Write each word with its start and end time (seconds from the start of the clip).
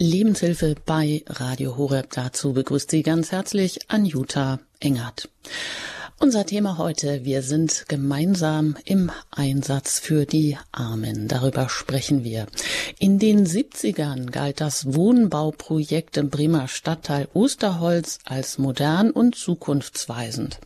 Lebenshilfe 0.00 0.76
bei 0.86 1.24
Radio 1.26 1.76
Horeb. 1.76 2.10
Dazu 2.12 2.52
begrüßt 2.52 2.88
Sie 2.88 3.02
ganz 3.02 3.32
herzlich 3.32 3.90
Anjuta 3.90 4.60
Engert. 4.78 5.28
Unser 6.20 6.46
Thema 6.46 6.78
heute, 6.78 7.24
wir 7.24 7.42
sind 7.42 7.86
gemeinsam 7.88 8.76
im 8.84 9.10
Einsatz 9.32 9.98
für 9.98 10.24
die 10.24 10.56
Armen. 10.70 11.26
Darüber 11.26 11.68
sprechen 11.68 12.22
wir. 12.22 12.46
In 13.00 13.18
den 13.18 13.44
70ern 13.44 14.30
galt 14.30 14.60
das 14.60 14.94
Wohnbauprojekt 14.94 16.16
im 16.16 16.30
Bremer 16.30 16.68
Stadtteil 16.68 17.26
Osterholz 17.34 18.20
als 18.24 18.58
modern 18.58 19.10
und 19.10 19.34
zukunftsweisend. 19.34 20.60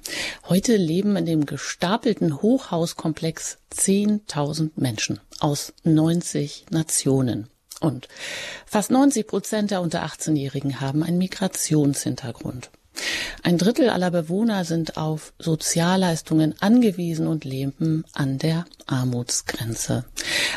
Heute 0.50 0.76
leben 0.76 1.16
in 1.16 1.24
dem 1.24 1.46
gestapelten 1.46 2.42
Hochhauskomplex 2.42 3.56
10.000 3.74 4.72
Menschen 4.76 5.20
aus 5.40 5.72
90 5.84 6.66
Nationen. 6.70 7.48
Und 7.82 8.06
fast 8.64 8.90
90 8.90 9.26
Prozent 9.26 9.70
der 9.72 9.82
unter 9.82 10.04
18-Jährigen 10.04 10.80
haben 10.80 11.02
einen 11.02 11.18
Migrationshintergrund. 11.18 12.70
Ein 13.42 13.58
Drittel 13.58 13.90
aller 13.90 14.10
Bewohner 14.10 14.64
sind 14.64 14.96
auf 14.96 15.32
Sozialleistungen 15.38 16.54
angewiesen 16.60 17.26
und 17.26 17.44
leben 17.44 18.04
an 18.12 18.38
der 18.38 18.66
Armutsgrenze. 18.86 20.04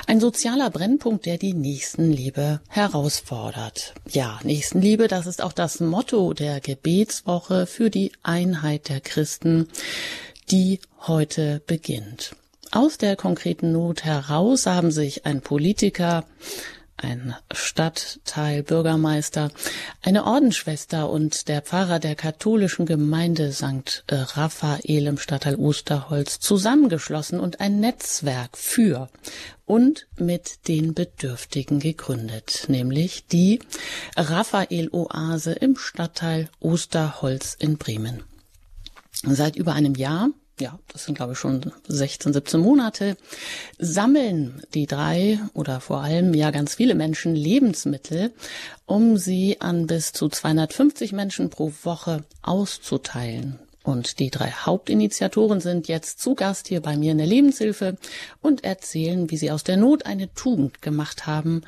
Ein 0.05 0.19
sozialer 0.19 0.69
Brennpunkt, 0.69 1.25
der 1.25 1.37
die 1.37 1.53
Nächstenliebe 1.53 2.59
herausfordert. 2.67 3.95
Ja, 4.09 4.39
Nächstenliebe, 4.43 5.07
das 5.07 5.25
ist 5.25 5.41
auch 5.41 5.53
das 5.53 5.79
Motto 5.79 6.33
der 6.33 6.59
Gebetswoche 6.59 7.65
für 7.65 7.89
die 7.89 8.11
Einheit 8.21 8.89
der 8.89 9.01
Christen, 9.01 9.69
die 10.51 10.79
heute 11.07 11.63
beginnt. 11.65 12.35
Aus 12.71 12.97
der 12.97 13.15
konkreten 13.15 13.71
Not 13.71 14.03
heraus 14.03 14.65
haben 14.65 14.91
sich 14.91 15.25
ein 15.25 15.41
Politiker, 15.41 16.25
ein 16.97 17.35
Stadtteilbürgermeister, 17.53 19.51
eine 20.01 20.25
Ordensschwester 20.25 21.09
und 21.09 21.47
der 21.47 21.61
Pfarrer 21.61 21.99
der 21.99 22.15
katholischen 22.15 22.85
Gemeinde 22.85 23.51
St. 23.51 24.03
Raphael 24.09 25.07
im 25.07 25.17
Stadtteil 25.17 25.55
Osterholz 25.55 26.39
zusammengeschlossen 26.39 27.39
und 27.39 27.59
ein 27.59 27.79
Netzwerk 27.79 28.57
für 28.57 29.09
und 29.65 30.07
mit 30.17 30.67
den 30.67 30.93
Bedürftigen 30.93 31.79
gegründet, 31.79 32.65
nämlich 32.67 33.25
die 33.27 33.59
Raphael-Oase 34.15 35.53
im 35.53 35.75
Stadtteil 35.77 36.49
Osterholz 36.59 37.55
in 37.59 37.77
Bremen. 37.77 38.23
Seit 39.23 39.55
über 39.55 39.73
einem 39.73 39.95
Jahr 39.95 40.29
ja, 40.59 40.79
das 40.91 41.05
sind 41.05 41.15
glaube 41.15 41.33
ich 41.33 41.39
schon 41.39 41.71
16, 41.87 42.33
17 42.33 42.59
Monate, 42.59 43.17
sammeln 43.77 44.61
die 44.73 44.85
drei 44.85 45.39
oder 45.53 45.79
vor 45.81 46.01
allem 46.01 46.33
ja 46.33 46.51
ganz 46.51 46.75
viele 46.75 46.95
Menschen 46.95 47.35
Lebensmittel, 47.35 48.31
um 48.85 49.17
sie 49.17 49.59
an 49.61 49.87
bis 49.87 50.13
zu 50.13 50.29
250 50.29 51.11
Menschen 51.11 51.49
pro 51.49 51.71
Woche 51.83 52.23
auszuteilen. 52.41 53.59
Und 53.83 54.17
die 54.17 54.31
drei 54.31 54.49
Hauptinitiatoren 54.49 55.61
sind 55.61 55.87
jetzt 55.87 56.19
zu 56.19 56.33
Gast 56.33 56.67
hier 56.67 56.81
bei 56.81 56.97
mir 56.97 57.11
in 57.11 57.19
der 57.19 57.27
Lebenshilfe 57.27 57.97
und 58.41 58.63
erzählen, 58.63 59.29
wie 59.29 59.37
sie 59.37 59.51
aus 59.51 59.63
der 59.63 59.77
Not 59.77 60.07
eine 60.07 60.33
Tugend 60.33 60.81
gemacht 60.81 61.27
haben 61.27 61.61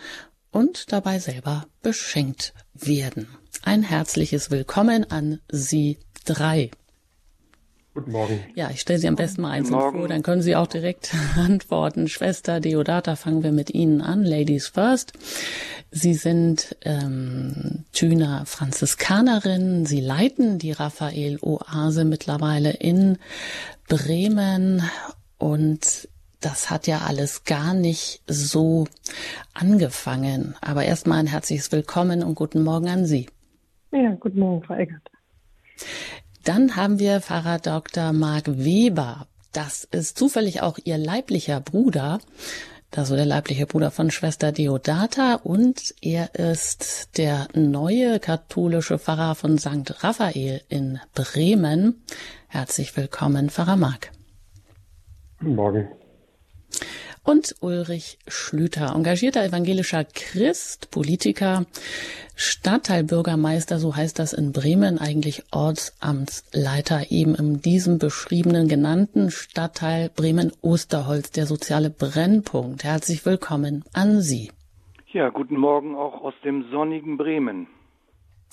und 0.49 0.91
dabei 0.91 1.19
selber 1.19 1.67
beschenkt 1.83 2.53
werden. 2.73 3.27
Ein 3.61 3.83
herzliches 3.83 4.49
Willkommen 4.49 5.11
an 5.11 5.41
Sie 5.51 5.99
drei. 6.25 6.71
Guten 7.97 8.11
Morgen. 8.11 8.39
Ja, 8.53 8.69
ich 8.69 8.81
stelle 8.81 8.99
Sie 8.99 9.07
am 9.07 9.15
besten 9.15 9.41
mal 9.41 9.49
einzeln 9.49 9.79
vor, 9.79 10.07
dann 10.07 10.21
können 10.21 10.43
Sie 10.43 10.55
auch 10.55 10.67
direkt 10.67 11.15
antworten. 11.35 12.07
Schwester 12.07 12.59
Deodata, 12.59 13.15
fangen 13.15 13.41
wir 13.41 13.51
mit 13.51 13.71
Ihnen 13.71 14.01
an. 14.01 14.23
Ladies 14.23 14.67
first. 14.67 15.13
Sie 15.89 16.13
sind 16.13 16.77
ähm, 16.85 17.85
Thüner 17.93 18.43
Franziskanerin. 18.45 19.87
Sie 19.87 19.99
leiten 19.99 20.59
die 20.59 20.73
Raphael-Oase 20.73 22.05
mittlerweile 22.05 22.69
in 22.69 23.17
Bremen 23.87 24.83
und 25.39 26.07
das 26.39 26.69
hat 26.69 26.85
ja 26.85 26.99
alles 26.99 27.45
gar 27.45 27.73
nicht 27.73 28.21
so 28.27 28.85
angefangen. 29.55 30.53
Aber 30.61 30.83
erstmal 30.83 31.17
ein 31.17 31.25
herzliches 31.25 31.71
Willkommen 31.71 32.21
und 32.21 32.35
guten 32.35 32.61
Morgen 32.61 32.89
an 32.89 33.07
Sie. 33.07 33.25
Ja, 33.91 34.11
guten 34.19 34.39
Morgen, 34.39 34.61
Frau 34.61 34.75
Eckert. 34.75 35.09
Dann 36.47 36.77
haben 36.77 36.97
wir 36.97 37.19
Pfarrer 37.19 37.59
Dr. 37.59 38.13
Marc 38.13 38.45
Weber. 38.47 39.27
Das 39.51 39.83
ist 39.83 40.17
zufällig 40.17 40.61
auch 40.61 40.79
ihr 40.81 40.97
leiblicher 40.97 41.59
Bruder, 41.59 42.21
also 42.95 43.17
der 43.17 43.25
leibliche 43.25 43.65
Bruder 43.65 43.91
von 43.91 44.11
Schwester 44.11 44.53
Deodata 44.53 45.41
und 45.43 45.93
er 46.01 46.33
ist 46.35 47.17
der 47.17 47.49
neue 47.53 48.21
katholische 48.21 48.97
Pfarrer 48.97 49.35
von 49.35 49.57
St. 49.57 50.01
Raphael 50.01 50.61
in 50.69 51.01
Bremen. 51.13 52.01
Herzlich 52.47 52.95
willkommen, 52.95 53.49
Pfarrer 53.49 53.75
Marc. 53.75 54.11
Guten 55.39 55.55
Morgen 55.55 55.89
und 57.27 57.55
Ulrich 57.59 58.19
Schlüter, 58.27 58.95
engagierter 58.95 59.43
evangelischer 59.43 60.05
Christ, 60.05 60.91
Politiker, 60.91 61.65
Stadtteilbürgermeister, 62.35 63.79
so 63.79 63.97
heißt 63.97 64.17
das 64.17 64.31
in 64.31 64.53
Bremen, 64.53 64.97
eigentlich 64.97 65.43
Ortsamtsleiter 65.51 67.11
eben 67.11 67.35
in 67.35 67.61
diesem 67.61 67.99
beschriebenen 67.99 68.69
genannten 68.69 69.29
Stadtteil 69.29 70.09
Bremen-Osterholz, 70.15 71.31
der 71.31 71.45
soziale 71.47 71.89
Brennpunkt. 71.89 72.85
Herzlich 72.85 73.25
willkommen 73.25 73.83
an 73.91 74.21
Sie. 74.21 74.49
Ja, 75.11 75.27
guten 75.27 75.57
Morgen 75.57 75.95
auch 75.95 76.21
aus 76.21 76.33
dem 76.45 76.71
sonnigen 76.71 77.17
Bremen. 77.17 77.67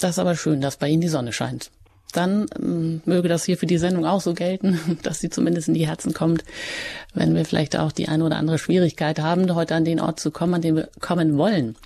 Das 0.00 0.10
ist 0.10 0.18
aber 0.18 0.34
schön, 0.34 0.60
dass 0.60 0.78
bei 0.78 0.88
Ihnen 0.88 1.02
die 1.02 1.08
Sonne 1.08 1.32
scheint 1.32 1.70
dann 2.16 2.46
ähm, 2.58 3.02
möge 3.04 3.28
das 3.28 3.44
hier 3.44 3.58
für 3.58 3.66
die 3.66 3.78
Sendung 3.78 4.06
auch 4.06 4.20
so 4.20 4.34
gelten, 4.34 4.98
dass 5.02 5.20
sie 5.20 5.30
zumindest 5.30 5.68
in 5.68 5.74
die 5.74 5.86
Herzen 5.86 6.14
kommt, 6.14 6.44
wenn 7.14 7.34
wir 7.34 7.44
vielleicht 7.44 7.76
auch 7.76 7.92
die 7.92 8.08
eine 8.08 8.24
oder 8.24 8.36
andere 8.36 8.58
Schwierigkeit 8.58 9.20
haben, 9.20 9.54
heute 9.54 9.74
an 9.74 9.84
den 9.84 10.00
Ort 10.00 10.20
zu 10.20 10.30
kommen, 10.30 10.54
an 10.54 10.62
den 10.62 10.76
wir 10.76 10.88
kommen 11.00 11.36
wollen. 11.36 11.76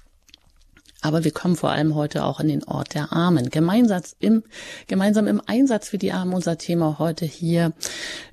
Aber 1.00 1.22
wir 1.22 1.30
kommen 1.30 1.54
vor 1.54 1.70
allem 1.70 1.94
heute 1.94 2.24
auch 2.24 2.40
an 2.40 2.48
den 2.48 2.64
Ort 2.64 2.94
der 2.94 3.12
Armen. 3.12 3.50
Gemeinsam 3.50 4.02
im, 4.18 4.42
gemeinsam 4.88 5.28
im 5.28 5.40
Einsatz 5.46 5.88
für 5.88 5.98
die 5.98 6.10
Armen 6.10 6.34
unser 6.34 6.58
Thema 6.58 6.98
heute 6.98 7.24
hier 7.24 7.72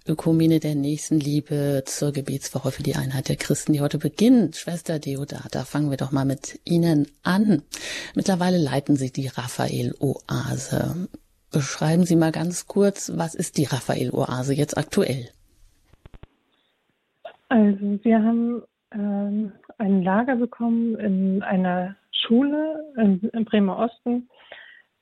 Ökumene 0.08 0.60
der 0.60 0.74
Nächstenliebe 0.74 1.84
zur 1.86 2.12
Gebetswoche 2.12 2.72
für 2.72 2.82
die 2.82 2.96
Einheit 2.96 3.30
der 3.30 3.36
Christen, 3.36 3.74
die 3.74 3.82
heute 3.82 4.00
beginnt. 4.00 4.56
Schwester 4.56 4.98
Deodata, 4.98 5.64
fangen 5.64 5.92
wir 5.92 5.98
doch 5.98 6.12
mal 6.12 6.26
mit 6.26 6.60
Ihnen 6.64 7.08
an. 7.22 7.62
Mittlerweile 8.16 8.58
leiten 8.58 8.96
Sie 8.96 9.12
die 9.12 9.28
Raphael-Oase. 9.28 11.08
Beschreiben 11.56 12.04
Sie 12.04 12.18
mal 12.18 12.34
ganz 12.34 12.68
kurz, 12.68 13.14
was 13.16 13.34
ist 13.34 13.58
die 13.58 13.64
Raphael-Oase 13.64 14.54
jetzt 14.54 14.78
aktuell? 14.78 15.30
Also 17.48 17.98
wir 18.04 18.22
haben 18.22 18.62
ähm, 18.92 19.54
ein 19.78 20.04
Lager 20.04 20.36
bekommen 20.36 20.96
in 20.96 21.42
einer 21.44 21.96
Schule 22.12 22.84
in, 22.98 23.30
in 23.30 23.46
Bremer 23.46 23.78
Osten. 23.78 24.28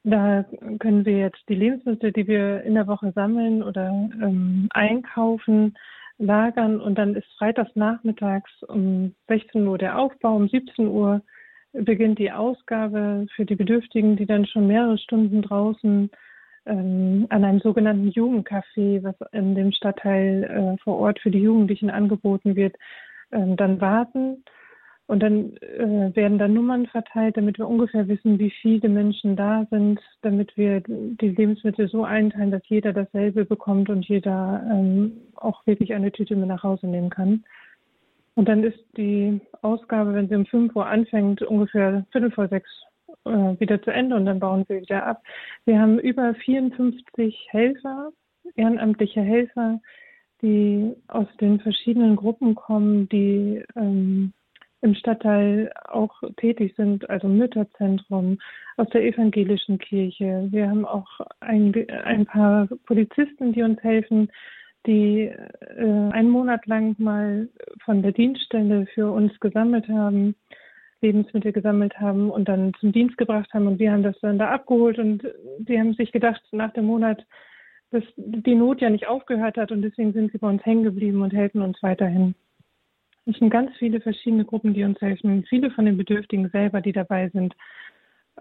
Da 0.04 0.46
können 0.78 1.04
wir 1.06 1.18
jetzt 1.18 1.42
die 1.50 1.56
Lebensmittel, 1.56 2.12
die 2.12 2.28
wir 2.28 2.62
in 2.62 2.76
der 2.76 2.86
Woche 2.86 3.12
sammeln 3.16 3.64
oder 3.64 3.90
ähm, 3.90 4.68
einkaufen, 4.76 5.76
lagern 6.20 6.80
und 6.80 7.00
dann 7.00 7.16
ist 7.16 7.26
freitags 7.40 7.72
nachmittags 7.74 8.52
um 8.68 9.16
16 9.28 9.66
Uhr 9.68 9.80
der 9.80 9.98
Aufbau, 9.98 10.36
um 10.36 10.48
17 10.48 10.88
Uhr 10.88 11.24
beginnt 11.72 12.20
die 12.20 12.32
Ausgabe 12.32 13.26
für 13.36 13.44
die 13.44 13.56
Bedürftigen, 13.56 14.18
die 14.18 14.28
dann 14.28 14.46
schon 14.46 14.68
mehrere 14.68 15.00
Stunden 15.00 15.42
draußen 15.42 16.12
ähm, 16.66 17.26
an 17.30 17.44
einem 17.44 17.60
sogenannten 17.60 18.10
Jugendcafé, 18.10 19.04
was 19.04 19.16
in 19.32 19.56
dem 19.56 19.72
Stadtteil 19.72 20.44
äh, 20.44 20.84
vor 20.84 20.98
Ort 21.00 21.20
für 21.20 21.32
die 21.32 21.42
Jugendlichen 21.42 21.90
angeboten 21.90 22.56
wird, 22.56 22.76
ähm, 23.32 23.56
dann 23.56 23.82
warten. 23.82 24.44
Und 25.06 25.22
dann 25.22 25.58
äh, 25.58 26.16
werden 26.16 26.38
dann 26.38 26.54
Nummern 26.54 26.88
verteilt, 26.88 27.36
damit 27.36 27.58
wir 27.58 27.68
ungefähr 27.68 28.08
wissen, 28.08 28.40
wie 28.40 28.52
viele 28.62 28.88
Menschen 28.88 29.36
da 29.36 29.68
sind, 29.70 30.00
damit 30.22 30.56
wir 30.56 30.82
die 30.88 31.30
Lebensmittel 31.30 31.90
so 31.90 32.06
einteilen, 32.06 32.52
dass 32.52 32.62
jeder 32.68 32.94
dasselbe 32.94 33.44
bekommt 33.44 33.90
und 33.90 34.08
jeder 34.08 34.66
ähm, 34.72 35.18
auch 35.36 35.66
wirklich 35.68 35.94
eine 35.94 36.12
Tüte 36.12 36.38
mit 36.38 36.48
nach 36.48 36.64
Hause 36.64 36.88
nehmen 36.88 37.10
kann. 37.10 37.44
Und 38.36 38.48
dann 38.48 38.64
ist 38.64 38.80
die 38.98 39.42
Ausgabe, 39.62 40.14
wenn 40.14 40.30
sie 40.30 40.36
um 40.36 40.46
5 40.46 40.76
Uhr 40.76 40.88
anfängt, 40.88 41.42
ungefähr 41.42 42.06
Viertel 42.12 42.32
vor 42.32 42.48
sechs 42.48 42.70
wieder 43.26 43.82
zu 43.82 43.92
Ende 43.92 44.16
und 44.16 44.26
dann 44.26 44.40
bauen 44.40 44.66
wir 44.68 44.82
wieder 44.82 45.06
ab. 45.06 45.24
Wir 45.66 45.80
haben 45.80 46.00
über 46.00 46.34
54 46.34 47.48
Helfer, 47.50 48.12
ehrenamtliche 48.56 49.22
Helfer, 49.22 49.80
die 50.42 50.94
aus 51.08 51.28
den 51.40 51.60
verschiedenen 51.60 52.16
Gruppen 52.16 52.56
kommen, 52.56 53.08
die 53.10 53.64
ähm, 53.76 54.34
im 54.82 54.96
Stadtteil 54.96 55.72
auch 55.86 56.14
tätig 56.38 56.76
sind, 56.76 57.10
also 57.10 57.28
Mütterzentrum, 57.30 58.38
aus 58.76 58.90
der 58.90 59.04
evangelischen 59.06 59.78
Kirche. 59.78 60.48
Wir 60.52 60.70
haben 60.70 60.86
auch 60.86 61.08
ein, 61.40 61.74
ein 62.04 62.26
paar 62.26 62.68
Polizisten, 62.86 63.54
die 63.54 63.64
uns 63.64 63.82
helfen, 63.82 64.30
die 64.86 65.32
äh, 65.78 66.10
einen 66.12 66.30
Monat 66.30 66.66
lang 66.66 66.96
mal 66.98 67.48
von 67.86 68.02
der 68.02 68.12
Dienststelle 68.12 68.86
für 68.88 69.10
uns 69.10 69.40
gesammelt 69.40 69.88
haben 69.88 70.36
Lebensmittel 71.04 71.52
gesammelt 71.52 72.00
haben 72.00 72.32
und 72.32 72.48
dann 72.50 72.74
zum 72.80 72.92
Dienst 72.92 73.18
gebracht 73.18 73.54
haben 73.54 73.68
und 73.68 73.78
wir 73.78 73.92
haben 73.92 74.02
das 74.02 74.20
dann 74.22 74.40
da 74.40 74.50
abgeholt 74.50 74.98
und 74.98 75.24
sie 75.68 75.80
haben 75.80 75.94
sich 75.94 76.12
gedacht, 76.12 76.42
nach 76.52 76.74
dem 76.74 76.86
Monat, 76.86 77.24
dass 77.92 78.04
die 78.16 78.56
Not 78.56 78.82
ja 78.82 78.90
nicht 78.90 79.08
aufgehört 79.08 79.58
hat 79.58 79.72
und 79.72 79.84
deswegen 79.84 80.14
sind 80.14 80.32
sie 80.32 80.40
bei 80.40 80.50
uns 80.50 80.66
hängen 80.66 80.84
geblieben 80.84 81.22
und 81.22 81.34
helfen 81.34 81.62
uns 81.62 81.78
weiterhin. 81.84 82.34
Es 83.26 83.38
sind 83.38 83.52
ganz 83.52 83.72
viele 83.78 84.02
verschiedene 84.02 84.46
Gruppen, 84.46 84.74
die 84.74 84.84
uns 84.84 85.00
helfen. 85.00 85.46
Viele 85.48 85.72
von 85.72 85.86
den 85.86 85.98
Bedürftigen 85.98 86.50
selber, 86.50 86.82
die 86.82 86.92
dabei 86.92 87.30
sind. 87.30 87.56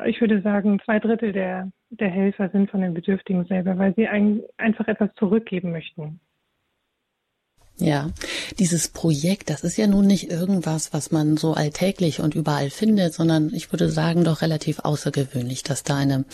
Ich 0.07 0.21
würde 0.21 0.41
sagen, 0.41 0.81
zwei 0.85 0.99
Drittel 0.99 1.33
der, 1.33 1.71
der 1.91 2.09
Helfer 2.09 2.49
sind 2.49 2.71
von 2.71 2.81
den 2.81 2.95
Bedürftigen 2.95 3.45
selber, 3.45 3.79
weil 3.79 3.95
sie 3.95 4.09
ein, 4.09 4.43
einfach 4.57 4.89
etwas 4.89 5.15
zurückgeben 5.15 5.71
möchten. 5.71 6.19
Ja, 7.83 8.11
dieses 8.61 8.87
Projekt, 8.87 9.51
das 9.51 9.65
ist 9.65 9.77
ja 9.77 9.89
nun 9.89 10.07
nicht 10.07 10.31
irgendwas, 10.31 10.93
was 10.93 11.11
man 11.11 11.37
so 11.37 11.55
alltäglich 11.55 12.21
und 12.21 12.37
überall 12.37 12.71
findet, 12.71 13.13
sondern 13.13 13.53
ich 13.53 13.73
würde 13.73 13.91
sagen 13.91 14.23
doch 14.23 14.41
relativ 14.41 14.79
außergewöhnlich, 14.79 15.65
dass 15.65 15.83
da 15.83 15.97
eine 15.97 16.25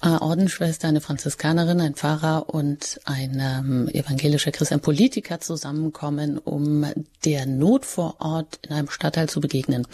äh, 0.00 0.08
Ordensschwester, 0.08 0.88
eine 0.88 1.02
Franziskanerin, 1.02 1.82
ein 1.82 1.94
Pfarrer 1.96 2.48
und 2.48 2.98
ein 3.04 3.42
ähm, 3.42 3.88
evangelischer 3.88 4.52
Christ, 4.52 4.72
ein 4.72 4.80
Politiker 4.80 5.38
zusammenkommen, 5.40 6.38
um 6.38 6.86
der 7.26 7.44
Not 7.44 7.84
vor 7.84 8.16
Ort 8.20 8.60
in 8.62 8.74
einem 8.74 8.88
Stadtteil 8.88 9.28
zu 9.28 9.42
begegnen. 9.42 9.86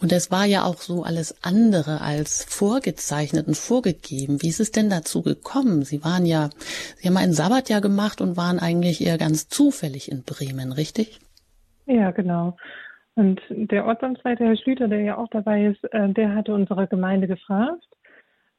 Und 0.00 0.10
es 0.10 0.32
war 0.32 0.44
ja 0.44 0.64
auch 0.64 0.82
so 0.82 1.04
alles 1.04 1.36
andere 1.42 2.00
als 2.00 2.44
vorgezeichnet 2.48 3.46
und 3.46 3.56
vorgegeben. 3.56 4.42
Wie 4.42 4.48
ist 4.48 4.58
es 4.58 4.72
denn 4.72 4.90
dazu 4.90 5.22
gekommen? 5.22 5.84
Sie 5.84 6.02
waren 6.02 6.26
ja, 6.26 6.50
Sie 7.00 7.06
haben 7.06 7.16
einen 7.16 7.32
Sabbatjahr 7.32 7.80
gemacht 7.80 8.20
und 8.20 8.36
waren 8.36 8.58
eigentlich 8.58 9.00
eher 9.02 9.18
ganz 9.18 9.48
zufällig 9.48 10.10
in 10.10 10.24
Bremen, 10.32 10.72
richtig? 10.72 11.20
Ja, 11.86 12.10
genau. 12.10 12.56
Und 13.14 13.40
der 13.50 13.84
Ortsamtsleiter, 13.84 14.46
Herr 14.46 14.56
Schlüter, 14.56 14.88
der 14.88 15.00
ja 15.00 15.18
auch 15.18 15.28
dabei 15.28 15.66
ist, 15.66 15.84
äh, 15.92 16.08
der 16.10 16.34
hatte 16.34 16.54
unsere 16.54 16.86
Gemeinde 16.86 17.26
gefragt, 17.26 17.86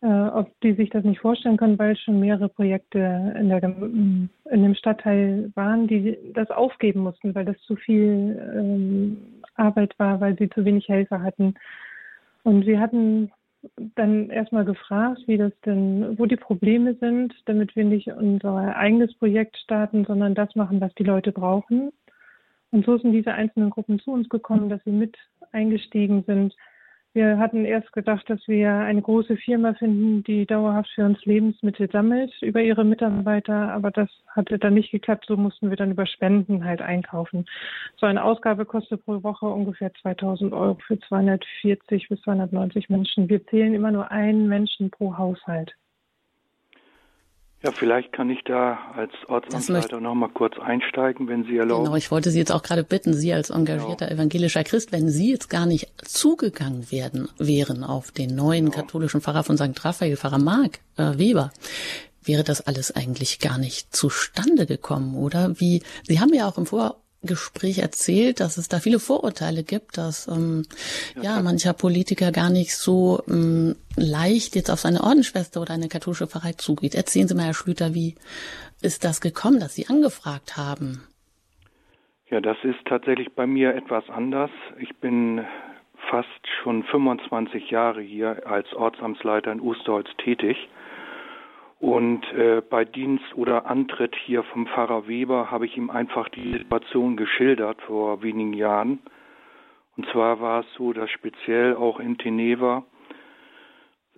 äh, 0.01 0.07
ob 0.07 0.51
die 0.61 0.73
sich 0.73 0.89
das 0.91 1.03
nicht 1.03 1.21
vorstellen 1.21 1.57
können, 1.57 1.79
weil 1.79 1.95
schon 1.97 2.19
mehrere 2.19 2.49
Projekte 2.49 2.99
in, 3.39 3.49
der, 3.49 3.63
in 3.63 4.29
dem 4.51 4.75
Stadtteil 4.75 5.51
waren, 5.55 5.87
die 5.87 6.17
das 6.33 6.51
aufgeben 6.51 7.01
mussten, 7.01 7.33
weil 7.33 7.45
das 7.45 7.57
zu 7.61 7.75
viel 7.75 8.39
ähm, 8.55 9.17
Arbeit 9.55 9.97
war, 9.97 10.19
weil 10.21 10.37
sie 10.37 10.49
zu 10.49 10.65
wenig 10.65 10.87
Helfer 10.87 11.21
hatten. 11.21 11.55
Und 12.43 12.65
wir 12.65 12.79
hatten 12.79 13.31
dann 13.95 14.29
erstmal 14.29 14.65
gefragt, 14.65 15.21
wie 15.27 15.37
das 15.37 15.51
denn, 15.65 16.17
wo 16.17 16.25
die 16.25 16.35
Probleme 16.35 16.95
sind, 16.95 17.33
damit 17.45 17.75
wir 17.75 17.85
nicht 17.85 18.07
unser 18.07 18.75
eigenes 18.75 19.13
Projekt 19.15 19.57
starten, 19.57 20.05
sondern 20.05 20.35
das 20.35 20.55
machen, 20.55 20.81
was 20.81 20.93
die 20.95 21.03
Leute 21.03 21.31
brauchen. 21.31 21.91
Und 22.71 22.85
so 22.85 22.97
sind 22.97 23.13
diese 23.13 23.33
einzelnen 23.33 23.69
Gruppen 23.69 23.99
zu 23.99 24.11
uns 24.11 24.27
gekommen, 24.29 24.69
dass 24.69 24.83
sie 24.83 24.91
mit 24.91 25.15
eingestiegen 25.51 26.23
sind 26.25 26.55
wir 27.13 27.37
hatten 27.37 27.65
erst 27.65 27.93
gedacht, 27.93 28.29
dass 28.29 28.47
wir 28.47 28.71
eine 28.73 29.01
große 29.01 29.37
Firma 29.37 29.73
finden, 29.75 30.23
die 30.23 30.45
dauerhaft 30.45 30.89
für 30.95 31.05
uns 31.05 31.23
Lebensmittel 31.25 31.89
sammelt 31.91 32.33
über 32.41 32.61
ihre 32.61 32.83
Mitarbeiter, 32.83 33.71
aber 33.71 33.91
das 33.91 34.09
hatte 34.27 34.57
dann 34.57 34.73
nicht 34.73 34.91
geklappt. 34.91 35.25
So 35.27 35.37
mussten 35.37 35.69
wir 35.69 35.77
dann 35.77 35.91
über 35.91 36.05
Spenden 36.05 36.65
halt 36.65 36.81
einkaufen. 36.81 37.45
So 37.97 38.07
eine 38.07 38.23
Ausgabe 38.23 38.65
kostet 38.65 39.05
pro 39.05 39.21
Woche 39.23 39.45
ungefähr 39.45 39.93
2000 40.01 40.53
Euro 40.53 40.77
für 40.85 40.99
240 40.99 42.09
bis 42.09 42.21
290 42.21 42.89
Menschen. 42.89 43.29
Wir 43.29 43.45
zählen 43.47 43.73
immer 43.73 43.91
nur 43.91 44.09
einen 44.11 44.47
Menschen 44.47 44.89
pro 44.89 45.17
Haushalt. 45.17 45.75
Ja, 47.63 47.71
vielleicht 47.71 48.11
kann 48.11 48.29
ich 48.29 48.43
da 48.43 48.77
als 48.93 49.13
Ortsamtsleiter 49.29 50.01
noch 50.01 50.15
mal 50.15 50.27
kurz 50.27 50.59
einsteigen, 50.59 51.29
wenn 51.29 51.45
Sie 51.45 51.55
erlauben. 51.55 51.85
Genau, 51.85 51.95
ich 51.95 52.11
wollte 52.11 52.29
Sie 52.29 52.37
jetzt 52.37 52.51
auch 52.51 52.61
gerade 52.61 52.83
bitten, 52.83 53.13
Sie 53.13 53.31
als 53.33 53.51
engagierter 53.51 54.07
genau. 54.07 54.19
evangelischer 54.19 54.65
Christ, 54.65 54.91
wenn 54.91 55.07
Sie 55.07 55.31
jetzt 55.31 55.49
gar 55.49 55.65
nicht 55.65 55.87
zugegangen 56.05 56.91
werden, 56.91 57.29
wären 57.37 57.85
auf 57.85 58.11
den 58.11 58.35
neuen 58.35 58.65
genau. 58.65 58.75
katholischen 58.75 59.21
Pfarrer 59.21 59.43
von 59.43 59.57
St. 59.57 59.85
Raphael, 59.85 60.17
Pfarrer 60.17 60.39
Mark 60.39 60.79
äh, 60.97 61.17
Weber, 61.17 61.51
wäre 62.21 62.43
das 62.43 62.59
alles 62.59 62.93
eigentlich 62.93 63.39
gar 63.39 63.57
nicht 63.57 63.95
zustande 63.95 64.65
gekommen, 64.65 65.15
oder? 65.15 65.57
Wie, 65.57 65.83
Sie 66.03 66.19
haben 66.19 66.33
ja 66.33 66.49
auch 66.49 66.57
im 66.57 66.65
Vor 66.65 67.02
Gespräch 67.23 67.79
erzählt, 67.79 68.39
dass 68.39 68.57
es 68.57 68.67
da 68.67 68.79
viele 68.79 68.99
Vorurteile 68.99 69.63
gibt, 69.63 69.97
dass 69.97 70.27
ähm, 70.27 70.63
ja, 71.15 71.23
ja 71.23 71.41
mancher 71.41 71.73
Politiker 71.73 72.31
gar 72.31 72.49
nicht 72.49 72.75
so 72.75 73.23
ähm, 73.27 73.75
leicht 73.95 74.55
jetzt 74.55 74.69
auf 74.69 74.79
seine 74.79 75.01
Ordensschwester 75.03 75.61
oder 75.61 75.73
eine 75.73 75.87
katholische 75.87 76.27
Pfarrei 76.27 76.53
zugeht. 76.53 76.95
Erzählen 76.95 77.27
Sie 77.27 77.35
mal, 77.35 77.45
Herr 77.45 77.53
Schlüter, 77.53 77.93
wie 77.93 78.15
ist 78.81 79.03
das 79.03 79.21
gekommen, 79.21 79.59
dass 79.59 79.75
Sie 79.75 79.87
angefragt 79.87 80.57
haben? 80.57 81.07
Ja, 82.29 82.41
das 82.41 82.57
ist 82.63 82.79
tatsächlich 82.85 83.33
bei 83.33 83.45
mir 83.45 83.75
etwas 83.75 84.09
anders. 84.09 84.51
Ich 84.79 84.95
bin 84.97 85.45
fast 86.09 86.27
schon 86.61 86.83
25 86.83 87.69
Jahre 87.69 88.01
hier 88.01 88.45
als 88.45 88.71
Ortsamtsleiter 88.73 89.51
in 89.51 89.61
Osterholz 89.61 90.09
tätig 90.17 90.57
und 91.83 92.23
äh, 92.31 92.61
bei 92.61 92.85
Dienst 92.85 93.35
oder 93.35 93.65
Antritt 93.65 94.15
hier 94.15 94.43
vom 94.43 94.67
Pfarrer 94.67 95.05
Weber 95.05 95.51
habe 95.51 95.65
ich 95.65 95.75
ihm 95.75 95.89
einfach 95.89 96.29
die 96.29 96.53
Situation 96.53 97.17
geschildert 97.17 97.81
vor 97.81 98.23
wenigen 98.23 98.53
Jahren. 98.53 98.99
Und 99.97 100.07
zwar 100.07 100.39
war 100.39 100.61
es 100.61 100.65
so, 100.77 100.93
dass 100.93 101.09
speziell 101.09 101.75
auch 101.75 101.99
in 101.99 102.17
Teneva 102.17 102.85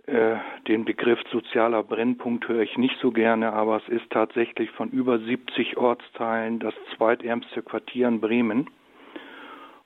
äh, 0.06 0.36
den 0.68 0.86
Begriff 0.86 1.18
sozialer 1.32 1.82
Brennpunkt 1.82 2.48
höre 2.48 2.62
ich 2.62 2.78
nicht 2.78 3.00
so 3.02 3.10
gerne, 3.10 3.52
aber 3.52 3.78
es 3.78 3.90
ist 3.90 4.12
tatsächlich 4.12 4.70
von 4.70 4.92
über 4.92 5.18
70 5.18 5.76
Ortsteilen 5.76 6.60
das 6.60 6.76
zweitärmste 6.96 7.64
Quartier 7.64 8.08
in 8.10 8.22
Bremen. 8.22 8.70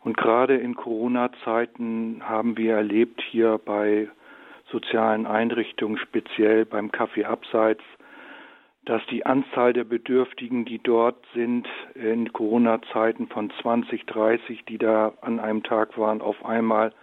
Und 0.01 0.17
gerade 0.17 0.57
in 0.57 0.75
Corona-Zeiten 0.75 2.23
haben 2.27 2.57
wir 2.57 2.75
erlebt 2.75 3.21
hier 3.31 3.57
bei 3.63 4.09
sozialen 4.71 5.25
Einrichtungen, 5.25 5.97
speziell 5.97 6.65
beim 6.65 6.91
Kaffee 6.91 7.25
Abseits, 7.25 7.83
dass 8.85 9.05
die 9.07 9.25
Anzahl 9.25 9.73
der 9.73 9.83
Bedürftigen, 9.83 10.65
die 10.65 10.79
dort 10.79 11.23
sind, 11.33 11.67
in 11.95 12.31
Corona-Zeiten 12.33 13.27
von 13.27 13.51
20, 13.61 14.05
30, 14.05 14.65
die 14.65 14.77
da 14.77 15.13
an 15.21 15.39
einem 15.39 15.63
Tag 15.63 15.97
waren, 15.97 16.21
auf 16.21 16.43
einmal 16.45 16.93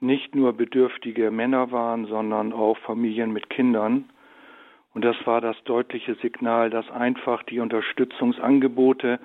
nicht 0.00 0.34
nur 0.34 0.52
bedürftige 0.52 1.30
Männer 1.30 1.70
waren, 1.70 2.06
sondern 2.06 2.52
auch 2.52 2.76
Familien 2.78 3.32
mit 3.32 3.48
Kindern. 3.48 4.10
Und 4.92 5.04
das 5.04 5.16
war 5.24 5.40
das 5.40 5.56
deutliche 5.64 6.14
Signal, 6.16 6.70
dass 6.70 6.90
einfach 6.90 7.42
die 7.44 7.60
Unterstützungsangebote, 7.60 9.18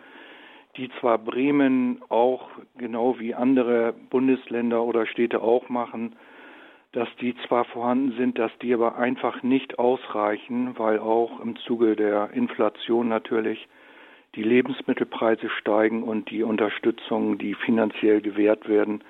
die 0.77 0.89
zwar 0.99 1.17
Bremen 1.17 2.01
auch 2.09 2.49
genau 2.77 3.19
wie 3.19 3.35
andere 3.35 3.93
Bundesländer 4.09 4.83
oder 4.83 5.05
Städte 5.05 5.41
auch 5.41 5.69
machen, 5.69 6.15
dass 6.91 7.07
die 7.21 7.35
zwar 7.47 7.65
vorhanden 7.65 8.13
sind, 8.17 8.39
dass 8.39 8.51
die 8.61 8.73
aber 8.73 8.97
einfach 8.97 9.43
nicht 9.43 9.77
ausreichen, 9.77 10.77
weil 10.77 10.99
auch 10.99 11.39
im 11.39 11.55
Zuge 11.57 11.95
der 11.95 12.31
Inflation 12.31 13.07
natürlich 13.07 13.67
die 14.35 14.43
Lebensmittelpreise 14.43 15.49
steigen 15.49 16.03
und 16.03 16.29
die 16.31 16.43
Unterstützungen, 16.43 17.37
die 17.37 17.53
finanziell 17.53 18.21
gewährt 18.21 18.67
werden, 18.67 19.03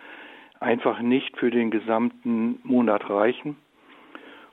einfach 0.60 1.00
nicht 1.02 1.38
für 1.38 1.52
den 1.52 1.72
gesamten 1.72 2.60
Monat 2.64 3.10
reichen. 3.10 3.58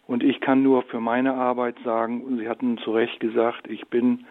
Und 0.06 0.22
ich 0.22 0.40
kann 0.40 0.62
nur 0.62 0.82
für 0.82 1.00
meine 1.00 1.34
Arbeit 1.34 1.76
sagen, 1.84 2.38
Sie 2.38 2.48
hatten 2.48 2.78
zu 2.78 2.92
Recht 2.92 3.18
gesagt, 3.18 3.68
ich 3.68 3.88
bin 3.88 4.24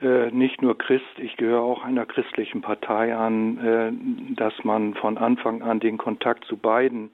äh, 0.00 0.30
nicht 0.30 0.62
nur 0.62 0.78
Christ, 0.78 1.18
ich 1.18 1.36
gehöre 1.36 1.60
auch 1.60 1.84
einer 1.84 2.06
christlichen 2.06 2.62
Partei 2.62 3.14
an, 3.14 3.58
äh, 3.58 4.34
dass 4.36 4.54
man 4.64 4.94
von 4.94 5.18
Anfang 5.18 5.60
an 5.60 5.80
den 5.80 5.98
Kontakt 5.98 6.46
zu 6.46 6.56
beiden 6.56 7.10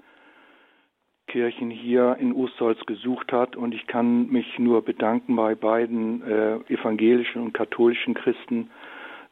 Kirchen 1.26 1.70
hier 1.70 2.16
in 2.20 2.32
Ostholz 2.32 2.78
gesucht 2.86 3.32
hat. 3.32 3.56
Und 3.56 3.74
ich 3.74 3.86
kann 3.86 4.28
mich 4.28 4.58
nur 4.58 4.82
bedanken 4.82 5.36
bei 5.36 5.54
beiden 5.54 6.22
äh, 6.22 6.56
evangelischen 6.72 7.42
und 7.42 7.52
katholischen 7.52 8.14
Christen, 8.14 8.70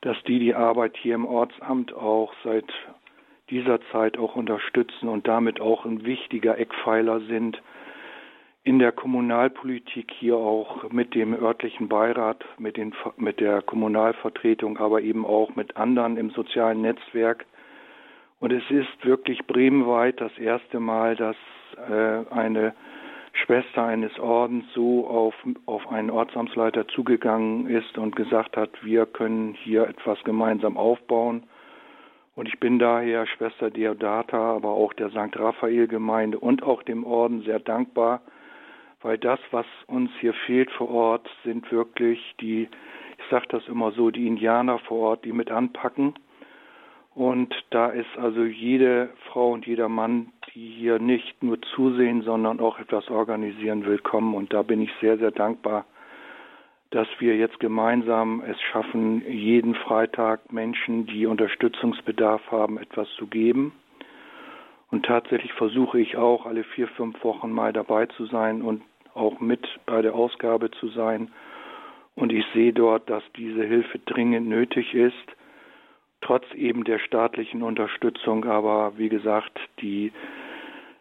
dass 0.01 0.17
die 0.25 0.39
die 0.39 0.55
Arbeit 0.55 0.97
hier 0.97 1.15
im 1.15 1.25
Ortsamt 1.25 1.95
auch 1.95 2.33
seit 2.45 2.71
dieser 3.51 3.81
Zeit 3.93 4.19
auch 4.19 4.37
unterstützen 4.37 5.09
und 5.09 5.29
damit 5.29 5.61
auch 5.61 5.85
ein 5.85 6.05
wichtiger 6.05 6.59
Eckpfeiler 6.59 7.21
sind 7.21 7.61
in 8.65 8.79
der 8.79 8.93
Kommunalpolitik 8.93 10.11
hier 10.19 10.37
auch 10.37 10.91
mit 10.91 11.15
dem 11.15 11.35
örtlichen 11.35 11.89
Beirat, 11.89 12.43
mit, 12.59 12.79
den, 12.79 12.95
mit 13.19 13.39
der 13.39 13.61
Kommunalvertretung, 13.61 14.79
aber 14.79 15.03
eben 15.03 15.27
auch 15.27 15.55
mit 15.55 15.77
anderen 15.77 16.17
im 16.17 16.31
sozialen 16.31 16.81
Netzwerk. 16.81 17.45
Und 18.45 18.53
es 18.53 18.71
ist 18.71 19.07
wirklich 19.07 19.47
bremenweit 19.47 20.21
das 20.21 20.37
erste 20.37 20.79
Mal, 20.79 21.17
dass 21.17 21.37
äh, 21.89 22.31
eine 22.31 22.75
Schwester 23.33 23.85
eines 23.85 24.19
Ordens 24.19 24.67
so 24.75 25.07
auf, 25.07 25.35
auf 25.65 25.91
einen 25.91 26.11
Ortsamtsleiter 26.11 26.87
zugegangen 26.89 27.67
ist 27.69 27.97
und 27.97 28.15
gesagt 28.17 28.59
hat, 28.59 28.69
wir 28.85 29.07
können 29.07 29.55
hier 29.55 29.89
etwas 29.89 30.23
gemeinsam 30.25 30.77
aufbauen. 30.77 31.45
Und 32.37 32.47
ich 32.47 32.61
bin 32.61 32.79
daher 32.79 33.27
Schwester 33.27 33.71
Deodata, 33.71 34.57
aber 34.57 34.73
auch 34.73 34.93
der 34.93 35.09
St. 35.09 35.39
Raphael 35.39 35.89
Gemeinde 35.89 36.39
und 36.39 36.63
auch 36.65 36.83
dem 36.83 37.05
Orden 37.05 37.41
sehr 37.45 37.61
dankbar, 37.61 38.21
weil 39.01 39.17
das, 39.17 39.41
was 39.53 39.65
uns 39.87 40.11
hier 40.21 40.35
fehlt 40.35 40.71
vor 40.73 40.91
Ort, 40.91 41.31
sind 41.45 41.73
wirklich 41.73 42.35
die, 42.43 42.69
ich 43.17 43.25
sage 43.31 43.47
das 43.49 43.67
immer 43.69 43.93
so, 43.93 44.11
die 44.11 44.27
Indianer 44.27 44.81
vor 44.81 44.99
Ort, 44.99 45.25
die 45.25 45.33
mit 45.33 45.51
anpacken 45.51 46.13
Und 47.14 47.54
da 47.71 47.90
ist 47.90 48.18
also 48.18 48.42
jede 48.42 49.11
Frau 49.28 49.52
und 49.52 49.66
jeder 49.66 49.88
Mann, 49.88 50.33
die 50.52 50.66
hier 50.66 50.99
nicht 50.99 51.42
nur 51.44 51.62
zusehen, 51.75 52.23
sondern 52.23 52.59
auch 52.59 52.80
etwas 52.80 53.09
organisieren, 53.09 53.87
willkommen. 53.87 54.35
Und 54.35 54.52
da 54.52 54.62
bin 54.62 54.80
ich 54.80 54.90
sehr, 55.00 55.16
sehr 55.18 55.30
dankbar, 55.30 55.85
dass 56.90 57.06
wir 57.21 57.37
jetzt 57.37 57.61
gemeinsam 57.61 58.42
es 58.44 58.61
schaffen, 58.61 59.23
jeden 59.28 59.76
Freitag 59.76 60.52
Menschen, 60.52 61.06
die 61.06 61.26
Unterstützungsbedarf 61.26 62.50
haben, 62.50 62.78
etwas 62.78 63.09
zu 63.16 63.28
geben. 63.28 63.73
Und 64.90 65.06
tatsächlich 65.06 65.52
versuche 65.52 66.00
ich 66.00 66.16
auch 66.16 66.47
alle 66.47 66.64
vier, 66.64 66.88
fünf 66.88 67.23
Wochen 67.23 67.52
mal 67.52 67.73
dabei 67.73 68.06
zu 68.06 68.26
sein 68.26 68.62
und 68.62 68.83
auch 69.14 69.38
mit 69.38 69.68
bei 69.87 70.02
der 70.02 70.16
Ausgabe 70.16 70.73
zu 70.73 70.88
sein. 70.88 71.30
Und 72.16 72.33
ich 72.33 72.44
sehe 72.54 72.73
dort, 72.73 73.09
dass 73.09 73.23
diese 73.37 73.64
Hilfe 73.64 74.00
dringend 74.00 74.49
nötig 74.49 74.94
ist, 74.94 75.37
trotz 76.25 76.45
eben 76.54 76.85
der 76.85 76.99
staatlichen 76.99 77.62
Unterstützung. 77.62 78.45
Aber 78.45 78.95
wie 78.97 79.09
gesagt, 79.09 79.59
die 79.81 80.12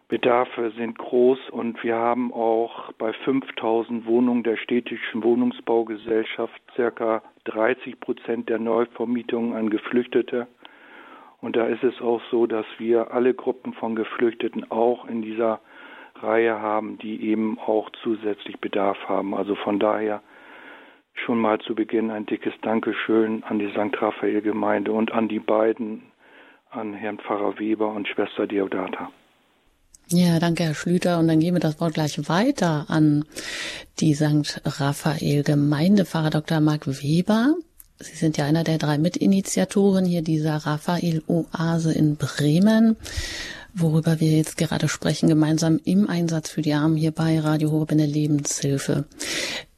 Bedarfe 0.08 0.70
sind 0.76 0.98
groß 0.98 1.50
und 1.50 1.82
wir 1.82 1.96
haben 1.96 2.32
auch 2.32 2.92
bei 2.92 3.12
5000 3.12 4.06
Wohnungen 4.06 4.42
der 4.42 4.56
städtischen 4.56 5.24
Wohnungsbaugesellschaft 5.24 6.60
circa 6.76 7.22
30 7.44 7.98
Prozent 8.00 8.48
der 8.48 8.58
Neuvermietungen 8.58 9.54
an 9.54 9.70
Geflüchtete. 9.70 10.46
Und 11.40 11.56
da 11.56 11.66
ist 11.66 11.82
es 11.82 12.00
auch 12.00 12.20
so, 12.30 12.46
dass 12.46 12.66
wir 12.78 13.12
alle 13.12 13.34
Gruppen 13.34 13.72
von 13.74 13.96
Geflüchteten 13.96 14.70
auch 14.70 15.06
in 15.06 15.22
dieser 15.22 15.60
Reihe 16.16 16.60
haben, 16.60 16.98
die 16.98 17.28
eben 17.28 17.58
auch 17.58 17.90
zusätzlich 18.02 18.58
Bedarf 18.60 18.98
haben. 19.08 19.34
Also 19.34 19.54
von 19.54 19.78
daher 19.78 20.22
schon 21.14 21.38
mal 21.38 21.58
zu 21.60 21.74
Beginn 21.74 22.10
ein 22.10 22.26
dickes 22.26 22.54
Dankeschön 22.62 23.42
an 23.44 23.58
die 23.58 23.70
St. 23.70 24.00
Raphael 24.00 24.40
Gemeinde 24.42 24.92
und 24.92 25.12
an 25.12 25.28
die 25.28 25.38
beiden, 25.38 26.02
an 26.70 26.94
Herrn 26.94 27.18
Pfarrer 27.18 27.58
Weber 27.58 27.88
und 27.88 28.08
Schwester 28.08 28.46
Deodata. 28.46 29.10
Ja, 30.08 30.38
danke, 30.38 30.64
Herr 30.64 30.74
Schlüter. 30.74 31.18
Und 31.18 31.28
dann 31.28 31.40
gehen 31.40 31.54
wir 31.54 31.60
das 31.60 31.80
Wort 31.80 31.94
gleich 31.94 32.28
weiter 32.28 32.86
an 32.88 33.24
die 34.00 34.14
St. 34.14 34.60
Raphael 34.64 35.42
Gemeindepfarrer 35.42 36.30
Dr. 36.30 36.60
Marc 36.60 36.86
Weber. 36.86 37.54
Sie 37.98 38.16
sind 38.16 38.36
ja 38.36 38.44
einer 38.44 38.64
der 38.64 38.78
drei 38.78 38.98
Mitinitiatoren 38.98 40.04
hier 40.04 40.22
dieser 40.22 40.56
Raphael 40.56 41.22
Oase 41.26 41.94
in 41.94 42.16
Bremen 42.16 42.96
worüber 43.74 44.20
wir 44.20 44.30
jetzt 44.30 44.56
gerade 44.56 44.88
sprechen, 44.88 45.28
gemeinsam 45.28 45.80
im 45.84 46.08
Einsatz 46.08 46.50
für 46.50 46.62
die 46.62 46.74
Armen 46.74 46.96
hier 46.96 47.12
bei 47.12 47.38
Radio 47.40 47.84
der 47.84 48.06
Lebenshilfe. 48.06 49.04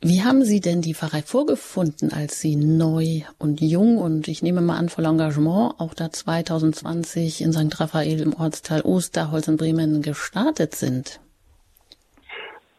Wie 0.01 0.23
haben 0.23 0.45
Sie 0.45 0.61
denn 0.61 0.83
die 0.83 0.95
Pfarrei 0.95 1.23
vorgefunden, 1.23 2.13
als 2.13 2.41
Sie 2.41 2.55
neu 2.57 3.23
und 3.39 3.61
jung 3.61 3.97
und 3.97 4.29
ich 4.29 4.43
nehme 4.43 4.61
mal 4.61 4.77
an 4.77 4.89
voller 4.89 5.11
Engagement 5.11 5.75
auch 5.79 5.95
da 5.95 6.11
2020 6.11 7.41
in 7.41 7.53
St. 7.53 7.81
Raphael 7.81 8.21
im 8.21 8.35
Ortsteil 8.35 8.83
Osterholz 8.83 9.49
in 9.49 9.57
Bremen 9.57 10.03
gestartet 10.03 10.75
sind? 10.75 11.21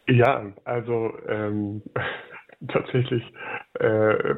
Ja, 0.07 0.45
also 0.63 1.11
ähm, 1.27 1.81
tatsächlich 2.71 3.23
äh, 3.79 3.85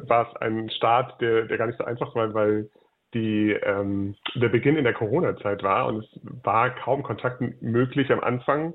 war 0.08 0.28
es 0.28 0.36
ein 0.40 0.70
Start, 0.70 1.20
der, 1.20 1.44
der 1.44 1.58
gar 1.58 1.66
nicht 1.66 1.78
so 1.78 1.84
einfach 1.84 2.14
war, 2.14 2.32
weil 2.34 2.68
die 3.14 3.52
ähm, 3.52 4.14
der 4.34 4.48
Beginn 4.48 4.76
in 4.76 4.84
der 4.84 4.94
Corona-Zeit 4.94 5.62
war 5.62 5.86
und 5.86 6.04
es 6.04 6.20
war 6.44 6.70
kaum 6.70 7.02
Kontakt 7.02 7.40
möglich 7.60 8.10
am 8.12 8.20
Anfang. 8.20 8.74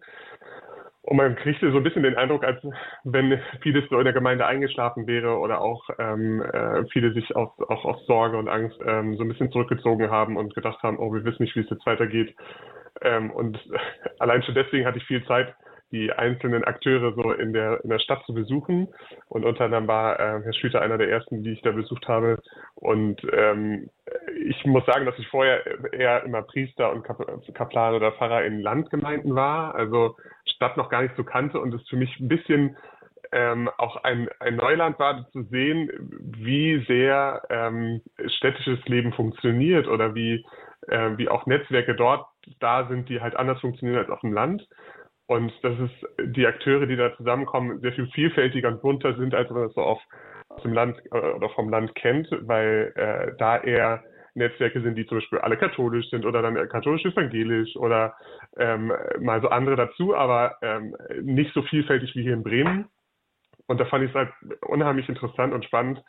Und 1.06 1.18
man 1.18 1.36
kriegte 1.36 1.72
so 1.72 1.78
ein 1.78 1.84
bisschen 1.84 2.02
den 2.02 2.16
Eindruck, 2.16 2.44
als 2.44 2.60
wenn 3.04 3.40
vieles 3.62 3.88
so 3.90 4.00
in 4.00 4.06
der 4.06 4.14
Gemeinde 4.14 4.48
eingeschlafen 4.48 5.06
wäre 5.06 5.38
oder 5.38 5.62
auch 5.62 5.88
ähm, 6.00 6.42
äh, 6.42 6.84
viele 6.92 7.14
sich 7.14 7.36
aus, 7.36 7.50
auch 7.60 7.86
aus 7.86 8.06
Sorge 8.08 8.38
und 8.38 8.50
Angst 8.50 8.80
ähm, 8.84 9.16
so 9.16 9.24
ein 9.24 9.28
bisschen 9.28 9.52
zurückgezogen 9.52 10.10
haben 10.10 10.36
und 10.36 10.56
gedacht 10.56 10.82
haben, 10.82 10.98
oh, 10.98 11.14
wir 11.14 11.24
wissen 11.24 11.44
nicht, 11.44 11.56
wie 11.56 11.60
es 11.60 11.70
jetzt 11.70 11.86
weitergeht. 11.86 12.36
Ähm, 13.02 13.30
und 13.30 13.60
allein 14.20 14.42
schon 14.42 14.56
deswegen 14.56 14.88
hatte 14.88 14.98
ich 14.98 15.06
viel 15.06 15.24
Zeit, 15.26 15.54
die 15.92 16.12
einzelnen 16.12 16.64
Akteure 16.64 17.14
so 17.14 17.32
in 17.34 17.54
der, 17.54 17.84
in 17.84 17.90
der 17.90 18.00
Stadt 18.00 18.24
zu 18.26 18.34
besuchen. 18.34 18.88
Und 19.30 19.46
unter 19.46 19.66
anderem 19.66 19.88
war 19.88 20.20
äh, 20.20 20.42
Herr 20.44 20.54
Schlüter 20.54 20.82
einer 20.82 20.98
der 20.98 21.10
ersten, 21.10 21.44
die 21.44 21.52
ich 21.52 21.62
da 21.62 21.72
besucht 21.72 22.08
habe. 22.08 22.40
Und 22.76 23.22
ähm, 23.32 23.90
ich 24.38 24.66
muss 24.66 24.86
sagen, 24.86 25.06
dass 25.06 25.18
ich 25.18 25.28
vorher 25.30 25.94
eher 25.94 26.24
immer 26.24 26.42
Priester 26.42 26.92
und 26.92 27.04
Kaplan 27.54 27.96
oder 27.96 28.12
Pfarrer 28.12 28.44
in 28.44 28.60
Landgemeinden 28.60 29.34
war, 29.34 29.74
also 29.76 30.18
Stadt 30.46 30.76
noch 30.78 30.90
gar 30.90 31.02
nicht 31.02 31.16
so 31.16 31.24
kannte 31.24 31.60
und 31.60 31.74
es 31.74 31.88
für 31.88 31.96
mich 31.96 32.20
ein 32.20 32.28
bisschen 32.28 32.78
ähm, 33.32 33.70
auch 33.78 34.04
ein, 34.04 34.30
ein 34.40 34.56
Neuland 34.58 35.00
war 35.00 35.28
zu 35.32 35.44
sehen, 35.44 35.90
wie 36.38 36.84
sehr 36.88 37.42
ähm, 37.50 38.02
städtisches 38.28 38.84
Leben 38.86 39.14
funktioniert 39.14 39.88
oder 39.88 40.14
wie, 40.14 40.46
äh, 40.88 41.12
wie 41.18 41.30
auch 41.30 41.46
Netzwerke 41.46 41.96
dort 41.96 42.28
da 42.60 42.88
sind, 42.88 43.10
die 43.10 43.22
halt 43.22 43.36
anders 43.36 43.60
funktionieren 43.62 44.00
als 44.00 44.10
auf 44.10 44.22
dem 44.22 44.34
Land. 44.34 44.68
Und 45.28 45.52
dass 45.64 45.74
es 45.80 45.90
die 46.36 46.46
Akteure, 46.46 46.86
die 46.86 46.96
da 46.96 47.16
zusammenkommen, 47.18 47.80
sehr 47.82 47.94
viel 47.94 48.08
vielfältiger 48.08 48.68
und 48.68 48.82
bunter 48.82 49.16
sind, 49.16 49.34
als 49.34 49.50
man 49.50 49.64
das 49.64 49.74
so 49.74 49.82
auf, 49.82 50.00
aus 50.50 50.62
dem 50.64 50.74
Land 50.74 50.98
äh, 51.12 51.18
oder 51.18 51.50
vom 51.50 51.70
Land 51.70 51.96
kennt, 51.96 52.28
weil 52.42 52.94
äh, 52.96 53.36
da 53.38 53.58
eher 53.58 54.04
Netzwerke 54.36 54.82
sind, 54.82 54.96
die 54.96 55.06
zum 55.06 55.20
Beispiel 55.20 55.40
alle 55.40 55.58
katholisch 55.58 56.10
sind 56.10 56.26
oder 56.26 56.42
dann 56.42 56.56
katholisch-evangelisch 56.68 57.76
oder 57.78 58.16
ähm, 58.58 58.92
mal 59.20 59.42
so 59.42 59.48
andere 59.48 59.76
dazu, 59.78 60.16
aber 60.16 60.58
ähm, 60.62 60.96
nicht 61.22 61.54
so 61.54 61.62
vielfältig 61.64 62.14
wie 62.16 62.24
hier 62.24 62.34
in 62.34 62.44
Bremen. 62.44 62.90
Und 63.68 63.80
da 63.80 63.86
fand 63.86 64.04
ich 64.04 64.12
es 64.12 64.16
halt 64.16 64.30
unheimlich 64.62 65.10
interessant 65.10 65.54
und 65.54 65.66
spannend, 65.66 66.04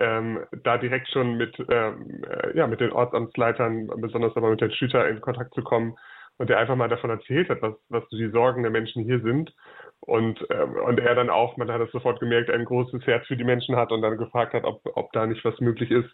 ähm, 0.00 0.44
da 0.62 0.78
direkt 0.78 1.08
schon 1.08 1.36
mit, 1.36 1.56
ähm, 1.68 2.24
äh, 2.28 2.56
ja, 2.56 2.66
mit 2.66 2.80
den 2.80 2.92
Ortsamtsleitern, 2.92 3.88
besonders 3.98 4.36
aber 4.36 4.50
mit 4.50 4.60
den 4.60 4.72
Schüter 4.72 5.08
in 5.08 5.20
Kontakt 5.20 5.54
zu 5.54 5.62
kommen 5.62 5.96
und 6.38 6.50
der 6.50 6.58
einfach 6.58 6.76
mal 6.76 6.88
davon 6.88 7.10
erzählt 7.10 7.48
hat, 7.48 7.62
was, 7.62 7.74
was 7.88 8.08
die 8.08 8.30
Sorgen 8.30 8.62
der 8.62 8.72
Menschen 8.72 9.04
hier 9.04 9.20
sind. 9.20 9.54
Und, 10.00 10.44
ähm, 10.50 10.76
und 10.76 11.00
er 11.00 11.14
dann 11.14 11.30
auch, 11.30 11.56
man 11.56 11.70
hat 11.70 11.80
es 11.80 11.90
sofort 11.92 12.20
gemerkt, 12.20 12.50
ein 12.50 12.64
großes 12.64 13.06
Herz 13.06 13.26
für 13.26 13.36
die 13.36 13.44
Menschen 13.44 13.76
hat 13.76 13.90
und 13.90 14.02
dann 14.02 14.18
gefragt 14.18 14.52
hat, 14.52 14.64
ob, 14.64 14.82
ob 14.94 15.12
da 15.12 15.26
nicht 15.26 15.44
was 15.44 15.58
möglich 15.60 15.90
ist. 15.90 16.10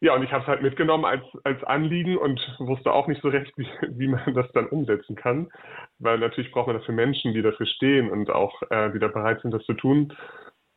Ja, 0.00 0.14
und 0.14 0.22
ich 0.22 0.30
habe 0.30 0.42
es 0.42 0.48
halt 0.48 0.60
mitgenommen 0.60 1.06
als, 1.06 1.24
als 1.44 1.62
Anliegen 1.64 2.18
und 2.18 2.38
wusste 2.58 2.92
auch 2.92 3.06
nicht 3.06 3.22
so 3.22 3.28
recht, 3.28 3.52
wie, 3.56 3.66
wie 3.98 4.08
man 4.08 4.34
das 4.34 4.50
dann 4.52 4.66
umsetzen 4.68 5.16
kann. 5.16 5.50
Weil 5.98 6.18
natürlich 6.18 6.52
braucht 6.52 6.66
man 6.66 6.76
dafür 6.76 6.94
Menschen, 6.94 7.32
die 7.32 7.42
dafür 7.42 7.66
stehen 7.66 8.10
und 8.10 8.30
auch 8.30 8.60
äh, 8.70 8.90
die 8.90 8.98
da 8.98 9.08
bereit 9.08 9.40
sind, 9.40 9.52
das 9.52 9.64
zu 9.64 9.72
tun. 9.72 10.12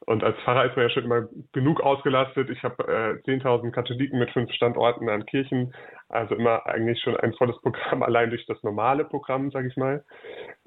Und 0.06 0.24
als 0.24 0.38
Pfarrer 0.40 0.66
ist 0.66 0.76
man 0.76 0.88
ja 0.88 0.90
schon 0.90 1.04
immer 1.04 1.28
genug 1.52 1.82
ausgelastet. 1.82 2.50
Ich 2.50 2.64
habe 2.64 3.22
äh, 3.28 3.30
10.000 3.30 3.72
Katholiken 3.72 4.18
mit 4.18 4.32
fünf 4.32 4.52
Standorten 4.54 5.10
an 5.10 5.26
Kirchen, 5.26 5.74
also 6.08 6.36
immer 6.36 6.66
eigentlich 6.66 7.02
schon 7.02 7.18
ein 7.18 7.34
volles 7.34 7.60
Programm, 7.62 8.02
allein 8.04 8.30
durch 8.30 8.46
das 8.46 8.64
normale 8.64 9.04
Programm, 9.06 9.52
sage 9.52 9.68
ich 9.68 9.78
mal. 9.78 10.04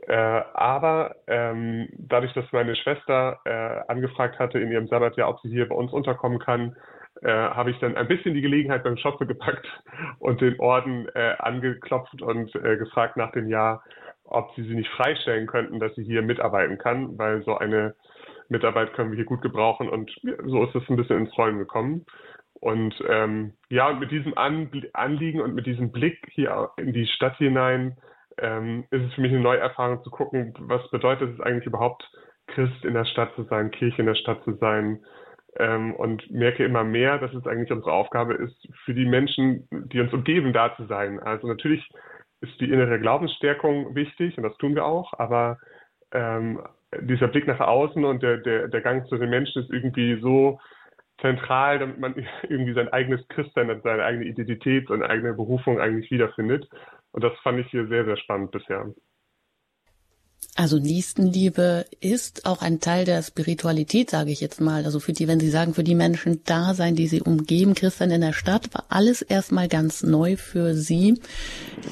Äh, 0.08 0.14
aber 0.54 1.14
ähm, 1.28 1.88
dadurch, 1.92 2.32
dass 2.32 2.50
meine 2.52 2.74
Schwester 2.74 3.38
äh, 3.44 3.90
angefragt 3.90 4.38
hatte 4.38 4.58
in 4.58 4.72
ihrem 4.72 4.88
Sabbatjahr, 4.88 5.28
ob 5.28 5.40
sie 5.40 5.48
hier 5.48 5.68
bei 5.68 5.76
uns 5.76 5.92
unterkommen 5.92 6.40
kann, 6.40 6.76
äh, 7.22 7.30
habe 7.30 7.70
ich 7.70 7.78
dann 7.78 7.96
ein 7.96 8.08
bisschen 8.08 8.34
die 8.34 8.40
Gelegenheit 8.40 8.82
beim 8.82 8.96
Schopfe 8.96 9.26
gepackt 9.26 9.66
und 10.18 10.40
den 10.40 10.58
Orden 10.58 11.08
äh, 11.14 11.36
angeklopft 11.38 12.20
und 12.20 12.52
äh, 12.56 12.76
gefragt 12.76 13.16
nach 13.16 13.30
dem 13.30 13.48
Jahr, 13.48 13.84
ob 14.24 14.52
sie 14.56 14.64
sie 14.64 14.74
nicht 14.74 14.90
freistellen 14.90 15.46
könnten, 15.46 15.78
dass 15.78 15.94
sie 15.94 16.04
hier 16.04 16.22
mitarbeiten 16.22 16.78
kann, 16.78 17.16
weil 17.16 17.42
so 17.44 17.58
eine 17.58 17.94
Mitarbeit 18.48 18.94
können 18.94 19.10
wir 19.10 19.16
hier 19.16 19.24
gut 19.24 19.42
gebrauchen 19.42 19.88
und 19.88 20.10
so 20.46 20.64
ist 20.64 20.74
es 20.74 20.88
ein 20.88 20.96
bisschen 20.96 21.18
ins 21.18 21.38
Rollen 21.38 21.58
gekommen. 21.58 22.06
Und 22.54 22.94
ähm, 23.08 23.54
ja, 23.70 23.92
mit 23.92 24.10
diesem 24.10 24.34
Anliegen 24.36 25.40
und 25.40 25.54
mit 25.54 25.66
diesem 25.66 25.90
Blick 25.90 26.18
hier 26.30 26.70
in 26.76 26.92
die 26.92 27.06
Stadt 27.06 27.36
hinein 27.36 27.96
ähm, 28.38 28.84
ist 28.90 29.02
es 29.02 29.14
für 29.14 29.20
mich 29.20 29.32
eine 29.32 29.40
neue 29.40 29.58
Erfahrung 29.58 30.02
zu 30.02 30.10
gucken, 30.10 30.54
was 30.60 30.88
bedeutet 30.90 31.34
es 31.34 31.40
eigentlich 31.40 31.66
überhaupt, 31.66 32.08
Christ 32.48 32.84
in 32.84 32.94
der 32.94 33.04
Stadt 33.04 33.34
zu 33.34 33.44
sein, 33.44 33.70
Kirche 33.70 34.02
in 34.02 34.06
der 34.06 34.14
Stadt 34.14 34.42
zu 34.44 34.54
sein. 34.54 35.04
Ähm, 35.58 35.94
und 35.94 36.30
merke 36.30 36.64
immer 36.64 36.82
mehr, 36.82 37.18
dass 37.18 37.32
es 37.34 37.46
eigentlich 37.46 37.70
unsere 37.70 37.92
Aufgabe 37.92 38.34
ist, 38.34 38.68
für 38.84 38.94
die 38.94 39.04
Menschen, 39.04 39.68
die 39.70 40.00
uns 40.00 40.12
umgeben, 40.12 40.54
da 40.54 40.74
zu 40.76 40.86
sein. 40.86 41.20
Also 41.20 41.46
natürlich 41.46 41.86
ist 42.40 42.58
die 42.58 42.70
innere 42.70 42.98
Glaubensstärkung 42.98 43.94
wichtig 43.94 44.36
und 44.38 44.44
das 44.44 44.56
tun 44.56 44.74
wir 44.74 44.86
auch, 44.86 45.12
aber 45.18 45.58
ähm, 46.12 46.60
dieser 47.00 47.28
Blick 47.28 47.46
nach 47.46 47.60
außen 47.60 48.04
und 48.04 48.22
der, 48.22 48.38
der, 48.38 48.68
der 48.68 48.80
Gang 48.80 49.06
zu 49.08 49.16
den 49.16 49.30
Menschen 49.30 49.62
ist 49.62 49.70
irgendwie 49.70 50.18
so 50.20 50.58
zentral, 51.20 51.78
damit 51.78 51.98
man 51.98 52.14
irgendwie 52.48 52.74
sein 52.74 52.88
eigenes 52.88 53.26
Christsein 53.28 53.80
seine 53.82 54.04
eigene 54.04 54.24
Identität 54.24 54.90
und 54.90 55.02
eigene 55.02 55.34
Berufung 55.34 55.80
eigentlich 55.80 56.10
wiederfindet. 56.10 56.68
Und 57.12 57.22
das 57.22 57.32
fand 57.42 57.60
ich 57.60 57.70
hier 57.70 57.86
sehr, 57.88 58.04
sehr 58.04 58.16
spannend 58.16 58.50
bisher. 58.50 58.92
Also 60.54 60.78
Nächstenliebe 60.78 61.86
ist 62.00 62.44
auch 62.44 62.60
ein 62.60 62.78
Teil 62.78 63.06
der 63.06 63.22
Spiritualität, 63.22 64.10
sage 64.10 64.32
ich 64.32 64.40
jetzt 64.42 64.60
mal. 64.60 64.84
Also 64.84 65.00
für 65.00 65.14
die, 65.14 65.26
wenn 65.26 65.40
Sie 65.40 65.48
sagen, 65.48 65.72
für 65.72 65.84
die 65.84 65.94
Menschen 65.94 66.42
da 66.44 66.74
sein, 66.74 66.94
die 66.94 67.06
Sie 67.06 67.22
umgeben, 67.22 67.74
Christian 67.74 68.10
in 68.10 68.20
der 68.20 68.34
Stadt, 68.34 68.74
war 68.74 68.84
alles 68.90 69.22
erstmal 69.22 69.68
ganz 69.68 70.02
neu 70.02 70.36
für 70.36 70.74
Sie. 70.74 71.20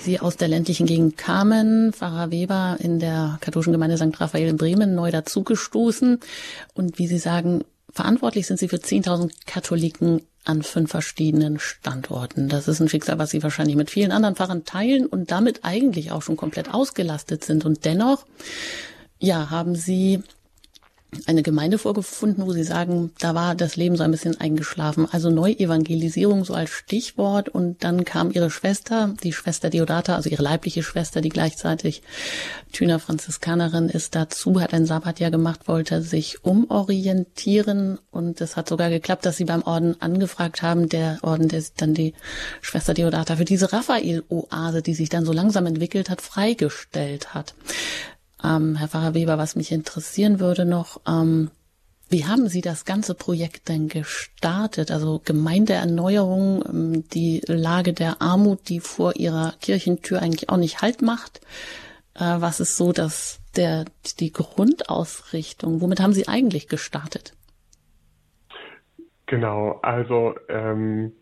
Sie 0.01 0.21
aus 0.21 0.37
der 0.37 0.49
ländlichen 0.49 0.87
Gegend 0.87 1.17
kamen, 1.17 1.95
Pfarrer 1.95 2.31
Weber 2.31 2.77
in 2.81 2.99
der 2.99 3.39
katholischen 3.41 3.73
Gemeinde 3.73 3.97
St. 3.97 4.21
Raphael 4.21 4.49
in 4.49 4.59
Bremen 4.59 4.95
neu 4.95 5.11
dazugestoßen. 5.11 6.21
Und 6.75 6.99
wie 6.99 7.07
Sie 7.07 7.19
sagen, 7.19 7.65
verantwortlich 7.91 8.47
sind 8.47 8.59
Sie 8.59 8.69
für 8.69 8.77
10.000 8.77 9.33
Katholiken 9.47 10.21
an 10.45 10.63
fünf 10.63 10.91
verschiedenen 10.91 11.59
Standorten. 11.59 12.49
Das 12.49 12.69
ist 12.69 12.81
ein 12.81 12.89
Schicksal, 12.89 13.19
was 13.19 13.31
Sie 13.31 13.43
wahrscheinlich 13.43 13.77
mit 13.77 13.91
vielen 13.91 14.13
anderen 14.13 14.37
Pfarrern 14.37 14.65
teilen 14.65 15.07
und 15.07 15.31
damit 15.31 15.61
eigentlich 15.65 16.13
auch 16.13 16.23
schon 16.23 16.37
komplett 16.37 16.73
ausgelastet 16.73 17.45
sind. 17.45 17.65
Und 17.65 17.85
dennoch, 17.85 18.25
ja, 19.19 19.51
haben 19.51 19.75
Sie 19.75 20.23
eine 21.27 21.43
Gemeinde 21.43 21.79
vorgefunden, 21.79 22.47
wo 22.47 22.53
sie 22.53 22.63
sagen, 22.63 23.13
da 23.19 23.35
war 23.35 23.55
das 23.55 23.77
Leben 23.77 23.97
so 23.97 24.03
ein 24.03 24.11
bisschen 24.11 24.41
eingeschlafen. 24.41 25.09
Also 25.11 25.31
Neuevangelisierung 25.31 26.45
so 26.45 26.55
als 26.55 26.71
Stichwort 26.71 27.49
und 27.49 27.83
dann 27.85 28.05
kam 28.05 28.31
ihre 28.31 28.51
Schwester, 28.51 29.15
die 29.23 29.33
Schwester 29.33 29.71
Deodata, 29.71 30.15
also 30.15 30.31
ihre 30.31 30.43
leibliche 30.43 30.83
Schwester, 30.83 31.21
die 31.21 31.29
gleichzeitig 31.29 32.03
Thüner 32.73 32.99
Franziskanerin 32.99 33.89
ist, 33.89 34.15
dazu, 34.15 34.61
hat 34.61 34.73
ein 34.73 34.87
Sabbatjahr 34.87 35.31
gemacht, 35.31 35.67
wollte 35.67 36.03
sich 36.03 36.45
umorientieren 36.45 37.99
und 38.11 38.41
es 38.41 38.57
hat 38.57 38.69
sogar 38.69 38.91
geklappt, 38.91 39.27
dass 39.27 39.37
sie 39.37 39.45
beim 39.45 39.63
Orden 39.63 40.01
angefragt 40.01 40.63
haben, 40.63 40.89
der 40.89 41.19
Orden, 41.23 41.49
der 41.49 41.63
dann 41.77 41.95
die 41.95 42.15
Schwester 42.61 42.95
Deodata 42.95 43.37
für 43.37 43.45
diese 43.45 43.73
Raphael-Oase, 43.73 44.83
die 44.83 44.95
sich 44.95 45.09
dann 45.09 45.25
so 45.25 45.33
langsam 45.33 45.67
entwickelt 45.67 46.11
hat, 46.11 46.21
freigestellt 46.21 47.35
hat. 47.35 47.55
Ähm, 48.45 48.77
Herr 48.77 48.89
Pfarrer 48.89 49.15
Weber, 49.15 49.39
was 49.39 49.57
mich 49.57 49.73
interessieren 49.73 50.41
würde 50.41 50.65
noch, 50.65 51.01
ähm, 51.07 51.51
wie 52.09 52.25
haben 52.27 52.49
Sie 52.49 52.61
das 52.61 52.85
ganze 52.85 53.15
Projekt 53.15 53.69
denn 53.69 53.89
gestartet? 53.89 54.91
Also 54.91 55.21
Gemeindeerneuerung, 55.25 56.65
ähm, 56.69 57.09
die 57.11 57.41
Lage 57.47 57.93
der 57.93 58.21
Armut, 58.21 58.69
die 58.69 58.81
vor 58.81 59.15
Ihrer 59.17 59.55
Kirchentür 59.61 60.21
eigentlich 60.21 60.49
auch 60.49 60.57
nicht 60.57 60.83
Halt 60.83 61.03
macht. 61.03 61.41
Äh, 62.15 62.41
was 62.41 62.59
ist 62.59 62.77
so 62.77 62.93
das, 62.93 63.41
der, 63.55 63.85
die 64.19 64.33
Grundausrichtung? 64.33 65.81
Womit 65.81 66.01
haben 66.01 66.13
Sie 66.13 66.27
eigentlich 66.27 66.67
gestartet? 66.67 67.35
Genau, 69.27 69.79
also 69.83 70.35
ähm, 70.49 71.13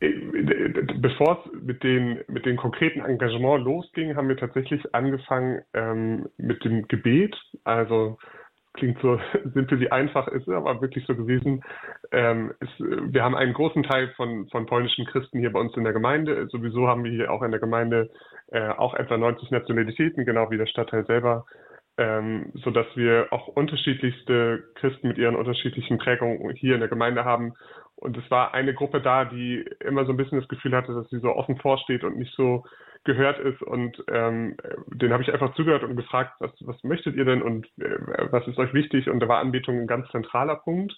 bevor 0.00 1.44
es 1.44 1.62
mit 1.62 1.82
den, 1.82 2.20
mit 2.28 2.46
den 2.46 2.56
konkreten 2.56 3.00
Engagement 3.00 3.64
losging, 3.64 4.14
haben 4.16 4.28
wir 4.28 4.36
tatsächlich 4.36 4.94
angefangen 4.94 5.62
ähm, 5.74 6.28
mit 6.36 6.64
dem 6.64 6.86
Gebet. 6.86 7.36
Also 7.64 8.18
klingt 8.74 9.00
so 9.00 9.18
simpel 9.54 9.80
wie 9.80 9.90
einfach, 9.90 10.28
ist 10.28 10.48
aber 10.48 10.80
wirklich 10.80 11.04
so 11.06 11.16
gewesen. 11.16 11.64
Ähm, 12.12 12.52
es, 12.60 12.68
wir 12.78 13.24
haben 13.24 13.34
einen 13.34 13.52
großen 13.52 13.82
Teil 13.82 14.12
von, 14.16 14.48
von 14.48 14.66
polnischen 14.66 15.04
Christen 15.06 15.40
hier 15.40 15.52
bei 15.52 15.60
uns 15.60 15.76
in 15.76 15.84
der 15.84 15.92
Gemeinde. 15.92 16.46
Sowieso 16.48 16.86
haben 16.86 17.04
wir 17.04 17.10
hier 17.10 17.32
auch 17.32 17.42
in 17.42 17.50
der 17.50 17.60
Gemeinde 17.60 18.10
äh, 18.52 18.68
auch 18.68 18.94
etwa 18.94 19.16
90 19.16 19.50
Nationalitäten, 19.50 20.24
genau 20.24 20.50
wie 20.50 20.58
der 20.58 20.66
Stadtteil 20.66 21.04
selber. 21.06 21.44
Ähm, 21.98 22.52
so 22.54 22.70
dass 22.70 22.86
wir 22.94 23.26
auch 23.32 23.48
unterschiedlichste 23.48 24.62
Christen 24.76 25.08
mit 25.08 25.18
ihren 25.18 25.34
unterschiedlichen 25.34 25.98
Prägungen 25.98 26.54
hier 26.54 26.74
in 26.74 26.80
der 26.80 26.88
Gemeinde 26.88 27.24
haben 27.24 27.54
und 28.00 28.16
es 28.16 28.30
war 28.30 28.54
eine 28.54 28.74
Gruppe 28.74 29.00
da, 29.00 29.24
die 29.24 29.68
immer 29.80 30.04
so 30.04 30.12
ein 30.12 30.16
bisschen 30.16 30.38
das 30.38 30.48
Gefühl 30.48 30.76
hatte, 30.76 30.94
dass 30.94 31.10
sie 31.10 31.18
so 31.18 31.34
offen 31.34 31.58
vorsteht 31.58 32.04
und 32.04 32.16
nicht 32.16 32.32
so 32.36 32.64
gehört 33.02 33.40
ist. 33.40 33.60
Und 33.60 34.04
ähm, 34.06 34.56
den 34.86 35.12
habe 35.12 35.24
ich 35.24 35.32
einfach 35.32 35.52
zugehört 35.54 35.82
und 35.82 35.96
gefragt, 35.96 36.34
was, 36.38 36.52
was 36.60 36.82
möchtet 36.84 37.16
ihr 37.16 37.24
denn 37.24 37.42
und 37.42 37.66
äh, 37.78 37.98
was 38.30 38.46
ist 38.46 38.58
euch 38.58 38.72
wichtig? 38.72 39.10
Und 39.10 39.18
da 39.18 39.26
war 39.26 39.40
Anbetung 39.40 39.80
ein 39.80 39.88
ganz 39.88 40.08
zentraler 40.10 40.56
Punkt. 40.56 40.96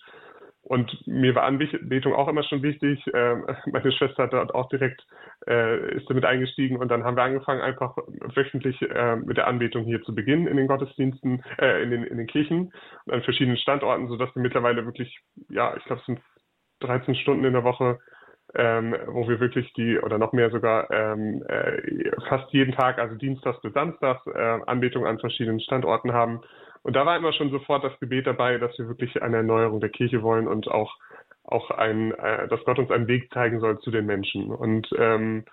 Und 0.70 1.04
mir 1.04 1.34
war 1.34 1.42
Anbetung 1.42 2.14
auch 2.14 2.28
immer 2.28 2.44
schon 2.44 2.62
wichtig. 2.62 3.04
Äh, 3.12 3.34
meine 3.66 3.90
Schwester 3.90 4.22
hat 4.22 4.32
dort 4.32 4.54
auch 4.54 4.68
direkt 4.68 5.04
äh, 5.48 5.96
ist 5.96 6.08
damit 6.08 6.24
eingestiegen 6.24 6.76
und 6.76 6.88
dann 6.92 7.02
haben 7.02 7.16
wir 7.16 7.24
angefangen, 7.24 7.60
einfach 7.60 7.96
wöchentlich 8.36 8.80
äh, 8.82 9.16
mit 9.16 9.36
der 9.36 9.48
Anbetung 9.48 9.84
hier 9.84 10.00
zu 10.02 10.14
beginnen 10.14 10.46
in 10.46 10.56
den 10.56 10.68
Gottesdiensten, 10.68 11.42
äh, 11.58 11.82
in 11.82 11.90
den 11.90 12.04
in 12.04 12.18
den 12.18 12.28
Kirchen 12.28 12.72
an 13.08 13.20
verschiedenen 13.22 13.56
Standorten, 13.56 14.06
sodass 14.06 14.32
wir 14.36 14.42
mittlerweile 14.42 14.84
wirklich, 14.86 15.18
ja, 15.48 15.74
ich 15.76 15.84
glaube, 15.86 16.02
es 16.02 16.06
sind 16.06 16.20
13 16.82 17.16
Stunden 17.16 17.44
in 17.44 17.54
der 17.54 17.64
Woche, 17.64 17.98
ähm, 18.54 18.94
wo 19.08 19.28
wir 19.28 19.40
wirklich 19.40 19.72
die, 19.72 19.98
oder 19.98 20.18
noch 20.18 20.32
mehr 20.32 20.50
sogar, 20.50 20.88
ähm, 20.92 21.42
äh, 21.48 22.12
fast 22.28 22.48
jeden 22.52 22.74
Tag, 22.74 23.00
also 23.00 23.16
Dienstags 23.16 23.60
bis 23.60 23.72
Samstags, 23.72 24.24
Anbetung 24.68 25.04
an 25.04 25.18
verschiedenen 25.18 25.58
Standorten 25.58 26.12
haben. 26.12 26.42
Und 26.82 26.96
da 26.96 27.04
war 27.04 27.16
immer 27.16 27.32
schon 27.32 27.50
sofort 27.50 27.84
das 27.84 27.98
Gebet 28.00 28.26
dabei, 28.26 28.58
dass 28.58 28.76
wir 28.78 28.88
wirklich 28.88 29.22
eine 29.22 29.38
Erneuerung 29.38 29.80
der 29.80 29.90
Kirche 29.90 30.22
wollen 30.22 30.48
und 30.48 30.68
auch, 30.68 30.96
auch 31.44 31.70
ein, 31.70 32.12
äh, 32.12 32.48
dass 32.48 32.64
Gott 32.64 32.78
uns 32.78 32.90
einen 32.90 33.08
Weg 33.08 33.32
zeigen 33.32 33.60
soll 33.60 33.78
zu 33.80 33.90
den 33.90 34.06
Menschen. 34.06 34.50
Und 34.50 34.88
ähm, 34.96 35.44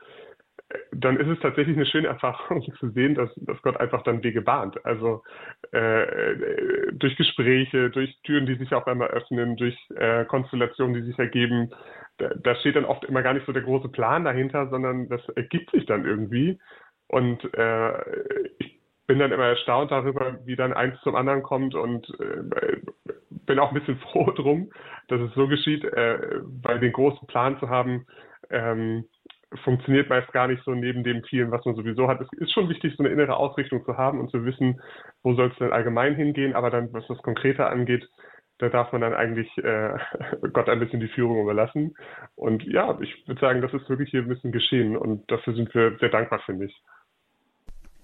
dann 0.92 1.18
ist 1.18 1.28
es 1.28 1.40
tatsächlich 1.40 1.78
eine 1.78 1.86
schöne 1.86 2.08
Erfahrung 2.08 2.62
zu 2.80 2.90
sehen, 2.90 3.16
dass, 3.16 3.30
dass 3.36 3.62
Gott 3.62 3.78
einfach 3.78 4.04
dann 4.04 4.24
Wege 4.24 4.42
bahnt. 4.42 4.84
Also 4.86 5.24
äh, 5.72 6.92
durch 6.94 7.16
Gespräche, 7.16 7.90
durch 7.90 8.18
Türen, 8.24 8.46
die 8.46 8.56
sich 8.56 8.74
auf 8.74 8.88
einmal 8.88 9.10
öffnen, 9.10 9.56
durch 9.56 9.78
äh, 9.96 10.26
Konstellationen, 10.26 10.94
die 10.94 11.08
sich 11.08 11.18
ergeben. 11.18 11.72
Da, 12.18 12.30
da 12.36 12.56
steht 12.56 12.76
dann 12.76 12.86
oft 12.86 13.06
immer 13.06 13.22
gar 13.22 13.34
nicht 13.34 13.46
so 13.46 13.52
der 13.52 13.62
große 13.62 13.90
Plan 13.90 14.26
dahinter, 14.26 14.70
sondern 14.70 15.08
das 15.10 15.22
ergibt 15.36 15.72
sich 15.72 15.86
dann 15.86 16.06
irgendwie. 16.06 16.60
Und 17.08 17.42
äh, 17.54 18.02
ich 18.60 18.77
bin 19.08 19.20
dann 19.20 19.32
immer 19.32 19.46
erstaunt 19.46 19.92
darüber, 19.92 20.38
wie 20.46 20.56
dann 20.56 20.74
eins 20.74 21.00
zum 21.02 21.16
anderen 21.16 21.42
kommt 21.42 21.76
und 21.76 22.08
äh, 22.20 22.78
bin 23.30 23.60
auch 23.60 23.70
ein 23.70 23.80
bisschen 23.80 23.98
froh 24.12 24.32
drum, 24.32 24.70
dass 25.08 25.22
es 25.22 25.34
so 25.34 25.48
geschieht, 25.48 25.84
äh, 25.86 26.42
weil 26.62 26.80
den 26.80 26.94
großen 26.94 27.28
Plan 27.28 27.58
zu 27.60 27.70
haben, 27.70 28.06
ähm, 28.50 29.06
funktioniert 29.64 30.10
meist 30.10 30.32
gar 30.34 30.48
nicht 30.48 30.62
so 30.66 30.72
neben 30.72 31.04
dem 31.04 31.24
vielen, 31.24 31.52
was 31.52 31.64
man 31.64 31.76
sowieso 31.76 32.08
hat. 32.10 32.20
Es 32.20 32.28
ist 32.34 32.52
schon 32.52 32.68
wichtig, 32.70 32.96
so 32.98 33.04
eine 33.04 33.14
innere 33.14 33.38
Ausrichtung 33.38 33.84
zu 33.86 33.98
haben 33.98 34.20
und 34.20 34.30
zu 34.30 34.44
wissen, 34.44 34.82
wo 35.24 35.34
soll 35.36 35.52
es 35.52 35.58
denn 35.58 35.72
allgemein 35.72 36.16
hingehen, 36.16 36.54
aber 36.54 36.70
dann, 36.70 36.92
was 36.92 37.08
das 37.08 37.22
Konkrete 37.22 37.66
angeht, 37.68 38.06
da 38.60 38.70
darf 38.70 38.92
man 38.92 39.02
dann 39.02 39.14
eigentlich 39.14 39.50
äh, 39.60 39.94
Gott 40.54 40.68
ein 40.68 40.80
bisschen 40.80 41.00
die 41.00 41.08
Führung 41.08 41.42
überlassen. 41.42 41.96
Und 42.36 42.64
ja, 42.64 42.98
ich 43.02 43.28
würde 43.28 43.40
sagen, 43.40 43.62
das 43.62 43.74
ist 43.74 43.88
wirklich 43.90 44.10
hier 44.10 44.22
ein 44.22 44.28
bisschen 44.28 44.52
geschehen 44.52 44.98
und 44.98 45.30
dafür 45.32 45.54
sind 45.54 45.74
wir 45.74 45.98
sehr 46.00 46.10
dankbar, 46.10 46.40
finde 46.46 46.66
ich. 46.66 46.82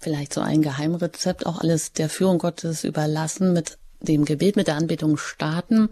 Vielleicht 0.04 0.34
so 0.34 0.42
ein 0.42 0.62
Geheimrezept, 0.62 1.46
auch 1.46 1.62
alles 1.62 1.94
der 1.94 2.10
Führung 2.10 2.38
Gottes 2.38 2.84
überlassen 2.84 3.54
mit 3.54 3.78
dem 4.02 4.26
Gebet 4.26 4.58
mit 4.58 4.68
der 4.68 4.76
Anbetung 4.76 5.16
starten. 5.16 5.88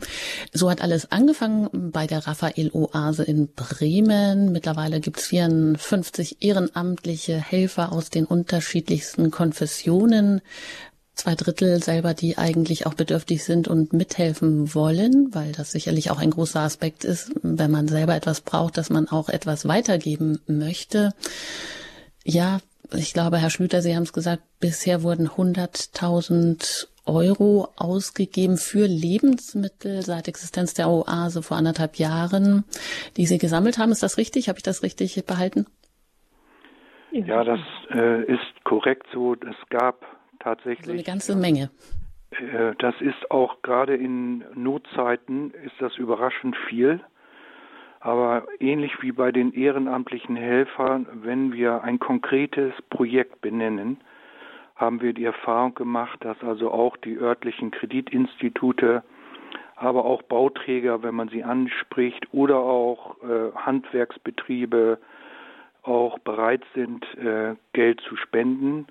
So 0.52 0.70
hat 0.70 0.82
alles 0.82 1.12
angefangen 1.14 1.92
bei 1.92 2.08
der 2.08 2.28
Raphael-Oase 2.28 3.24
in 3.24 3.54
Bremen. 3.54 4.52
Mittlerweile 4.52 5.00
gibt 5.00 5.20
es 5.20 5.28
54 5.28 6.44
ehrenamtliche 6.44 7.38
Helfer 7.38 7.94
aus 7.94 8.10
den 8.10 8.26
unterschiedlichsten 8.26 9.32
Konfessionen. 9.32 10.42
Zwei 11.14 11.36
Drittel 11.36 11.82
selber, 11.82 12.14
die 12.14 12.38
eigentlich 12.38 12.86
auch 12.86 12.94
bedürftig 12.94 13.44
sind 13.46 13.70
und 13.70 13.94
mithelfen 13.94 14.74
wollen, 14.74 15.30
weil 15.34 15.52
das 15.52 15.72
sicherlich 15.72 16.12
auch 16.12 16.20
ein 16.20 16.32
großer 16.32 16.62
Aspekt 16.62 17.04
ist, 17.04 17.32
wenn 17.42 17.72
man 17.72 17.88
selber 17.88 18.16
etwas 18.16 18.42
braucht, 18.42 18.78
dass 18.78 18.90
man 18.90 19.08
auch 19.08 19.30
etwas 19.30 19.68
weitergeben 19.68 20.42
möchte. 20.48 21.14
Ja, 22.24 22.60
ich 22.94 23.14
glaube, 23.14 23.38
Herr 23.38 23.50
Schlüter, 23.50 23.82
Sie 23.82 23.96
haben 23.96 24.04
es 24.04 24.14
gesagt, 24.14 24.44
bisher 24.60 25.04
wurden 25.04 25.28
100.000 25.28 26.88
Euro 27.06 27.70
ausgegeben 27.78 28.58
für 28.58 28.86
Lebensmittel 28.86 30.02
seit 30.02 30.28
Existenz 30.28 30.74
der 30.74 30.90
Oase 30.90 31.42
vor 31.42 31.58
anderthalb 31.58 31.96
Jahren, 31.96 32.64
die 33.18 33.26
Sie 33.26 33.38
gesammelt 33.38 33.78
haben. 33.78 33.92
Ist 33.92 34.04
das 34.04 34.18
richtig? 34.18 34.50
Habe 34.50 34.60
ich 34.60 34.64
das 34.64 34.84
richtig 34.84 35.24
behalten? 35.26 35.66
Ja, 37.12 37.44
das 37.44 37.60
äh, 37.90 38.24
ist 38.24 38.64
korrekt 38.64 39.08
so. 39.12 39.34
Es 39.34 39.70
gab 39.70 40.06
tatsächlich. 40.40 40.86
So 40.86 40.92
eine 40.92 41.04
ganze 41.04 41.36
Menge. 41.36 41.70
Äh, 42.32 42.74
das 42.80 42.96
ist 43.02 43.30
auch 43.30 43.62
gerade 43.62 43.96
in 43.96 44.46
Notzeiten 44.56 45.52
ist 45.52 45.76
das 45.80 45.96
überraschend 45.98 46.56
viel. 46.70 47.02
Aber 48.02 48.48
ähnlich 48.60 49.02
wie 49.02 49.12
bei 49.12 49.32
den 49.32 49.54
ehrenamtlichen 49.54 50.36
Helfern, 50.36 51.06
wenn 51.22 51.54
wir 51.54 51.84
ein 51.84 52.00
konkretes 52.00 52.74
Projekt 52.90 53.42
benennen, 53.42 54.02
haben 54.76 55.02
wir 55.02 55.14
die 55.14 55.26
Erfahrung 55.26 55.76
gemacht, 55.76 56.18
dass 56.26 56.42
also 56.44 56.72
auch 56.72 56.98
die 56.98 57.16
örtlichen 57.16 57.70
Kreditinstitute, 57.70 59.04
aber 59.76 60.06
auch 60.06 60.24
Bauträger, 60.24 61.04
wenn 61.04 61.14
man 61.14 61.30
sie 61.30 61.44
anspricht, 61.44 62.28
oder 62.34 62.58
auch 62.58 63.18
äh, 63.24 63.52
Handwerksbetriebe 63.56 64.98
auch 65.84 66.18
bereit 66.20 66.64
sind, 66.74 67.06
äh, 67.18 67.56
Geld 67.74 68.02
zu 68.02 68.16
spenden. 68.16 68.88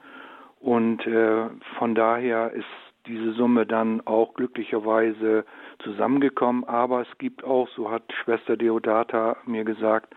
Und 0.60 1.04
äh, 1.06 1.48
von 1.78 1.96
daher 1.96 2.52
ist 2.52 2.66
diese 3.06 3.32
Summe 3.32 3.66
dann 3.66 4.06
auch 4.06 4.34
glücklicherweise 4.34 5.44
zusammengekommen. 5.82 6.64
Aber 6.64 7.02
es 7.02 7.18
gibt 7.18 7.44
auch, 7.44 7.68
so 7.76 7.90
hat 7.90 8.02
Schwester 8.24 8.56
Deodata 8.56 9.36
mir 9.46 9.64
gesagt, 9.64 10.14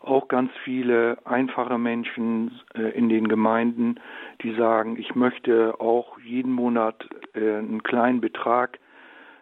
auch 0.00 0.28
ganz 0.28 0.52
viele 0.62 1.18
einfache 1.24 1.78
Menschen 1.78 2.60
äh, 2.74 2.90
in 2.96 3.08
den 3.08 3.28
Gemeinden, 3.28 3.96
die 4.42 4.54
sagen, 4.54 4.96
ich 4.98 5.14
möchte 5.14 5.80
auch 5.80 6.18
jeden 6.20 6.52
Monat 6.52 7.08
äh, 7.34 7.56
einen 7.56 7.82
kleinen 7.82 8.20
Betrag 8.20 8.78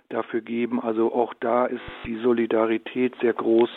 dafür 0.09 0.41
geben. 0.41 0.81
Also 0.81 1.13
auch 1.13 1.35
da 1.41 1.67
ist 1.67 1.83
die 2.07 2.17
Solidarität 2.17 3.15
sehr 3.21 3.35
groß, 3.35 3.69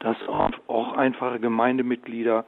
dass 0.00 0.16
auch 0.28 0.92
einfache 0.92 1.40
Gemeindemitglieder 1.40 2.44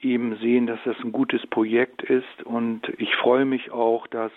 eben 0.00 0.36
sehen, 0.36 0.66
dass 0.66 0.78
das 0.84 0.96
ein 1.04 1.12
gutes 1.12 1.46
Projekt 1.46 2.02
ist. 2.02 2.42
Und 2.44 2.88
ich 2.98 3.14
freue 3.16 3.44
mich 3.44 3.70
auch, 3.72 4.06
dass 4.06 4.32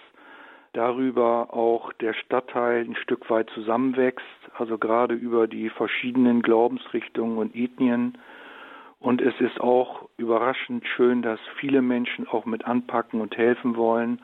darüber 0.75 1.53
auch 1.53 1.93
der 1.93 2.13
Stadtteil 2.13 2.81
ein 2.81 2.95
Stück 2.95 3.29
weit 3.29 3.49
zusammenwächst, 3.51 4.25
also 4.57 4.77
gerade 4.77 5.13
über 5.13 5.47
die 5.47 5.69
verschiedenen 5.69 6.41
Glaubensrichtungen 6.41 7.37
und 7.37 7.55
Ethnien. 7.55 8.17
Und 8.99 9.21
es 9.21 9.39
ist 9.39 9.59
auch 9.61 10.09
überraschend 10.17 10.85
schön, 10.87 11.21
dass 11.21 11.39
viele 11.59 11.81
Menschen 11.81 12.27
auch 12.27 12.45
mit 12.45 12.65
anpacken 12.65 13.21
und 13.21 13.37
helfen 13.37 13.75
wollen. 13.77 14.21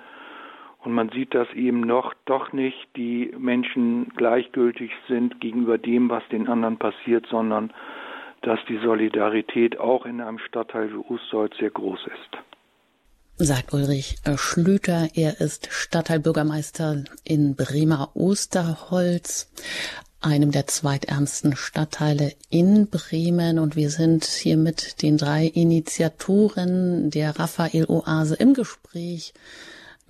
Und 0.80 0.94
man 0.94 1.10
sieht, 1.10 1.34
dass 1.34 1.52
eben 1.54 1.82
noch 1.82 2.14
doch 2.26 2.52
nicht 2.54 2.88
die 2.96 3.34
Menschen 3.38 4.10
gleichgültig 4.16 4.92
sind 5.08 5.40
gegenüber 5.40 5.78
dem, 5.78 6.10
was 6.10 6.28
den 6.30 6.48
anderen 6.48 6.78
passiert, 6.78 7.28
sondern 7.28 7.72
dass 8.42 8.60
die 8.68 8.78
Solidarität 8.78 9.80
auch 9.80 10.06
in 10.06 10.20
einem 10.20 10.40
Stadtteil 10.40 10.92
wie 10.92 11.14
Ustolz 11.14 11.56
sehr 11.58 11.70
groß 11.70 12.08
ist 12.08 12.42
sagt 13.44 13.74
Ulrich 13.74 14.18
Schlüter. 14.36 15.10
Er 15.16 15.42
ist 15.42 15.68
Stadtteilbürgermeister 15.72 17.04
in 17.24 17.56
Bremer 17.56 18.12
Osterholz, 18.14 19.48
einem 20.20 20.52
der 20.52 20.68
zweitärmsten 20.68 21.56
Stadtteile 21.56 22.34
in 22.50 22.88
Bremen. 22.88 23.58
Und 23.58 23.76
wir 23.76 23.90
sind 23.90 24.26
hier 24.26 24.58
mit 24.58 25.02
den 25.02 25.18
drei 25.18 25.46
Initiatoren 25.46 27.10
der 27.10 27.40
Raphael 27.40 27.86
Oase 27.86 28.36
im 28.36 28.54
Gespräch 28.54 29.34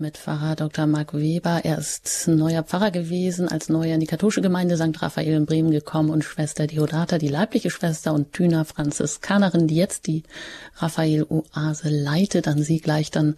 mit 0.01 0.17
Pfarrer 0.17 0.55
Dr. 0.55 0.87
Marc 0.87 1.13
Weber. 1.13 1.61
Er 1.63 1.77
ist 1.77 2.27
neuer 2.27 2.63
Pfarrer 2.63 2.89
gewesen, 2.89 3.47
als 3.47 3.69
neuer 3.69 3.93
in 3.93 3.99
die 3.99 4.07
katholische 4.07 4.41
Gemeinde 4.41 4.75
St. 4.75 4.99
Raphael 4.99 5.33
in 5.33 5.45
Bremen 5.45 5.69
gekommen 5.69 6.09
und 6.09 6.23
Schwester 6.23 6.65
Deodata, 6.65 7.19
die 7.19 7.27
leibliche 7.27 7.69
Schwester 7.69 8.11
und 8.13 8.33
Thyna 8.33 8.63
Franziskanerin, 8.63 9.67
die 9.67 9.75
jetzt 9.75 10.07
die 10.07 10.23
Raphael 10.77 11.23
Oase 11.29 11.89
leitet. 11.89 12.47
An 12.47 12.63
Sie 12.63 12.79
gleich 12.79 13.11
dann 13.11 13.35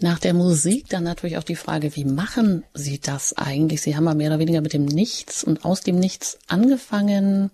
nach 0.00 0.20
der 0.20 0.34
Musik 0.34 0.88
dann 0.88 1.02
natürlich 1.02 1.36
auch 1.36 1.42
die 1.42 1.56
Frage, 1.56 1.96
wie 1.96 2.04
machen 2.04 2.62
Sie 2.72 3.00
das 3.00 3.36
eigentlich? 3.36 3.82
Sie 3.82 3.96
haben 3.96 4.06
ja 4.06 4.14
mehr 4.14 4.28
oder 4.28 4.38
weniger 4.38 4.60
mit 4.60 4.72
dem 4.72 4.84
Nichts 4.84 5.42
und 5.42 5.64
aus 5.64 5.80
dem 5.80 5.98
Nichts 5.98 6.38
angefangen. 6.46 7.50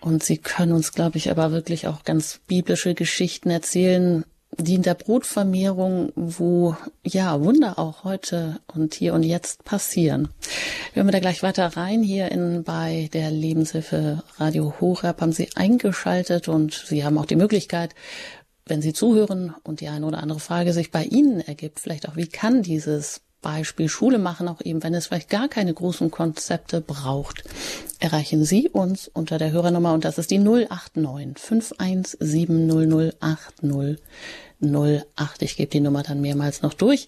Und 0.00 0.22
Sie 0.22 0.36
können 0.36 0.72
uns, 0.72 0.92
glaube 0.92 1.16
ich, 1.16 1.30
aber 1.30 1.50
wirklich 1.50 1.86
auch 1.88 2.04
ganz 2.04 2.40
biblische 2.46 2.94
Geschichten 2.94 3.48
erzählen, 3.48 4.26
die 4.58 4.74
in 4.74 4.82
der 4.82 4.94
Brotvermehrung, 4.94 6.12
wo 6.14 6.76
ja 7.04 7.40
Wunder 7.40 7.78
auch 7.78 8.04
heute 8.04 8.60
und 8.66 8.94
hier 8.94 9.14
und 9.14 9.22
jetzt 9.22 9.64
passieren. 9.64 10.28
Wir 10.92 11.02
hören 11.02 11.12
da 11.12 11.20
gleich 11.20 11.42
weiter 11.42 11.76
rein. 11.76 12.02
Hier 12.02 12.30
in, 12.30 12.64
bei 12.64 13.08
der 13.12 13.30
Lebenshilfe 13.30 14.22
Radio 14.38 14.74
Horeb 14.80 15.20
haben 15.20 15.32
Sie 15.32 15.48
eingeschaltet 15.54 16.48
und 16.48 16.84
Sie 16.86 17.04
haben 17.04 17.18
auch 17.18 17.26
die 17.26 17.36
Möglichkeit, 17.36 17.94
wenn 18.66 18.82
Sie 18.82 18.92
zuhören 18.92 19.54
und 19.64 19.80
die 19.80 19.88
eine 19.88 20.06
oder 20.06 20.22
andere 20.22 20.40
Frage 20.40 20.72
sich 20.72 20.90
bei 20.90 21.04
Ihnen 21.04 21.40
ergibt, 21.40 21.80
vielleicht 21.80 22.08
auch, 22.08 22.16
wie 22.16 22.28
kann 22.28 22.62
dieses 22.62 23.20
Beispiel 23.44 23.90
Schule 23.90 24.18
machen, 24.18 24.48
auch 24.48 24.62
eben, 24.62 24.82
wenn 24.82 24.94
es 24.94 25.06
vielleicht 25.06 25.28
gar 25.28 25.48
keine 25.48 25.74
großen 25.74 26.10
Konzepte 26.10 26.80
braucht, 26.80 27.44
erreichen 28.00 28.42
Sie 28.44 28.70
uns 28.70 29.06
unter 29.08 29.36
der 29.36 29.52
Hörernummer 29.52 29.92
und 29.92 30.06
das 30.06 30.16
ist 30.16 30.30
die 30.30 30.38
089 30.38 31.38
517 31.38 33.12
0080 33.20 33.98
08. 34.64 35.42
Ich 35.42 35.56
gebe 35.56 35.70
die 35.70 35.80
Nummer 35.80 36.02
dann 36.02 36.20
mehrmals 36.20 36.62
noch 36.62 36.74
durch. 36.74 37.06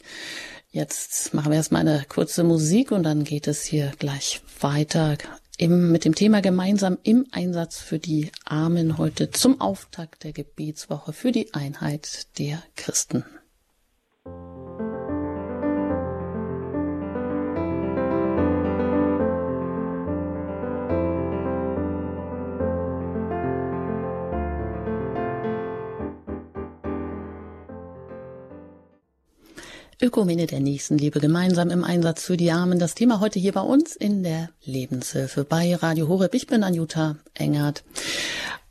Jetzt 0.71 1.33
machen 1.33 1.53
wir 1.53 1.57
erstmal 1.57 1.81
eine 1.83 2.05
kurze 2.09 2.45
Musik 2.45 2.93
und 2.93 3.03
dann 3.03 3.25
geht 3.25 3.49
es 3.49 3.65
hier 3.65 3.93
gleich 3.99 4.43
weiter 4.61 5.17
im, 5.57 5.91
mit 5.91 6.05
dem 6.05 6.15
Thema 6.15 6.43
gemeinsam 6.43 6.99
im 7.03 7.27
Einsatz 7.31 7.79
für 7.79 7.99
die 7.99 8.31
Armen 8.45 8.99
heute 8.99 9.31
zum 9.31 9.61
Auftakt 9.61 10.25
der 10.25 10.33
Gebetswoche 10.33 11.13
für 11.13 11.33
die 11.33 11.55
Einheit 11.55 12.39
der 12.39 12.63
Christen. 12.77 13.25
Ökumene 29.99 30.47
der 30.47 30.61
Nächstenliebe 30.61 31.21
gemeinsam 31.21 31.71
im 31.71 31.83
Einsatz 31.83 32.23
für 32.25 32.37
die 32.37 32.51
Armen. 32.51 32.79
Das 32.79 32.95
Thema 32.95 33.19
heute 33.19 33.39
hier 33.39 33.53
bei 33.53 33.63
uns 33.63 33.97
in 33.97 34.23
der 34.23 34.51
Lebenshilfe 34.63 35.45
bei 35.45 35.75
Radio 35.75 36.07
Horeb. 36.09 36.35
Ich 36.35 36.47
bin 36.47 36.63
Anjuta 36.63 37.17
Engert. 37.33 37.83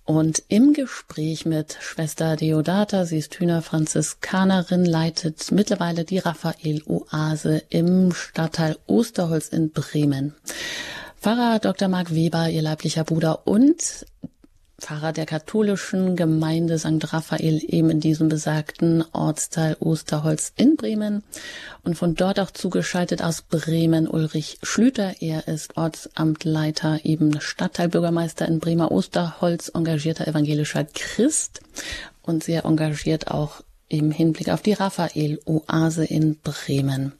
Und 0.03 0.43
im 0.49 0.73
Gespräch 0.73 1.47
mit 1.47 1.79
Schwester 1.81 2.35
Deodata, 2.35 3.05
sie 3.05 3.17
ist 3.17 3.39
Hühner 3.39 3.63
Franziskanerin, 3.63 4.85
leitet 4.85 5.51
mittlerweile 5.51 6.03
die 6.03 6.19
Raphael 6.19 6.83
Oase 6.85 7.63
im 7.69 8.13
Stadtteil 8.13 8.77
Osterholz 8.85 9.47
in 9.47 9.71
Bremen. 9.71 10.35
Pfarrer 11.19 11.57
Dr. 11.57 11.87
Marc 11.87 12.13
Weber, 12.13 12.49
ihr 12.49 12.61
leiblicher 12.61 13.03
Bruder 13.03 13.47
und 13.47 14.05
Pfarrer 14.79 15.13
der 15.13 15.25
katholischen 15.25 16.15
Gemeinde 16.15 16.77
St. 16.77 17.13
Raphael 17.13 17.61
eben 17.65 17.89
in 17.89 17.99
diesem 18.01 18.27
besagten 18.27 19.03
Ortsteil 19.13 19.77
Osterholz 19.79 20.51
in 20.57 20.75
Bremen 20.75 21.23
und 21.83 21.95
von 21.97 22.15
dort 22.15 22.39
auch 22.39 22.51
zugeschaltet 22.51 23.23
aus 23.23 23.41
Bremen 23.41 24.07
Ulrich 24.07 24.59
Schlüter. 24.63 25.15
Er 25.21 25.47
ist 25.47 25.77
Ortsamtleiter, 25.77 26.99
eben 27.03 27.39
Stadtteilbürgermeister 27.39 28.47
in 28.47 28.59
Bremer 28.59 28.91
Osterholz, 28.91 29.69
engagierter 29.73 30.27
evangelischer 30.27 30.83
Christ 30.83 31.61
und 32.21 32.43
sehr 32.43 32.65
engagiert 32.65 33.31
auch 33.31 33.61
im 33.87 34.11
Hinblick 34.11 34.49
auf 34.49 34.61
die 34.61 34.73
Raphael-Oase 34.73 36.05
in 36.05 36.37
Bremen. 36.39 37.13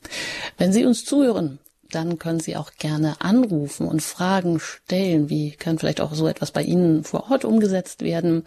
Wenn 0.57 0.73
Sie 0.73 0.85
uns 0.85 1.05
zuhören, 1.05 1.59
dann 1.91 2.19
können 2.19 2.39
Sie 2.39 2.55
auch 2.55 2.71
gerne 2.77 3.21
anrufen 3.21 3.87
und 3.87 4.01
Fragen 4.01 4.59
stellen. 4.59 5.29
Wie 5.29 5.51
kann 5.51 5.79
vielleicht 5.79 6.01
auch 6.01 6.13
so 6.13 6.27
etwas 6.27 6.51
bei 6.51 6.63
Ihnen 6.63 7.03
vor 7.03 7.31
Ort 7.31 7.45
umgesetzt 7.45 8.01
werden? 8.01 8.43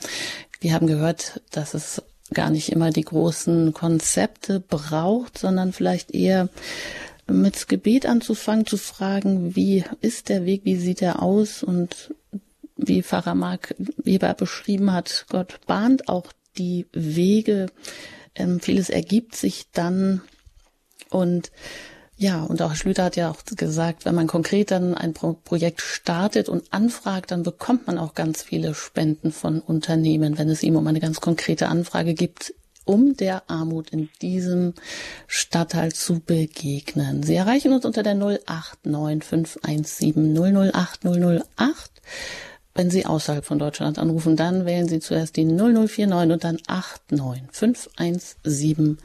Wir 0.61 0.74
haben 0.74 0.87
gehört, 0.87 1.40
dass 1.51 1.74
es 1.74 2.03
gar 2.35 2.51
nicht 2.51 2.70
immer 2.70 2.90
die 2.90 3.05
großen 3.05 3.72
Konzepte 3.72 4.61
braucht, 4.61 5.38
sondern 5.38 5.72
vielleicht 5.72 6.11
eher 6.11 6.48
mit 7.27 7.68
Gebet 7.68 8.07
anzufangen, 8.07 8.66
zu 8.66 8.77
fragen, 8.77 9.55
wie 9.55 9.85
ist 10.01 10.29
der 10.29 10.44
Weg, 10.44 10.62
wie 10.64 10.77
sieht 10.77 11.03
er 11.03 11.22
aus 11.22 11.62
und 11.62 12.14
wie 12.77 13.03
Pfarrer 13.03 13.35
Mark 13.35 13.74
Weber 13.79 14.35
beschrieben 14.35 14.92
hat, 14.92 15.27
Gott 15.29 15.61
bahnt 15.66 16.09
auch 16.09 16.33
die 16.57 16.87
Wege. 16.92 17.66
Ähm, 18.35 18.61
vieles 18.61 18.88
ergibt 18.88 19.35
sich 19.37 19.66
dann 19.72 20.22
und 21.11 21.51
ja, 22.20 22.42
und 22.42 22.61
auch 22.62 22.74
Schlüter 22.74 23.04
hat 23.04 23.14
ja 23.14 23.31
auch 23.31 23.44
gesagt, 23.44 24.04
wenn 24.04 24.16
man 24.16 24.26
konkret 24.26 24.72
dann 24.72 24.94
ein 24.94 25.14
Pro 25.14 25.35
Projekt 25.35 25.81
startet 25.81 26.48
und 26.48 26.72
anfragt, 26.72 27.31
dann 27.31 27.44
bekommt 27.44 27.87
man 27.87 27.96
auch 27.96 28.14
ganz 28.14 28.42
viele 28.42 28.74
Spenden 28.74 29.31
von 29.31 29.61
Unternehmen, 29.61 30.37
wenn 30.37 30.48
es 30.48 30.64
ihm 30.64 30.74
um 30.74 30.85
eine 30.88 30.98
ganz 30.98 31.20
konkrete 31.20 31.68
Anfrage 31.68 32.14
gibt, 32.14 32.54
um 32.85 33.16
der 33.16 33.48
Armut 33.48 33.90
in 33.90 34.09
diesem 34.20 34.74
Stadtteil 35.28 35.92
zu 35.92 36.18
begegnen. 36.18 37.22
Sie 37.22 37.37
erreichen 37.37 37.72
uns 37.72 37.85
unter 37.85 38.02
der 38.02 38.16
089517 38.16 40.35
008 40.35 41.04
008. 41.04 41.44
Wenn 42.74 42.90
Sie 42.90 43.07
außerhalb 43.07 43.44
von 43.44 43.61
Deutschland 43.61 43.96
anrufen, 43.96 44.35
dann 44.35 44.66
wählen 44.66 44.88
Sie 44.88 44.98
zuerst 44.98 45.37
die 45.37 45.44
0049 45.44 46.33
und 46.33 46.42
dann 46.42 46.59
89517 46.66 48.98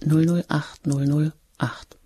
008 0.00 0.86
008. 0.86 1.98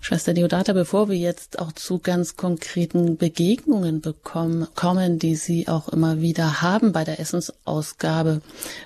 Schwester 0.00 0.34
Deodata, 0.34 0.72
bevor 0.72 1.08
wir 1.08 1.16
jetzt 1.16 1.58
auch 1.58 1.72
zu 1.72 1.98
ganz 1.98 2.36
konkreten 2.36 3.16
Begegnungen 3.16 4.00
bekommen, 4.00 4.68
kommen, 4.74 5.18
die 5.18 5.34
Sie 5.34 5.66
auch 5.68 5.88
immer 5.88 6.20
wieder 6.20 6.62
haben 6.62 6.92
bei 6.92 7.02
der 7.02 7.18
Essensausgabe, 7.18 8.40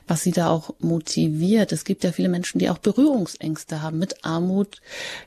was 0.06 0.22
Sie 0.22 0.32
da 0.32 0.48
auch 0.48 0.74
motiviert. 0.78 1.72
Es 1.72 1.84
gibt 1.84 2.04
ja 2.04 2.12
viele 2.12 2.30
Menschen, 2.30 2.58
die 2.58 2.70
auch 2.70 2.78
Berührungsängste 2.78 3.82
haben 3.82 3.98
mit 3.98 4.24
Armut, 4.24 4.80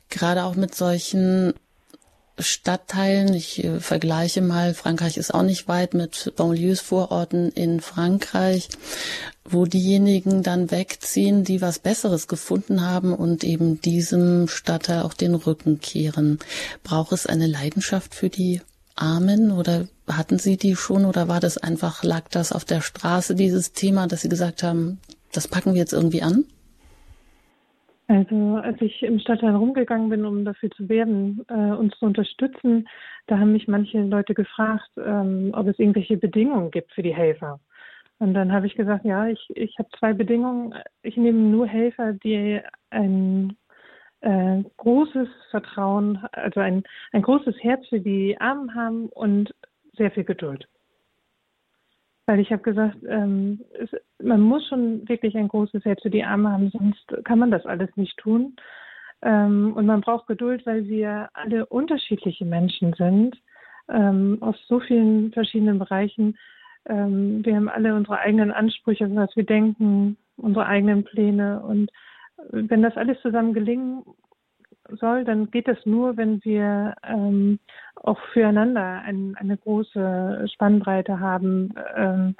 gerade 0.10 0.46
auch 0.46 0.56
mit 0.56 0.74
solchen 0.74 1.54
Stadtteilen. 2.40 3.34
Ich 3.34 3.64
äh, 3.64 3.80
vergleiche 3.80 4.42
mal, 4.42 4.74
Frankreich 4.74 5.18
ist 5.18 5.34
auch 5.34 5.44
nicht 5.44 5.68
weit 5.68 5.94
mit 5.94 6.34
Banlieues-Vororten 6.36 7.52
in 7.52 7.80
Frankreich, 7.80 8.70
wo 9.46 9.66
diejenigen 9.66 10.44
dann 10.44 10.72
wegziehen, 10.72 11.44
die 11.44 11.62
was 11.62 11.80
Besseres 11.80 12.28
gefunden 12.28 12.82
haben 12.82 13.14
und 13.14 13.44
eben 13.44 13.82
diesem 13.82 14.48
Stadtteil 14.48 15.04
auch 15.04 15.14
den 15.14 15.36
Rücken 15.36 15.80
kehren. 15.80 16.40
Braucht 16.84 17.12
es 17.12 17.26
eine 17.26 17.48
Leidenschaft 17.48 18.16
für 18.16 18.30
die 18.30 18.62
Armen 18.96 19.52
oder 19.52 19.88
hatten 20.08 20.40
Sie 20.40 20.58
die 20.58 20.76
schon 20.76 21.06
oder 21.06 21.28
war 21.28 21.40
das 21.40 21.58
einfach, 21.58 22.04
lag 22.04 22.30
das 22.30 22.52
auf 22.52 22.66
der 22.66 22.82
Straße, 22.82 23.36
dieses 23.36 23.74
Thema, 23.74 24.08
dass 24.08 24.22
Sie 24.22 24.30
gesagt 24.30 24.64
haben, 24.64 25.00
das 25.32 25.48
packen 25.48 25.74
wir 25.74 25.80
jetzt 25.80 25.94
irgendwie 25.94 26.22
an? 26.22 26.46
Also 28.08 28.58
als 28.58 28.82
ich 28.82 29.02
im 29.04 29.20
Stadtteil 29.20 29.56
rumgegangen 29.56 30.10
bin, 30.10 30.26
um 30.26 30.44
dafür 30.44 30.70
zu 30.72 30.90
werben, 30.90 31.46
äh, 31.48 31.54
uns 31.54 31.98
zu 31.98 32.06
unterstützen, 32.06 32.88
da 33.28 33.40
haben 33.40 33.54
mich 33.54 33.68
manche 33.68 34.02
Leute 34.02 34.34
gefragt, 34.34 34.90
ähm, 34.98 35.52
ob 35.54 35.68
es 35.68 35.80
irgendwelche 35.80 36.18
Bedingungen 36.18 36.70
gibt 36.70 36.92
für 36.92 37.02
die 37.02 37.16
Helfer. 37.16 37.60
Und 38.20 38.34
dann 38.34 38.52
habe 38.52 38.68
ich 38.68 38.76
gesagt, 38.76 39.06
ja, 39.06 39.28
ich, 39.28 39.50
ich 39.56 39.78
habe 39.80 39.90
zwei 39.98 40.14
Bedingungen. 40.14 40.76
Ich 41.02 41.18
nehme 41.18 41.40
nur 41.40 41.66
Helfer, 41.68 42.14
die 42.14 42.60
ein, 42.90 43.58
äh, 44.24 44.64
großes 44.78 45.28
Vertrauen, 45.52 46.26
also 46.32 46.60
ein, 46.62 46.84
ein 47.12 47.22
großes 47.22 47.56
Herz 47.62 47.86
für 47.88 48.00
die 48.00 48.40
Armen 48.40 48.74
haben 48.74 49.08
und 49.10 49.54
sehr 49.98 50.12
viel 50.12 50.24
Geduld. 50.24 50.68
Weil 52.26 52.40
ich 52.40 52.52
habe 52.52 52.62
gesagt, 52.62 52.98
ähm, 53.08 53.62
es, 53.78 53.90
man 54.22 54.42
muss 54.42 54.66
schon 54.68 55.08
wirklich 55.10 55.36
ein 55.36 55.50
großes 55.50 55.84
Herz 55.84 56.02
für 56.02 56.10
die 56.10 56.24
Armen 56.24 56.52
haben, 56.52 56.70
sonst 56.70 57.26
kann 57.26 57.40
man 57.40 57.52
das 57.52 57.66
alles 57.66 57.90
nicht 57.98 58.18
tun. 58.18 58.56
Ähm, 59.22 59.74
und 59.76 59.86
man 59.86 60.02
braucht 60.02 60.28
Geduld, 60.28 60.66
weil 60.66 60.88
wir 60.88 61.30
alle 61.34 61.66
unterschiedliche 61.66 62.46
Menschen 62.46 62.94
sind, 62.94 63.42
ähm, 63.90 64.38
aus 64.42 64.56
so 64.68 64.80
vielen 64.80 65.32
verschiedenen 65.32 65.80
Bereichen. 65.80 66.38
Ähm, 66.86 67.44
wir 67.46 67.56
haben 67.56 67.70
alle 67.70 67.96
unsere 67.96 68.20
eigenen 68.20 68.52
Ansprüche, 68.52 69.14
was 69.16 69.36
wir 69.36 69.46
denken, 69.46 70.18
unsere 70.38 70.66
eigenen 70.66 71.04
Pläne. 71.04 71.62
Und 71.62 71.92
wenn 72.52 72.82
das 72.82 72.98
alles 72.98 73.20
zusammen 73.22 73.54
gelingen 73.54 74.04
soll, 74.90 75.24
dann 75.24 75.50
geht 75.52 75.68
das 75.68 75.78
nur, 75.86 76.18
wenn 76.18 76.44
wir 76.44 76.96
ähm, 77.08 77.60
auch 77.96 78.20
füreinander 78.34 79.02
ein, 79.02 79.36
eine 79.40 79.58
große 79.58 80.48
Spannbreite 80.54 81.20
haben, 81.20 81.74
ähm, 81.96 82.36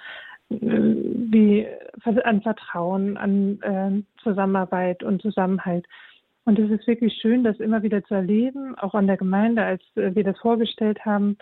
wie 0.50 1.68
an 2.24 2.42
Vertrauen, 2.42 3.18
an 3.18 3.62
äh, 3.62 4.22
Zusammenarbeit 4.22 5.04
und 5.04 5.22
Zusammenhalt. 5.22 5.86
Und 6.46 6.60
es 6.60 6.70
ist 6.70 6.88
wirklich 6.88 7.14
schön, 7.22 7.44
das 7.44 7.60
immer 7.60 7.84
wieder 7.84 8.04
zu 8.04 8.14
erleben, 8.14 8.78
auch 8.78 8.94
an 8.94 9.08
der 9.08 9.18
Gemeinde, 9.18 9.64
als 9.64 9.82
äh, 9.96 10.14
wir 10.14 10.24
das 10.24 10.38
vorgestellt 10.40 11.06
haben, 11.06 11.38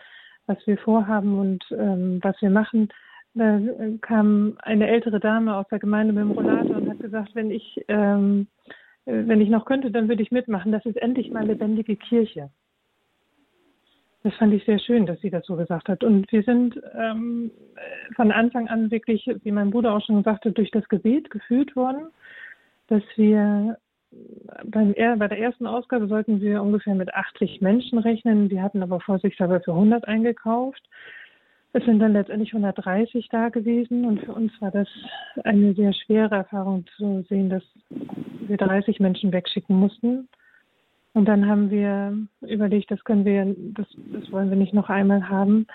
was 0.46 0.58
wir 0.66 0.78
vorhaben 0.78 1.40
und 1.40 1.64
ähm, 1.72 2.20
was 2.22 2.40
wir 2.42 2.52
machen. 2.52 2.90
Da 3.34 3.58
äh, 3.58 3.98
kam 4.02 4.58
eine 4.62 4.88
ältere 4.88 5.20
Dame 5.20 5.56
aus 5.56 5.68
der 5.70 5.80
Gemeinde 5.80 6.14
mit 6.14 6.24
dem 6.24 6.32
Rollator 6.32 6.78
und 6.78 6.90
hat 6.90 7.00
gesagt, 7.00 7.34
wenn 7.34 7.50
ich 7.50 7.84
ähm, 7.88 8.48
äh, 8.68 8.72
wenn 9.06 9.42
ich 9.42 9.50
noch 9.50 9.66
könnte, 9.66 9.92
dann 9.92 10.08
würde 10.08 10.24
ich 10.24 10.32
mitmachen. 10.32 10.72
Das 10.72 10.86
ist 10.86 10.98
endlich 10.98 11.32
mal 11.32 11.46
lebendige 11.46 11.96
Kirche. 11.96 12.50
Das 14.24 14.36
fand 14.36 14.54
ich 14.54 14.64
sehr 14.66 14.78
schön, 14.78 15.08
dass 15.08 15.20
sie 15.22 15.32
das 15.32 15.46
so 15.48 15.56
gesagt 15.56 15.90
hat. 15.90 16.04
Und 16.04 16.32
wir 16.32 16.44
sind 16.44 16.80
ähm, 16.96 17.52
von 18.16 18.32
Anfang 18.32 18.68
an 18.68 18.92
wirklich, 18.92 19.28
wie 19.44 19.52
mein 19.52 19.72
Bruder 19.72 19.96
auch 19.96 20.06
schon 20.06 20.24
sagte, 20.24 20.52
durch 20.52 20.70
das 20.70 20.88
Gebet 20.90 21.32
geführt 21.32 21.76
worden, 21.76 22.08
dass 22.88 23.02
wir 23.16 23.78
beim, 24.66 24.94
bei 24.94 25.28
der 25.28 25.40
ersten 25.40 25.66
Ausgabe 25.66 26.08
sollten 26.08 26.42
wir 26.42 26.62
ungefähr 26.62 26.94
mit 26.94 27.14
80 27.14 27.62
Menschen 27.62 27.98
rechnen. 27.98 28.50
Wir 28.50 28.62
hatten 28.62 28.84
aber 28.84 29.00
vorsichtshalber 29.00 29.62
für 29.62 29.72
100 29.72 30.08
eingekauft. 30.08 30.84
Es 31.74 31.86
sind 31.86 32.00
dann 32.00 32.14
letztendlich 32.14 32.54
130 32.54 33.30
da 33.30 33.50
gewesen 33.50 34.06
und 34.06 34.20
für 34.20 34.34
uns 34.34 34.52
war 34.60 34.72
das 34.72 34.90
eine 35.44 35.74
sehr 35.74 35.94
schwere 35.94 36.36
Erfahrung 36.36 36.86
zu 36.98 37.24
sehen, 37.30 37.50
dass 37.50 37.64
wir 37.90 38.58
30 38.58 39.00
Menschen 39.00 39.32
wegschicken 39.32 39.78
mussten. 39.78 40.28
Und 41.14 41.26
dann 41.26 41.48
haben 41.48 41.70
wir 41.70 42.18
überlegt, 42.42 42.92
das 42.92 43.04
können 43.04 43.26
wir, 43.26 43.56
das, 43.74 43.88
das 44.12 44.32
wollen 44.32 44.50
wir 44.50 44.58
nicht 44.58 44.74
noch 44.74 44.90
einmal 44.90 45.30
haben. 45.30 45.66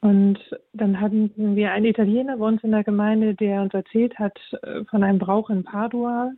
Und 0.00 0.38
dann 0.72 1.00
hatten 1.00 1.30
wir 1.36 1.72
einen 1.72 1.86
Italiener 1.86 2.38
bei 2.38 2.46
uns 2.46 2.64
in 2.64 2.70
der 2.70 2.84
Gemeinde, 2.84 3.34
der 3.34 3.62
uns 3.62 3.74
erzählt 3.74 4.18
hat 4.18 4.38
äh, 4.62 4.84
von 4.84 5.04
einem 5.04 5.18
Brauch 5.18 5.50
in 5.50 5.62
Padua. 5.62 6.32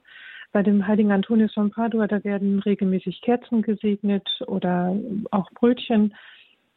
Bei 0.50 0.62
dem 0.62 0.86
heiligen 0.86 1.12
Antonius 1.12 1.54
von 1.54 1.70
Padua, 1.70 2.06
da 2.08 2.22
werden 2.24 2.58
regelmäßig 2.58 3.22
Kerzen 3.22 3.62
gesegnet 3.62 4.28
oder 4.46 4.94
auch 5.30 5.50
Brötchen. 5.52 6.14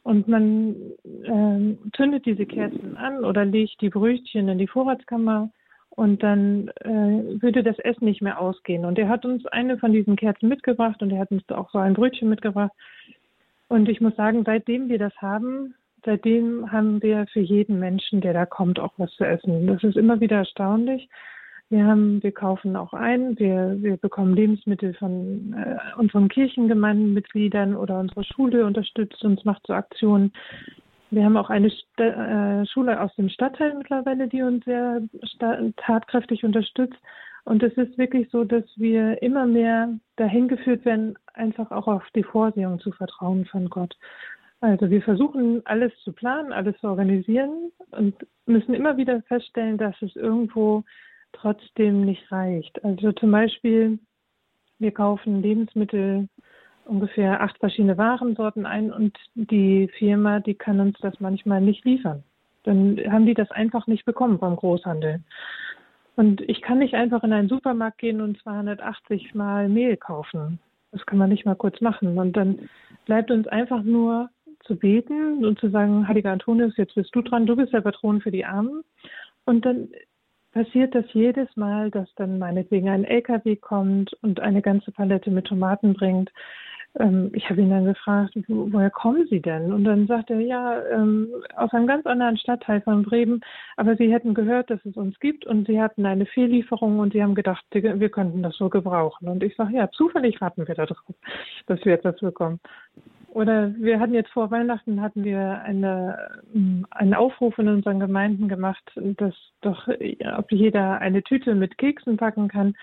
Und 0.06 0.28
man 0.28 0.76
äh, 1.24 1.90
zündet 1.96 2.26
diese 2.26 2.46
Kerzen 2.46 2.96
an 2.96 3.24
oder 3.24 3.44
legt 3.44 3.80
die 3.80 3.90
Brötchen 3.90 4.48
in 4.48 4.56
die 4.56 4.68
Vorratskammer 4.68 5.50
und 5.90 6.22
dann 6.22 6.68
äh, 6.82 7.42
würde 7.42 7.64
das 7.64 7.76
Essen 7.80 8.04
nicht 8.04 8.22
mehr 8.22 8.40
ausgehen. 8.40 8.84
Und 8.84 9.00
er 9.00 9.08
hat 9.08 9.24
uns 9.24 9.44
eine 9.46 9.78
von 9.78 9.90
diesen 9.90 10.14
Kerzen 10.14 10.48
mitgebracht 10.48 11.02
und 11.02 11.10
er 11.10 11.18
hat 11.18 11.32
uns 11.32 11.42
auch 11.48 11.72
so 11.72 11.78
ein 11.78 11.94
Brötchen 11.94 12.28
mitgebracht. 12.28 12.70
Und 13.66 13.88
ich 13.88 14.00
muss 14.00 14.14
sagen, 14.14 14.44
seitdem 14.46 14.88
wir 14.88 15.00
das 15.00 15.16
haben, 15.16 15.74
seitdem 16.04 16.70
haben 16.70 17.02
wir 17.02 17.26
für 17.32 17.40
jeden 17.40 17.80
Menschen, 17.80 18.20
der 18.20 18.32
da 18.32 18.46
kommt, 18.46 18.78
auch 18.78 18.92
was 18.98 19.10
zu 19.14 19.24
essen. 19.24 19.66
Das 19.66 19.82
ist 19.82 19.96
immer 19.96 20.20
wieder 20.20 20.36
erstaunlich. 20.36 21.08
Wir 21.68 21.84
haben, 21.84 22.22
wir 22.22 22.32
kaufen 22.32 22.76
auch 22.76 22.92
ein, 22.92 23.36
wir, 23.38 23.76
wir 23.80 23.96
bekommen 23.96 24.34
Lebensmittel 24.34 24.94
von 24.94 25.52
äh, 25.54 25.76
unseren 25.98 26.28
Kirchengemeindenmitgliedern 26.28 27.74
oder 27.74 27.98
unsere 27.98 28.22
Schule 28.22 28.64
unterstützt 28.64 29.24
uns, 29.24 29.44
macht 29.44 29.66
so 29.66 29.72
Aktionen. 29.72 30.32
Wir 31.10 31.24
haben 31.24 31.36
auch 31.36 31.50
eine 31.50 31.70
St 31.70 32.00
äh, 32.00 32.66
Schule 32.66 33.00
aus 33.00 33.14
dem 33.16 33.28
Stadtteil 33.28 33.74
mittlerweile, 33.74 34.28
die 34.28 34.42
uns 34.42 34.64
sehr 34.64 35.02
tatkräftig 35.76 36.44
unterstützt. 36.44 36.98
Und 37.44 37.62
es 37.62 37.72
ist 37.74 37.98
wirklich 37.98 38.28
so, 38.30 38.44
dass 38.44 38.64
wir 38.76 39.20
immer 39.22 39.46
mehr 39.46 39.88
dahin 40.16 40.48
geführt 40.48 40.84
werden, 40.84 41.16
einfach 41.34 41.70
auch 41.70 41.86
auf 41.88 42.04
die 42.14 42.24
Vorsehung 42.24 42.78
zu 42.80 42.92
vertrauen 42.92 43.44
von 43.44 43.68
Gott. 43.70 43.96
Also 44.60 44.90
wir 44.90 45.02
versuchen 45.02 45.62
alles 45.64 45.92
zu 46.02 46.12
planen, 46.12 46.52
alles 46.52 46.76
zu 46.80 46.88
organisieren 46.88 47.70
und 47.90 48.14
müssen 48.46 48.74
immer 48.74 48.96
wieder 48.96 49.22
feststellen, 49.22 49.78
dass 49.78 49.94
es 50.00 50.16
irgendwo 50.16 50.82
trotzdem 51.40 52.04
nicht 52.04 52.30
reicht. 52.32 52.84
Also 52.84 53.12
zum 53.12 53.30
Beispiel, 53.30 53.98
wir 54.78 54.92
kaufen 54.92 55.42
Lebensmittel, 55.42 56.28
ungefähr 56.84 57.40
acht 57.40 57.58
verschiedene 57.58 57.98
Warensorten 57.98 58.66
ein 58.66 58.92
und 58.92 59.16
die 59.34 59.88
Firma, 59.98 60.40
die 60.40 60.54
kann 60.54 60.80
uns 60.80 60.98
das 61.00 61.18
manchmal 61.20 61.60
nicht 61.60 61.84
liefern. 61.84 62.22
Dann 62.62 62.98
haben 63.10 63.26
die 63.26 63.34
das 63.34 63.50
einfach 63.50 63.86
nicht 63.86 64.04
bekommen 64.04 64.38
vom 64.38 64.56
Großhandel. 64.56 65.20
Und 66.16 66.40
ich 66.48 66.62
kann 66.62 66.78
nicht 66.78 66.94
einfach 66.94 67.22
in 67.22 67.32
einen 67.32 67.48
Supermarkt 67.48 67.98
gehen 67.98 68.20
und 68.20 68.38
280 68.42 69.34
Mal 69.34 69.68
Mehl 69.68 69.96
kaufen. 69.96 70.58
Das 70.90 71.04
kann 71.04 71.18
man 71.18 71.28
nicht 71.28 71.44
mal 71.44 71.54
kurz 71.54 71.80
machen. 71.80 72.18
Und 72.18 72.36
dann 72.36 72.68
bleibt 73.04 73.30
uns 73.30 73.46
einfach 73.48 73.82
nur 73.82 74.30
zu 74.64 74.76
beten 74.76 75.44
und 75.44 75.60
zu 75.60 75.68
sagen, 75.68 76.08
Heiliger 76.08 76.32
Antonius, 76.32 76.76
jetzt 76.76 76.94
bist 76.94 77.14
du 77.14 77.22
dran, 77.22 77.46
du 77.46 77.54
bist 77.54 77.72
der 77.72 77.82
Patron 77.82 78.20
für 78.20 78.30
die 78.30 78.44
Armen. 78.44 78.82
Und 79.44 79.64
dann 79.64 79.88
passiert 80.56 80.94
das 80.94 81.04
jedes 81.12 81.54
Mal, 81.54 81.90
dass 81.90 82.08
dann 82.14 82.38
meinetwegen 82.38 82.88
ein 82.88 83.04
LKW 83.04 83.56
kommt 83.56 84.14
und 84.22 84.40
eine 84.40 84.62
ganze 84.62 84.90
Palette 84.90 85.30
mit 85.30 85.46
Tomaten 85.46 85.92
bringt. 85.92 86.32
Ähm, 86.98 87.30
ich 87.34 87.50
habe 87.50 87.60
ihn 87.60 87.68
dann 87.68 87.84
gefragt, 87.84 88.32
woher 88.48 88.88
kommen 88.88 89.26
Sie 89.28 89.42
denn? 89.42 89.70
Und 89.70 89.84
dann 89.84 90.06
sagte 90.06 90.32
er, 90.32 90.40
ja, 90.40 90.82
ähm, 90.86 91.28
aus 91.56 91.70
einem 91.74 91.86
ganz 91.86 92.06
anderen 92.06 92.38
Stadtteil 92.38 92.80
von 92.80 93.02
Bremen, 93.02 93.42
aber 93.76 93.96
Sie 93.96 94.10
hätten 94.10 94.32
gehört, 94.32 94.70
dass 94.70 94.82
es 94.86 94.96
uns 94.96 95.20
gibt 95.20 95.44
und 95.44 95.66
Sie 95.66 95.78
hatten 95.78 96.06
eine 96.06 96.24
Fehllieferung 96.24 97.00
und 97.00 97.12
Sie 97.12 97.22
haben 97.22 97.34
gedacht, 97.34 97.62
wir 97.70 98.08
könnten 98.08 98.42
das 98.42 98.56
so 98.56 98.70
gebrauchen. 98.70 99.28
Und 99.28 99.42
ich 99.42 99.54
sage, 99.56 99.74
ja, 99.74 99.90
zufällig 99.90 100.40
warten 100.40 100.66
wir 100.66 100.74
darauf, 100.74 100.96
dass 101.66 101.84
wir 101.84 101.92
etwas 101.92 102.16
bekommen. 102.18 102.60
Oder 103.36 103.74
wir 103.76 104.00
hatten 104.00 104.14
jetzt 104.14 104.30
vor 104.30 104.50
Weihnachten 104.50 105.02
hatten 105.02 105.22
wir 105.22 105.60
eine, 105.60 106.40
ähm, 106.54 106.86
einen 106.90 107.12
Aufruf 107.12 107.58
in 107.58 107.68
unseren 107.68 108.00
Gemeinden 108.00 108.48
gemacht, 108.48 108.90
dass 108.94 109.34
doch 109.60 109.86
ob 110.38 110.50
jeder 110.50 111.02
eine 111.02 111.22
Tüte 111.22 111.54
mit 111.54 111.76
Keksen 111.76 112.16
packen 112.16 112.48
kann 112.48 112.74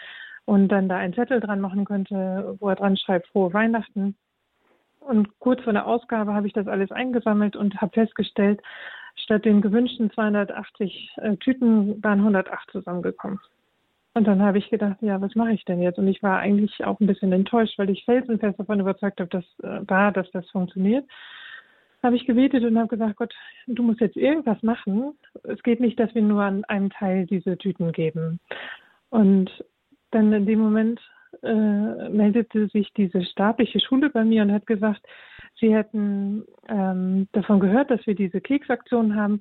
und 0.45 0.67
dann 0.67 0.87
da 0.87 0.97
einen 0.97 1.15
Zettel 1.15 1.39
dran 1.39 1.59
machen 1.59 1.85
könnte, 1.85 2.55
wo 2.59 2.69
er 2.69 2.75
dran 2.75 2.97
schreibt, 2.97 3.29
frohe 3.29 3.51
Weihnachten. 3.51 4.15
Und 4.99 5.39
kurz 5.39 5.63
vor 5.63 5.73
der 5.73 5.87
Ausgabe 5.87 6.35
habe 6.35 6.45
ich 6.45 6.53
das 6.53 6.67
alles 6.67 6.91
eingesammelt 6.91 7.55
und 7.55 7.81
habe 7.81 7.93
festgestellt, 7.93 8.61
statt 9.15 9.45
den 9.45 9.59
gewünschten 9.59 10.11
280 10.11 11.13
äh, 11.15 11.35
Tüten 11.37 12.03
waren 12.03 12.19
108 12.19 12.69
zusammengekommen. 12.69 13.39
Und 14.15 14.27
dann 14.27 14.41
habe 14.43 14.59
ich 14.59 14.69
gedacht, 14.69 14.97
ja, 15.01 15.19
was 15.21 15.33
mache 15.35 15.53
ich 15.53 15.65
denn 15.65 15.81
jetzt? 15.81 15.97
Und 15.97 16.07
ich 16.07 16.21
war 16.21 16.39
eigentlich 16.39 16.83
auch 16.85 16.99
ein 16.99 17.07
bisschen 17.07 17.31
enttäuscht, 17.31 17.79
weil 17.79 17.89
ich 17.89 18.05
felsenfest 18.05 18.59
davon 18.59 18.79
überzeugt 18.79 19.19
habe, 19.19 19.29
dass 19.29 19.45
äh, 19.63 19.81
war, 19.87 20.11
dass 20.11 20.29
das 20.31 20.47
funktioniert. 20.51 21.05
Habe 22.03 22.15
ich 22.15 22.25
gebetet 22.25 22.63
und 22.63 22.77
habe 22.77 22.89
gesagt, 22.89 23.15
Gott, 23.15 23.33
du 23.65 23.81
musst 23.81 24.01
jetzt 24.01 24.17
irgendwas 24.17 24.61
machen. 24.61 25.17
Es 25.43 25.63
geht 25.63 25.79
nicht, 25.79 25.99
dass 25.99 26.13
wir 26.13 26.21
nur 26.21 26.43
an 26.43 26.63
einem 26.65 26.89
Teil 26.89 27.25
diese 27.25 27.57
Tüten 27.57 27.91
geben. 27.91 28.39
Und 29.09 29.49
dann 30.11 30.31
in 30.33 30.45
dem 30.45 30.59
Moment 30.59 30.99
äh, 31.41 32.09
meldete 32.09 32.67
sich 32.67 32.91
diese 32.93 33.23
staatliche 33.23 33.79
Schule 33.79 34.09
bei 34.09 34.23
mir 34.23 34.43
und 34.43 34.51
hat 34.51 34.67
gesagt, 34.67 35.01
sie 35.59 35.73
hätten 35.73 36.43
ähm, 36.67 37.27
davon 37.31 37.59
gehört, 37.59 37.89
dass 37.89 38.05
wir 38.05 38.15
diese 38.15 38.41
Keksaktion 38.41 39.15
haben 39.15 39.39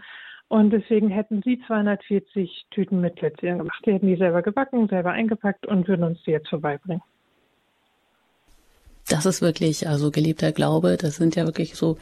und 0.52 0.68
deswegen 0.68 1.08
hätten 1.08 1.40
sie 1.42 1.62
240 1.66 2.66
Tüten 2.70 3.00
mit 3.00 3.14
Plätzchen 3.14 3.56
gemacht. 3.56 3.82
Die 3.86 3.92
hätten 3.94 4.06
die 4.06 4.16
selber 4.16 4.42
gebacken, 4.42 4.86
selber 4.86 5.12
eingepackt 5.12 5.64
und 5.64 5.88
würden 5.88 6.04
uns 6.04 6.18
die 6.26 6.32
jetzt 6.32 6.50
vorbeibringen. 6.50 7.00
Das 9.08 9.24
ist 9.24 9.40
wirklich, 9.40 9.88
also 9.88 10.10
geliebter 10.10 10.52
Glaube, 10.52 10.98
das 10.98 11.16
sind 11.16 11.36
ja 11.36 11.46
wirklich 11.46 11.74
so, 11.74 11.96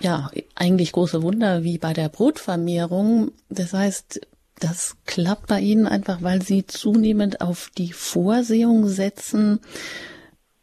ja, 0.00 0.30
eigentlich 0.56 0.90
große 0.90 1.22
Wunder 1.22 1.62
wie 1.62 1.78
bei 1.78 1.92
der 1.92 2.08
Brotvermehrung. 2.08 3.30
Das 3.50 3.72
heißt, 3.72 4.20
das 4.58 4.96
klappt 5.06 5.46
bei 5.46 5.60
Ihnen 5.60 5.86
einfach, 5.86 6.24
weil 6.24 6.42
Sie 6.42 6.66
zunehmend 6.66 7.40
auf 7.40 7.70
die 7.78 7.92
Vorsehung 7.92 8.88
setzen 8.88 9.60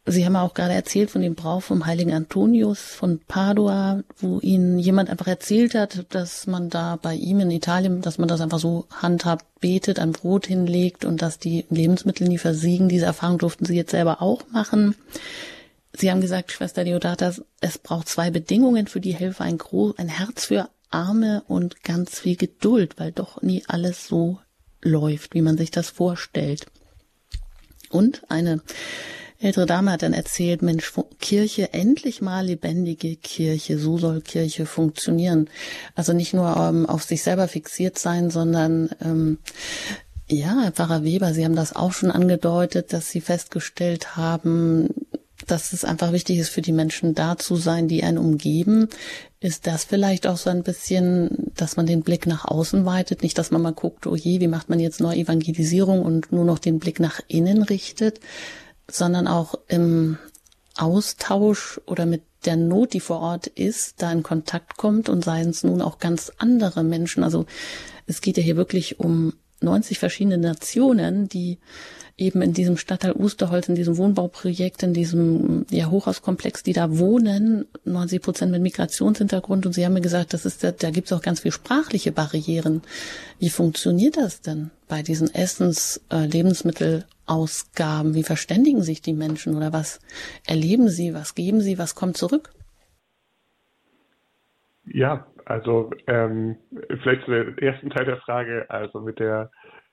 Sie 0.06 0.26
haben 0.26 0.36
auch 0.36 0.52
gerade 0.52 0.74
erzählt 0.74 1.10
von 1.10 1.22
dem 1.22 1.34
Brauch 1.34 1.62
vom 1.62 1.86
heiligen 1.86 2.12
Antonius 2.12 2.78
von 2.78 3.20
Padua, 3.20 4.02
wo 4.18 4.38
Ihnen 4.40 4.78
jemand 4.78 5.08
einfach 5.08 5.28
erzählt 5.28 5.74
hat, 5.74 6.04
dass 6.10 6.46
man 6.46 6.68
da 6.68 6.96
bei 7.00 7.14
ihm 7.14 7.40
in 7.40 7.50
Italien, 7.50 8.02
dass 8.02 8.18
man 8.18 8.28
das 8.28 8.42
einfach 8.42 8.58
so 8.58 8.86
handhabt, 8.90 9.46
betet, 9.60 9.98
ein 9.98 10.12
Brot 10.12 10.46
hinlegt 10.46 11.06
und 11.06 11.22
dass 11.22 11.38
die 11.38 11.64
Lebensmittel 11.70 12.28
nie 12.28 12.36
versiegen. 12.36 12.90
Diese 12.90 13.06
Erfahrung 13.06 13.38
durften 13.38 13.64
Sie 13.64 13.76
jetzt 13.76 13.92
selber 13.92 14.20
auch 14.20 14.42
machen. 14.50 14.94
Sie 15.94 16.10
haben 16.10 16.20
gesagt, 16.20 16.52
Schwester 16.52 16.84
Deodata, 16.84 17.32
es 17.62 17.78
braucht 17.78 18.08
zwei 18.08 18.30
Bedingungen 18.30 18.86
für 18.88 19.00
die 19.00 19.14
Helfer, 19.14 19.44
ein, 19.44 19.56
Gro 19.56 19.94
ein 19.96 20.08
Herz 20.08 20.46
für 20.46 20.68
Arme 20.90 21.44
und 21.48 21.82
ganz 21.82 22.20
viel 22.20 22.36
Geduld, 22.36 22.98
weil 22.98 23.12
doch 23.12 23.40
nie 23.40 23.62
alles 23.68 24.06
so 24.06 24.38
läuft, 24.82 25.34
wie 25.34 25.42
man 25.42 25.56
sich 25.56 25.70
das 25.70 25.88
vorstellt. 25.88 26.66
Und 27.88 28.22
eine 28.28 28.60
ältere 29.40 29.66
Dame 29.66 29.92
hat 29.92 30.02
dann 30.02 30.12
erzählt, 30.12 30.62
Mensch, 30.62 30.92
Kirche, 31.20 31.72
endlich 31.72 32.22
mal 32.22 32.46
lebendige 32.46 33.16
Kirche, 33.16 33.78
so 33.78 33.98
soll 33.98 34.20
Kirche 34.20 34.66
funktionieren. 34.66 35.50
Also 35.94 36.12
nicht 36.12 36.34
nur 36.34 36.56
ähm, 36.56 36.86
auf 36.86 37.02
sich 37.02 37.22
selber 37.22 37.48
fixiert 37.48 37.98
sein, 37.98 38.30
sondern 38.30 38.90
ähm, 39.02 39.38
ja, 40.28 40.70
Pfarrer 40.72 41.04
Weber, 41.04 41.34
Sie 41.34 41.44
haben 41.44 41.56
das 41.56 41.76
auch 41.76 41.92
schon 41.92 42.10
angedeutet, 42.10 42.92
dass 42.92 43.10
Sie 43.10 43.20
festgestellt 43.20 44.16
haben, 44.16 44.88
dass 45.46 45.72
es 45.72 45.84
einfach 45.84 46.12
wichtig 46.12 46.38
ist, 46.38 46.48
für 46.48 46.62
die 46.62 46.72
Menschen 46.72 47.14
da 47.14 47.36
zu 47.36 47.56
sein, 47.56 47.88
die 47.88 48.02
einen 48.02 48.18
umgeben. 48.18 48.88
Ist 49.40 49.66
das 49.66 49.84
vielleicht 49.84 50.26
auch 50.26 50.38
so 50.38 50.48
ein 50.48 50.62
bisschen, 50.62 51.52
dass 51.54 51.76
man 51.76 51.84
den 51.84 52.02
Blick 52.02 52.26
nach 52.26 52.46
außen 52.46 52.86
weitet? 52.86 53.22
Nicht, 53.22 53.36
dass 53.36 53.50
man 53.50 53.60
mal 53.60 53.72
guckt, 53.72 54.06
oh 54.06 54.16
je, 54.16 54.40
wie 54.40 54.48
macht 54.48 54.70
man 54.70 54.80
jetzt 54.80 55.00
neue 55.00 55.18
Evangelisierung 55.18 56.02
und 56.02 56.32
nur 56.32 56.44
noch 56.46 56.58
den 56.58 56.78
Blick 56.78 57.00
nach 57.00 57.20
innen 57.28 57.62
richtet, 57.62 58.20
sondern 58.88 59.26
auch 59.26 59.54
im 59.68 60.18
Austausch 60.76 61.80
oder 61.86 62.06
mit 62.06 62.22
der 62.44 62.56
Not, 62.56 62.92
die 62.92 63.00
vor 63.00 63.20
Ort 63.20 63.46
ist, 63.46 64.02
da 64.02 64.12
in 64.12 64.22
Kontakt 64.22 64.76
kommt 64.76 65.08
und 65.08 65.24
seien 65.24 65.50
es 65.50 65.64
nun 65.64 65.80
auch 65.80 65.98
ganz 65.98 66.32
andere 66.38 66.82
Menschen. 66.82 67.24
Also 67.24 67.46
es 68.06 68.20
geht 68.20 68.36
ja 68.36 68.42
hier 68.42 68.56
wirklich 68.56 69.00
um 69.00 69.34
90 69.64 69.98
verschiedene 69.98 70.38
Nationen, 70.38 71.28
die 71.28 71.58
eben 72.16 72.42
in 72.42 72.52
diesem 72.52 72.76
Stadtteil 72.76 73.12
Osterholz, 73.12 73.68
in 73.68 73.74
diesem 73.74 73.96
Wohnbauprojekt, 73.96 74.84
in 74.84 74.94
diesem 74.94 75.66
ja, 75.70 75.90
Hochhauskomplex, 75.90 76.62
die 76.62 76.72
da 76.72 76.96
wohnen, 76.98 77.66
90 77.84 78.22
Prozent 78.22 78.52
mit 78.52 78.62
Migrationshintergrund. 78.62 79.66
Und 79.66 79.72
Sie 79.72 79.84
haben 79.84 79.94
mir 79.94 80.00
gesagt, 80.00 80.32
das 80.32 80.46
ist, 80.46 80.62
da, 80.62 80.70
da 80.70 80.90
gibt 80.90 81.08
es 81.08 81.12
auch 81.12 81.22
ganz 81.22 81.40
viel 81.40 81.50
sprachliche 81.50 82.12
Barrieren. 82.12 82.82
Wie 83.40 83.50
funktioniert 83.50 84.16
das 84.16 84.42
denn 84.42 84.70
bei 84.86 85.02
diesen 85.02 85.34
Essens-, 85.34 86.00
äh, 86.10 86.26
Lebensmittel- 86.26 87.04
Ausgaben? 87.26 88.14
Wie 88.14 88.22
verständigen 88.22 88.82
sich 88.82 89.00
die 89.00 89.14
Menschen 89.14 89.56
oder 89.56 89.72
was 89.72 90.00
erleben 90.46 90.88
sie? 90.88 91.14
Was 91.14 91.34
geben 91.34 91.60
sie? 91.60 91.78
Was 91.78 91.94
kommt 91.94 92.16
zurück? 92.16 92.52
Ja, 94.86 95.26
also 95.46 95.90
ähm, 96.06 96.56
vielleicht 97.02 97.24
zu 97.24 97.30
der 97.30 97.62
ersten 97.62 97.90
Teil 97.90 98.06
der 98.06 98.18
Frage, 98.18 98.66
also 98.68 99.00
mit 99.00 99.18
der 99.18 99.50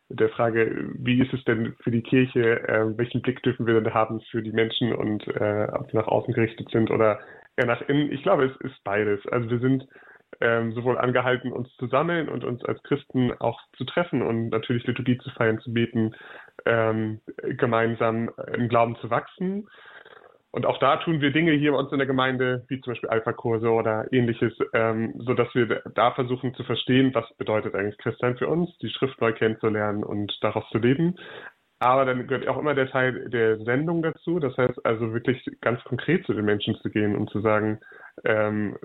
mit 0.09 0.19
der 0.19 0.29
Frage, 0.29 0.89
wie 0.95 1.21
ist 1.21 1.33
es 1.33 1.43
denn 1.45 1.73
für 1.81 1.91
die 1.91 2.03
Kirche, 2.03 2.67
äh, 2.67 2.97
welchen 2.97 3.21
Blick 3.21 3.41
dürfen 3.43 3.65
wir 3.65 3.79
denn 3.79 3.93
haben 3.93 4.19
für 4.29 4.41
die 4.41 4.51
Menschen 4.51 4.93
und 4.93 5.25
äh, 5.27 5.67
ob 5.71 5.89
sie 5.89 5.95
nach 5.95 6.07
außen 6.07 6.33
gerichtet 6.33 6.69
sind 6.69 6.91
oder 6.91 7.19
eher 7.55 7.65
nach 7.65 7.81
innen? 7.87 8.11
Ich 8.11 8.21
glaube, 8.21 8.45
es 8.45 8.69
ist 8.69 8.83
beides. 8.83 9.25
Also 9.27 9.49
wir 9.49 9.59
sind 9.59 9.87
ähm, 10.41 10.73
sowohl 10.73 10.97
angehalten, 10.97 11.51
uns 11.51 11.73
zu 11.77 11.87
sammeln 11.87 12.27
und 12.27 12.43
uns 12.43 12.63
als 12.65 12.81
Christen 12.83 13.31
auch 13.39 13.59
zu 13.77 13.85
treffen 13.85 14.21
und 14.21 14.49
natürlich 14.49 14.85
Liturgie 14.85 15.17
zu 15.17 15.29
feiern, 15.31 15.59
zu 15.59 15.73
beten, 15.73 16.13
ähm, 16.65 17.21
gemeinsam 17.57 18.31
im 18.53 18.67
Glauben 18.67 18.95
zu 18.97 19.09
wachsen. 19.09 19.67
Und 20.51 20.65
auch 20.65 20.79
da 20.79 20.97
tun 20.97 21.21
wir 21.21 21.31
Dinge 21.31 21.53
hier 21.53 21.71
bei 21.71 21.77
uns 21.77 21.91
in 21.91 21.97
der 21.97 22.07
Gemeinde, 22.07 22.65
wie 22.67 22.81
zum 22.81 22.91
Beispiel 22.91 23.09
Alpha-Kurse 23.09 23.69
oder 23.69 24.11
ähnliches, 24.11 24.53
ähm, 24.73 25.13
so 25.17 25.33
dass 25.33 25.53
wir 25.55 25.81
da 25.95 26.11
versuchen 26.11 26.53
zu 26.55 26.63
verstehen, 26.63 27.11
was 27.13 27.25
bedeutet 27.37 27.73
eigentlich 27.73 27.97
Christsein 27.97 28.35
für 28.37 28.47
uns, 28.47 28.77
die 28.79 28.89
Schrift 28.89 29.19
neu 29.21 29.31
kennenzulernen 29.31 30.03
und 30.03 30.37
daraus 30.41 30.67
zu 30.69 30.77
leben. 30.77 31.15
Aber 31.79 32.05
dann 32.05 32.27
gehört 32.27 32.47
auch 32.47 32.59
immer 32.59 32.75
der 32.75 32.89
Teil 32.89 33.29
der 33.29 33.57
Sendung 33.63 34.03
dazu. 34.03 34.39
Das 34.39 34.55
heißt 34.57 34.85
also 34.85 35.13
wirklich 35.13 35.43
ganz 35.61 35.83
konkret 35.85 36.25
zu 36.25 36.33
den 36.33 36.45
Menschen 36.45 36.75
zu 36.75 36.89
gehen 36.89 37.15
und 37.15 37.29
zu 37.29 37.39
sagen, 37.39 37.79
ähm, 38.25 38.77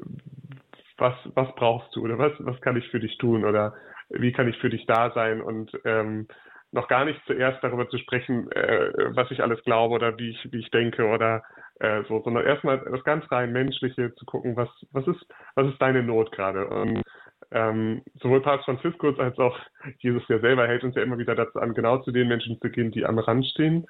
was, 0.99 1.15
was 1.35 1.55
brauchst 1.57 1.95
du 1.95 2.03
oder 2.03 2.19
was, 2.19 2.33
was 2.39 2.61
kann 2.61 2.77
ich 2.77 2.89
für 2.89 3.01
dich 3.01 3.19
tun 3.19 3.45
oder 3.45 3.75
wie 4.09 4.33
kann 4.33 4.49
ich 4.49 4.57
für 4.59 4.71
dich 4.71 4.87
da 4.87 5.11
sein 5.11 5.43
und 5.43 5.73
ähm, 5.85 6.29
noch 6.73 6.89
gar 6.89 7.05
nicht 7.05 7.21
zuerst 7.27 7.63
darüber 7.63 7.89
zu 7.89 7.99
sprechen, 7.99 8.51
äh, 8.53 8.93
was 9.15 9.31
ich 9.31 9.43
alles 9.43 9.63
glaube 9.65 9.95
oder 9.95 10.19
wie 10.19 10.31
ich, 10.31 10.53
wie 10.53 10.61
ich 10.61 10.71
denke 10.71 11.07
oder 11.07 11.43
äh, 11.81 12.03
so, 12.09 12.23
sondern 12.23 12.45
erstmal 12.45 12.79
das 12.79 13.05
ganz 13.05 13.31
rein 13.31 13.53
Menschliche 13.53 14.15
zu 14.15 14.25
gucken, 14.25 14.57
was, 14.57 14.69
was 14.93 15.07
ist, 15.07 15.27
was 15.55 15.69
ist 15.69 15.81
deine 15.81 16.03
Not 16.03 16.33
gerade? 16.33 16.67
Und 16.67 17.03
ähm, 17.51 18.03
sowohl 18.21 18.43
Papst 18.43 18.65
Franziskus 18.65 19.19
als 19.19 19.39
auch 19.39 19.59
Jesus 19.99 20.23
ja 20.29 20.39
selber 20.41 20.67
hält 20.67 20.85
uns 20.85 20.97
ja 20.97 21.03
immer 21.03 21.19
wieder 21.19 21.35
dazu 21.35 21.61
an, 21.61 21.75
genau 21.75 21.99
zu 21.99 22.11
den 22.11 22.29
Menschen 22.29 22.59
zu 22.61 22.71
gehen, 22.71 22.91
die 22.91 23.05
am 23.05 23.19
Rand 23.19 23.47
stehen. 23.47 23.87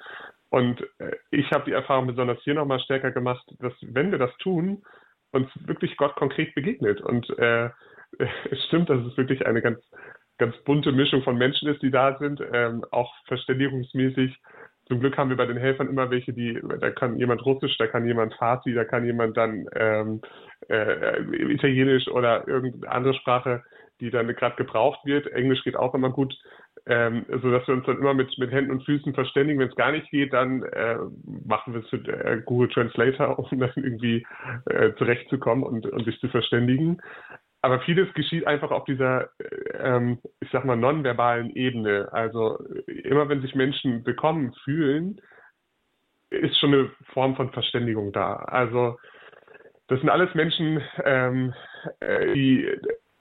Und 0.51 0.81
äh, 0.99 1.17
ich 1.31 1.51
habe 1.53 1.65
die 1.65 1.73
Erfahrung 1.73 2.07
besonders 2.07 2.39
hier 2.43 2.55
nochmal 2.55 2.81
stärker 2.81 3.13
gemacht, 3.13 3.45
dass 3.61 3.73
wenn 3.83 4.11
wir 4.11 4.19
das 4.19 4.37
tun, 4.39 4.83
uns 5.33 5.49
wirklich 5.67 5.97
Gott 5.97 6.15
konkret 6.17 6.55
begegnet. 6.55 7.01
Und 7.01 7.29
äh, 7.39 7.71
es 8.51 8.65
stimmt, 8.67 8.91
dass 8.91 9.05
es 9.07 9.17
wirklich 9.17 9.47
eine 9.47 9.63
ganz, 9.63 9.79
ganz 10.39 10.57
bunte 10.65 10.93
Mischung 10.93 11.23
von 11.23 11.37
Menschen 11.37 11.69
ist, 11.69 11.83
die 11.83 11.91
da 11.91 12.17
sind, 12.19 12.41
ähm, 12.53 12.85
auch 12.91 13.13
verständigungsmäßig. 13.27 14.37
Zum 14.89 15.01
Glück 15.01 15.17
haben 15.17 15.31
wir 15.31 15.37
bei 15.37 15.47
den 15.47 15.57
Helfern 15.57 15.89
immer 15.89 16.11
welche, 16.11 16.33
die, 16.33 16.61
da 16.81 16.91
kann 16.91 17.19
jemand 17.19 17.45
Russisch, 17.45 17.77
da 17.79 17.87
kann 17.87 18.07
jemand 18.07 18.35
Farsi, 18.35 18.73
da 18.73 18.85
kann 18.85 19.05
jemand 19.05 19.37
dann 19.37 19.67
ähm, 19.75 20.21
äh, 20.69 21.21
Italienisch 21.53 22.07
oder 22.09 22.47
irgendeine 22.47 22.93
andere 22.93 23.15
Sprache, 23.15 23.65
die 24.01 24.11
dann 24.11 24.29
gerade 24.29 24.57
gebraucht 24.57 25.01
wird. 25.05 25.27
Englisch 25.29 25.65
geht 25.65 25.77
auch 25.77 25.95
immer 25.95 26.11
gut 26.11 26.35
ähm, 26.87 27.27
so 27.43 27.51
dass 27.51 27.67
wir 27.67 27.75
uns 27.75 27.87
dann 27.87 27.99
immer 27.99 28.15
mit, 28.15 28.37
mit 28.39 28.53
Händen 28.53 28.71
und 28.71 28.85
Füßen 28.85 29.13
verständigen. 29.13 29.59
Wenn 29.59 29.69
es 29.69 29.77
gar 29.77 29.93
nicht 29.93 30.09
geht, 30.11 30.33
dann 30.33 30.63
äh, 30.63 30.97
machen 31.45 31.75
wir 31.75 31.85
es 31.85 31.93
mit 31.93 32.09
äh, 32.09 32.41
Google 32.45 32.69
Translator, 32.69 33.39
um 33.39 33.59
dann 33.59 33.73
irgendwie 33.75 34.25
äh, 34.67 34.93
zurechtzukommen 34.95 35.65
und, 35.65 35.87
und 35.87 36.05
sich 36.05 36.19
zu 36.21 36.29
verständigen. 36.29 37.01
Aber 37.67 37.81
vieles 37.81 38.15
geschieht 38.15 38.47
einfach 38.47 38.71
auf 38.71 38.85
dieser, 38.85 39.29
äh, 39.41 39.77
ähm, 39.81 40.21
ich 40.39 40.49
sag 40.53 40.65
mal, 40.65 40.77
nonverbalen 40.77 41.51
Ebene. 41.51 42.09
Also 42.13 42.61
immer 42.87 43.29
wenn 43.29 43.43
sich 43.43 43.57
Menschen 43.57 44.05
bekommen 44.05 44.55
fühlen, 44.63 45.21
ist 46.31 46.57
schon 46.61 46.73
eine 46.73 46.91
Form 47.13 47.35
von 47.35 47.51
Verständigung 47.51 48.13
da. 48.13 48.35
Also 48.35 48.97
das 49.89 49.99
sind 49.99 50.11
alles 50.11 50.33
Menschen, 50.37 50.81
ähm, 51.05 51.55
äh, 51.99 52.35
die 52.35 52.71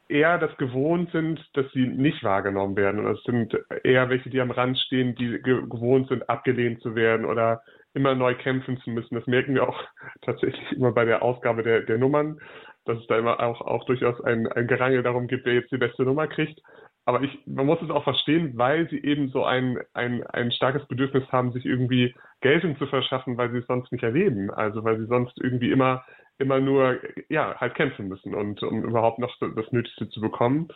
eher 0.09 0.37
das 0.37 0.55
gewohnt 0.57 1.11
sind, 1.11 1.43
dass 1.53 1.65
sie 1.71 1.87
nicht 1.87 2.23
wahrgenommen 2.23 2.75
werden. 2.75 3.03
Und 3.03 3.17
es 3.17 3.23
sind 3.23 3.57
eher 3.83 4.09
welche, 4.11 4.29
die 4.29 4.41
am 4.41 4.51
Rand 4.51 4.77
stehen, 4.77 5.15
die 5.15 5.41
gewohnt 5.41 6.09
sind, 6.09 6.29
abgelehnt 6.29 6.83
zu 6.83 6.93
werden 6.93 7.25
oder 7.25 7.63
immer 7.95 8.13
neu 8.13 8.35
kämpfen 8.35 8.77
zu 8.81 8.91
müssen. 8.91 9.15
Das 9.15 9.25
merken 9.25 9.55
wir 9.55 9.67
auch 9.67 9.83
tatsächlich 10.21 10.71
immer 10.73 10.91
bei 10.91 11.05
der 11.05 11.23
Ausgabe 11.23 11.63
der, 11.63 11.81
der 11.81 11.97
Nummern, 11.97 12.39
dass 12.85 12.99
es 12.99 13.07
da 13.07 13.17
immer 13.17 13.39
auch, 13.39 13.61
auch 13.61 13.85
durchaus 13.85 14.19
ein, 14.21 14.47
ein 14.47 14.67
Gerangel 14.67 15.03
darum 15.03 15.27
gibt, 15.27 15.45
wer 15.45 15.53
jetzt 15.55 15.71
die 15.71 15.77
beste 15.77 16.03
Nummer 16.03 16.27
kriegt. 16.27 16.59
Aber 17.05 17.21
ich, 17.21 17.39
man 17.45 17.67
muss 17.67 17.81
es 17.81 17.91
auch 17.91 18.03
verstehen, 18.03 18.53
weil 18.55 18.89
sie 18.89 19.03
eben 19.03 19.29
so 19.29 19.45
ein, 19.45 19.77
ein, 19.93 20.25
ein 20.27 20.51
starkes 20.51 20.87
Bedürfnis 20.87 21.23
haben, 21.31 21.51
sich 21.51 21.65
irgendwie 21.65 22.15
Geltung 22.41 22.77
zu 22.77 22.87
verschaffen, 22.87 23.37
weil 23.37 23.51
sie 23.51 23.59
es 23.59 23.67
sonst 23.67 23.91
nicht 23.91 24.03
erleben. 24.03 24.49
Also 24.49 24.83
weil 24.83 24.97
sie 24.97 25.05
sonst 25.05 25.37
irgendwie 25.39 25.71
immer 25.71 26.03
immer 26.37 26.59
nur, 26.59 26.99
ja, 27.29 27.55
halt 27.59 27.75
kämpfen 27.75 28.07
müssen 28.07 28.33
und 28.33 28.61
um 28.63 28.83
überhaupt 28.83 29.19
noch 29.19 29.33
das 29.39 29.71
Nötigste 29.71 30.09
zu 30.09 30.21
bekommen. 30.21 30.67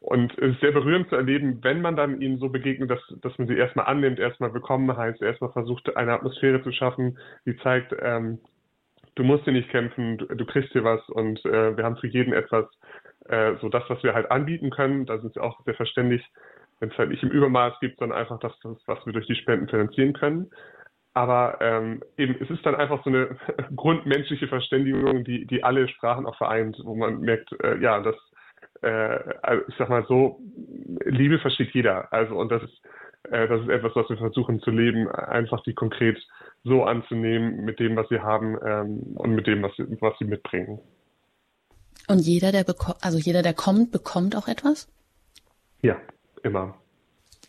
Und 0.00 0.36
es 0.38 0.54
ist 0.54 0.60
sehr 0.60 0.72
berührend 0.72 1.08
zu 1.08 1.16
erleben, 1.16 1.60
wenn 1.62 1.80
man 1.80 1.94
dann 1.94 2.20
ihnen 2.20 2.38
so 2.38 2.48
begegnet, 2.48 2.90
dass, 2.90 3.00
dass 3.20 3.38
man 3.38 3.46
sie 3.46 3.56
erstmal 3.56 3.86
annimmt, 3.86 4.18
erstmal 4.18 4.52
willkommen 4.52 4.96
heißt, 4.96 5.22
erstmal 5.22 5.52
versucht, 5.52 5.96
eine 5.96 6.12
Atmosphäre 6.12 6.62
zu 6.62 6.72
schaffen, 6.72 7.18
die 7.46 7.56
zeigt, 7.58 7.94
ähm, 8.00 8.40
du 9.14 9.24
musst 9.24 9.44
hier 9.44 9.52
nicht 9.52 9.70
kämpfen, 9.70 10.18
du, 10.18 10.26
du 10.26 10.44
kriegst 10.44 10.72
hier 10.72 10.84
was 10.84 11.06
und 11.10 11.44
äh, 11.44 11.76
wir 11.76 11.84
haben 11.84 11.96
für 11.96 12.08
jeden 12.08 12.32
etwas, 12.32 12.66
äh, 13.26 13.54
so 13.60 13.68
das, 13.68 13.84
was 13.88 14.02
wir 14.02 14.14
halt 14.14 14.30
anbieten 14.30 14.70
können. 14.70 15.06
Da 15.06 15.18
sind 15.18 15.34
sie 15.34 15.40
auch 15.40 15.62
sehr 15.64 15.74
verständlich, 15.74 16.24
wenn 16.80 16.90
es 16.90 16.98
halt 16.98 17.10
nicht 17.10 17.22
im 17.22 17.30
Übermaß 17.30 17.74
gibt, 17.80 17.98
sondern 17.98 18.18
einfach 18.18 18.38
das, 18.40 18.52
was 18.86 19.06
wir 19.06 19.12
durch 19.12 19.26
die 19.26 19.36
Spenden 19.36 19.68
finanzieren 19.68 20.12
können. 20.12 20.50
Aber 21.14 21.58
ähm, 21.60 22.02
eben, 22.16 22.36
es 22.40 22.48
ist 22.48 22.64
dann 22.64 22.74
einfach 22.74 23.04
so 23.04 23.10
eine 23.10 23.36
grundmenschliche 23.76 24.48
Verständigung, 24.48 25.24
die, 25.24 25.46
die 25.46 25.62
alle 25.62 25.88
Sprachen 25.88 26.26
auch 26.26 26.36
vereint, 26.36 26.78
wo 26.84 26.94
man 26.94 27.20
merkt, 27.20 27.52
äh, 27.62 27.78
ja, 27.78 28.00
das, 28.00 28.16
äh, 28.80 29.18
also 29.42 29.62
ich 29.68 29.74
sag 29.76 29.90
mal 29.90 30.06
so, 30.08 30.40
Liebe 31.04 31.38
versteht 31.38 31.74
jeder. 31.74 32.10
Also 32.12 32.36
und 32.36 32.50
das 32.50 32.62
ist, 32.62 32.82
äh, 33.32 33.48
das 33.48 33.62
ist 33.62 33.68
etwas, 33.68 33.92
was 33.94 34.08
wir 34.10 34.18
versuchen 34.18 34.60
zu 34.60 34.70
leben, 34.70 35.08
einfach 35.08 35.62
die 35.62 35.74
konkret 35.74 36.18
so 36.64 36.84
anzunehmen 36.84 37.64
mit 37.64 37.80
dem, 37.80 37.96
was 37.96 38.08
sie 38.08 38.20
haben 38.20 38.58
ähm, 38.64 39.16
und 39.16 39.34
mit 39.34 39.46
dem, 39.46 39.62
was 39.62 39.72
sie, 39.76 39.84
was 40.00 40.14
sie 40.18 40.26
mitbringen. 40.26 40.78
Und 42.08 42.20
jeder, 42.20 42.52
der 42.52 42.64
bekommt, 42.64 42.98
also 43.00 43.18
jeder, 43.18 43.42
der 43.42 43.54
kommt, 43.54 43.90
bekommt 43.90 44.36
auch 44.36 44.48
etwas? 44.48 44.88
Ja, 45.80 45.96
immer. 46.42 46.76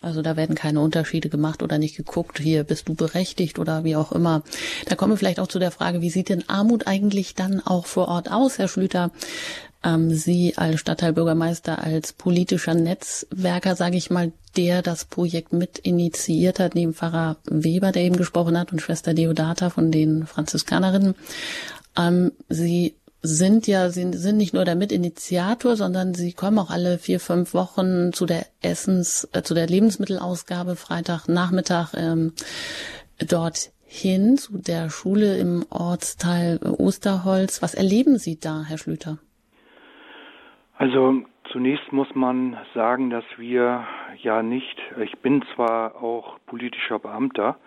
Also 0.04 0.22
da 0.22 0.36
werden 0.36 0.56
keine 0.56 0.82
Unterschiede 0.82 1.30
gemacht 1.30 1.64
oder 1.64 1.78
nicht 1.78 1.96
geguckt, 1.96 2.40
hier 2.40 2.64
bist 2.64 2.90
du 2.90 2.94
berechtigt 2.94 3.60
oder 3.60 3.84
wie 3.84 3.96
auch 3.96 4.12
immer. 4.12 4.44
Da 4.86 4.96
kommen 4.96 5.14
wir 5.14 5.18
vielleicht 5.18 5.40
auch 5.40 5.48
zu 5.48 5.60
der 5.60 5.72
Frage, 5.72 6.02
wie 6.02 6.10
sieht 6.10 6.30
denn 6.30 6.48
Armut 6.50 6.88
eigentlich 6.88 7.36
dann 7.36 7.62
auch 7.62 7.86
vor 7.86 8.08
Ort 8.08 8.32
aus, 8.32 8.58
Herr 8.58 8.68
Schlüter? 8.68 9.12
Ähm, 9.84 10.12
Sie 10.12 10.54
als 10.58 10.80
Stadtteilbürgermeister, 10.80 11.84
als 11.84 12.14
politischer 12.14 12.74
Netzwerker, 12.74 13.76
sage 13.76 13.98
ich 13.98 14.10
mal, 14.10 14.32
der 14.56 14.82
das 14.82 15.06
Projekt 15.06 15.54
mit 15.54 15.80
initiiert 15.80 16.60
hat, 16.60 16.76
neben 16.76 16.94
Pfarrer 16.94 17.38
Weber, 17.46 17.92
der 17.92 18.04
eben 18.04 18.18
gesprochen 18.18 18.58
hat, 18.58 18.72
und 18.72 18.82
Schwester 18.82 19.14
Deodata 19.14 19.70
von 19.70 19.92
den 19.92 20.26
Franziskanerinnen. 20.26 21.16
Ähm, 21.98 22.32
Sie 22.50 22.96
sind 23.26 23.68
ja, 23.68 23.90
sie 23.90 24.12
sind 24.14 24.38
nicht 24.38 24.54
nur 24.54 24.66
der 24.66 24.76
Mitinitiator, 24.76 25.78
sondern 25.78 26.14
sie 26.14 26.34
kommen 26.34 26.60
auch 26.60 26.70
alle 26.70 26.98
vier, 27.00 27.22
fünf 27.22 27.54
Wochen 27.54 28.12
zu 28.12 28.26
der 28.26 28.46
Essens, 28.62 29.28
äh, 29.34 29.42
zu 29.42 29.54
der 29.54 29.66
Lebensmittelausgabe 29.68 30.76
Freitagnachmittag 30.76 31.94
ähm, 31.96 32.34
dorthin, 33.18 34.38
zu 34.38 34.58
der 34.58 34.90
Schule 34.90 35.38
im 35.38 35.66
Ortsteil 35.70 36.60
Osterholz. 36.64 37.62
Was 37.62 37.74
erleben 37.74 38.18
Sie 38.18 38.38
da, 38.38 38.64
Herr 38.68 38.78
Schlüter? 38.78 39.20
Also 40.78 41.22
zunächst 41.54 41.94
muss 41.94 42.14
man 42.16 42.58
sagen, 42.74 43.10
dass 43.10 43.24
wir 43.38 43.86
ja 44.22 44.44
nicht, 44.44 44.78
ich 45.02 45.18
bin 45.20 45.46
zwar 45.56 45.96
auch 46.04 46.40
politischer 46.46 47.00
Beamter, 47.00 47.58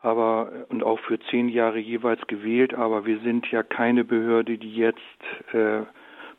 aber 0.00 0.66
und 0.68 0.82
auch 0.82 1.00
für 1.00 1.18
zehn 1.30 1.48
Jahre 1.48 1.78
jeweils 1.78 2.24
gewählt, 2.26 2.74
aber 2.74 3.04
wir 3.04 3.18
sind 3.20 3.50
ja 3.50 3.62
keine 3.62 4.04
Behörde, 4.04 4.58
die 4.58 4.74
jetzt 4.74 5.00
äh, 5.52 5.82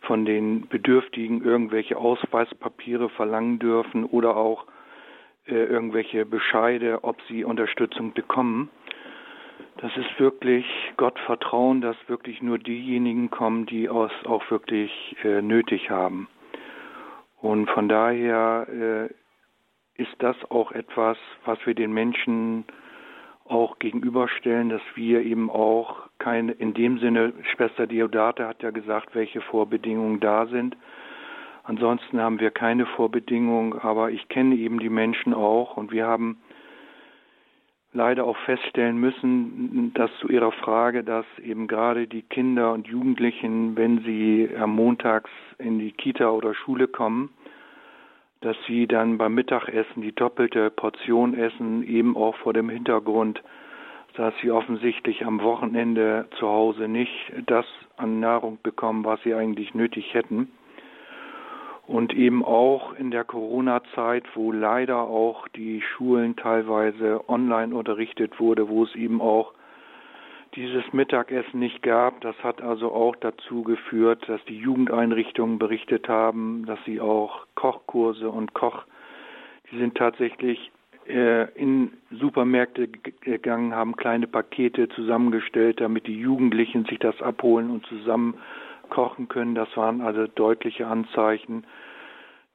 von 0.02 0.26
den 0.26 0.68
Bedürftigen 0.68 1.44
irgendwelche 1.44 1.98
Ausweispapiere 1.98 3.10
verlangen 3.10 3.60
dürfen 3.60 4.06
oder 4.06 4.38
auch 4.38 4.66
äh, 5.46 5.66
irgendwelche 5.66 6.26
Bescheide, 6.26 7.04
ob 7.04 7.22
sie 7.28 7.44
Unterstützung 7.44 8.14
bekommen. 8.14 8.70
Das 9.78 9.96
ist 9.98 10.20
wirklich 10.20 10.66
Gott 10.98 11.18
vertrauen, 11.20 11.82
dass 11.82 11.96
wirklich 12.08 12.42
nur 12.42 12.60
diejenigen 12.60 13.30
kommen, 13.30 13.66
die 13.66 13.86
es 13.86 14.26
auch 14.26 14.50
wirklich 14.52 15.16
äh, 15.24 15.42
nötig 15.42 15.90
haben. 15.90 16.28
Und 17.42 17.70
von 17.70 17.88
daher 17.88 18.68
äh, 18.70 20.02
ist 20.02 20.16
das 20.20 20.36
auch 20.50 20.72
etwas, 20.72 21.18
was 21.46 21.58
wir 21.66 21.74
den 21.74 21.94
Menschen 21.94 22.66
auch 23.50 23.80
gegenüberstellen, 23.80 24.70
dass 24.70 24.82
wir 24.96 25.22
eben 25.22 25.50
auch 25.50 26.08
keine, 26.20 26.52
in 26.54 26.74
dem 26.74 27.00
Sinne, 27.00 27.34
Schwester 27.54 27.88
Deodate 27.88 28.48
hat 28.48 28.62
ja 28.62 28.72
gesagt, 28.72 29.16
welche 29.16 29.42
Vorbedingungen 29.42 30.20
da 30.20 30.46
sind. 30.48 30.78
Ansonsten 31.64 32.20
haben 32.20 32.40
wir 32.40 32.52
keine 32.52 32.86
Vorbedingungen, 32.86 33.78
aber 33.80 34.12
ich 34.12 34.28
kenne 34.30 34.56
eben 34.56 34.80
die 34.80 34.90
Menschen 34.90 35.34
auch 35.34 35.78
und 35.78 35.92
wir 35.92 36.08
haben 36.08 36.38
leider 37.92 38.26
auch 38.26 38.38
feststellen 38.38 38.98
müssen, 39.00 39.92
dass 39.94 40.12
zu 40.20 40.30
Ihrer 40.30 40.52
Frage, 40.52 41.04
dass 41.04 41.26
eben 41.44 41.68
gerade 41.68 42.08
die 42.08 42.22
Kinder 42.22 42.74
und 42.74 42.88
Jugendlichen, 42.88 43.76
wenn 43.76 44.04
sie 44.04 44.50
am 44.60 44.76
Montags 44.76 45.32
in 45.58 45.80
die 45.80 45.92
Kita 45.92 46.30
oder 46.30 46.54
Schule 46.54 46.88
kommen, 46.88 47.30
dass 48.42 48.56
sie 48.68 48.88
dann 48.88 49.18
beim 49.18 49.34
Mittagessen 49.34 50.02
die 50.02 50.14
doppelte 50.14 50.70
Portion 50.70 51.34
essen, 51.34 51.84
eben 51.84 52.16
auch 52.16 52.36
vor 52.38 52.54
dem 52.54 52.70
Hintergrund, 52.70 53.42
dass 54.16 54.34
sie 54.42 54.52
offensichtlich 54.52 55.26
am 55.26 55.42
Wochenende 55.42 56.26
zu 56.38 56.48
Hause 56.48 56.88
nicht 56.88 57.32
das 57.46 57.66
an 57.98 58.20
Nahrung 58.20 58.58
bekommen, 58.64 59.04
was 59.06 59.22
sie 59.24 59.34
eigentlich 59.34 59.74
nötig 59.74 60.14
hätten. 60.14 60.52
Und 61.86 62.14
eben 62.14 62.46
auch 62.46 62.94
in 62.94 63.12
der 63.12 63.24
Corona-Zeit, 63.24 64.24
wo 64.36 64.52
leider 64.52 65.00
auch 65.00 65.48
die 65.48 65.82
Schulen 65.82 66.36
teilweise 66.36 67.28
online 67.28 67.74
unterrichtet 67.74 68.40
wurde, 68.40 68.70
wo 68.70 68.84
es 68.84 68.96
eben 68.96 69.22
auch 69.22 69.54
dieses 70.56 70.94
Mittagessen 70.94 71.60
nicht 71.60 71.82
gab. 71.84 72.22
Das 72.22 72.36
hat 72.44 72.62
also 72.62 72.92
auch 72.92 73.16
dazu 73.16 73.64
geführt, 73.64 74.24
dass 74.28 74.44
die 74.46 74.58
Jugendeinrichtungen 74.58 75.60
berichtet 75.60 76.08
haben, 76.08 76.66
dass 76.66 76.80
sie 76.86 77.00
auch 77.00 77.46
Kochkurse 77.56 78.30
und 78.30 78.54
Koch, 78.54 78.84
die 79.72 79.78
sind 79.78 79.96
tatsächlich 79.96 80.72
äh, 81.08 81.52
in 81.54 81.94
Supermärkte 82.12 82.88
gegangen, 82.88 83.74
haben 83.74 83.96
kleine 83.96 84.28
Pakete 84.28 84.90
zusammengestellt, 84.90 85.82
damit 85.82 86.08
die 86.08 86.20
Jugendlichen 86.20 86.86
sich 86.86 87.00
das 87.00 87.22
abholen 87.22 87.70
und 87.70 87.86
zusammen 87.88 88.36
kochen 88.90 89.28
können. 89.28 89.56
Das 89.56 89.76
waren 89.78 90.02
also 90.02 90.28
deutliche 90.28 90.88
Anzeichen, 90.88 91.66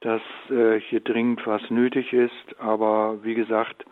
dass 0.01 0.21
äh, 0.49 0.79
hier 0.79 0.99
dringend 0.99 1.45
was 1.47 1.69
nötig 1.69 2.13
ist. 2.13 2.59
Aber 2.59 3.23
wie 3.23 3.35
gesagt, 3.35 3.85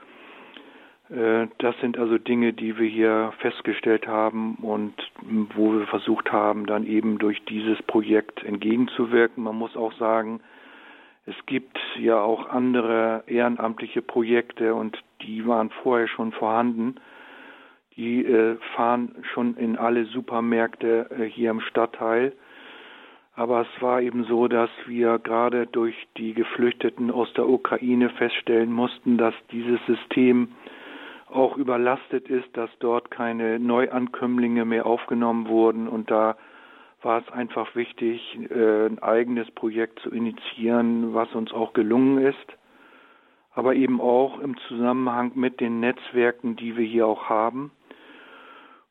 das 1.09 1.75
sind 1.81 1.97
also 1.99 2.17
Dinge, 2.17 2.53
die 2.53 2.77
wir 2.77 2.87
hier 2.87 3.33
festgestellt 3.39 4.07
haben 4.07 4.55
und 4.55 4.93
wo 5.55 5.73
wir 5.73 5.85
versucht 5.87 6.31
haben, 6.31 6.65
dann 6.65 6.87
eben 6.87 7.19
durch 7.19 7.43
dieses 7.45 7.81
Projekt 7.83 8.43
entgegenzuwirken. 8.43 9.43
Man 9.43 9.57
muss 9.57 9.75
auch 9.75 9.93
sagen, 9.93 10.39
es 11.25 11.35
gibt 11.45 11.77
ja 11.97 12.21
auch 12.21 12.49
andere 12.49 13.23
ehrenamtliche 13.27 14.01
Projekte 14.01 14.75
und 14.75 15.01
die 15.21 15.47
waren 15.47 15.69
vorher 15.69 16.07
schon 16.07 16.33
vorhanden. 16.33 16.95
Die 17.95 18.25
äh, 18.25 18.57
fahren 18.75 19.15
schon 19.33 19.55
in 19.55 19.77
alle 19.77 20.05
Supermärkte 20.05 21.09
äh, 21.11 21.23
hier 21.25 21.51
im 21.51 21.61
Stadtteil. 21.61 22.33
Aber 23.35 23.61
es 23.61 23.81
war 23.81 24.01
eben 24.01 24.25
so, 24.25 24.47
dass 24.47 24.69
wir 24.85 25.17
gerade 25.17 25.65
durch 25.65 25.95
die 26.17 26.33
Geflüchteten 26.33 27.09
aus 27.09 27.31
der 27.33 27.47
Ukraine 27.47 28.09
feststellen 28.09 28.71
mussten, 28.71 29.17
dass 29.17 29.33
dieses 29.51 29.79
System 29.85 30.49
auch 31.33 31.57
überlastet 31.57 32.29
ist, 32.29 32.47
dass 32.53 32.69
dort 32.79 33.11
keine 33.11 33.59
Neuankömmlinge 33.59 34.65
mehr 34.65 34.85
aufgenommen 34.85 35.47
wurden. 35.47 35.87
Und 35.87 36.11
da 36.11 36.37
war 37.01 37.21
es 37.21 37.33
einfach 37.33 37.75
wichtig, 37.75 38.37
äh, 38.49 38.85
ein 38.85 38.99
eigenes 38.99 39.49
Projekt 39.51 39.99
zu 39.99 40.09
initiieren, 40.09 41.13
was 41.13 41.33
uns 41.33 41.51
auch 41.51 41.73
gelungen 41.73 42.19
ist, 42.19 42.57
aber 43.53 43.75
eben 43.75 43.99
auch 43.99 44.39
im 44.39 44.57
Zusammenhang 44.67 45.31
mit 45.35 45.59
den 45.59 45.79
Netzwerken, 45.79 46.55
die 46.55 46.77
wir 46.77 46.85
hier 46.85 47.07
auch 47.07 47.29
haben. 47.29 47.71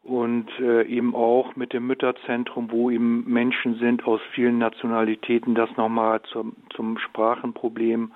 Und 0.04 0.50
äh, 0.58 0.82
eben 0.82 1.14
auch 1.14 1.54
mit 1.54 1.72
dem 1.72 1.86
Mütterzentrum, 1.86 2.72
wo 2.72 2.90
eben 2.90 3.24
Menschen 3.32 3.76
sind 3.76 4.04
aus 4.04 4.20
vielen 4.34 4.58
Nationalitäten, 4.58 5.54
das 5.54 5.70
nochmal 5.76 6.22
zum, 6.22 6.56
zum 6.74 6.98
Sprachenproblem 6.98 8.10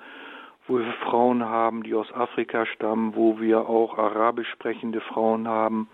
wo 0.67 0.79
wir 0.79 0.93
Frauen 1.03 1.45
haben, 1.45 1.83
die 1.83 1.93
aus 1.93 2.11
Afrika 2.13 2.65
stammen, 2.65 3.15
wo 3.15 3.39
wir 3.39 3.67
auch 3.69 3.97
arabisch 3.97 4.49
sprechende 4.49 5.01
Frauen 5.01 5.47
haben, 5.47 5.89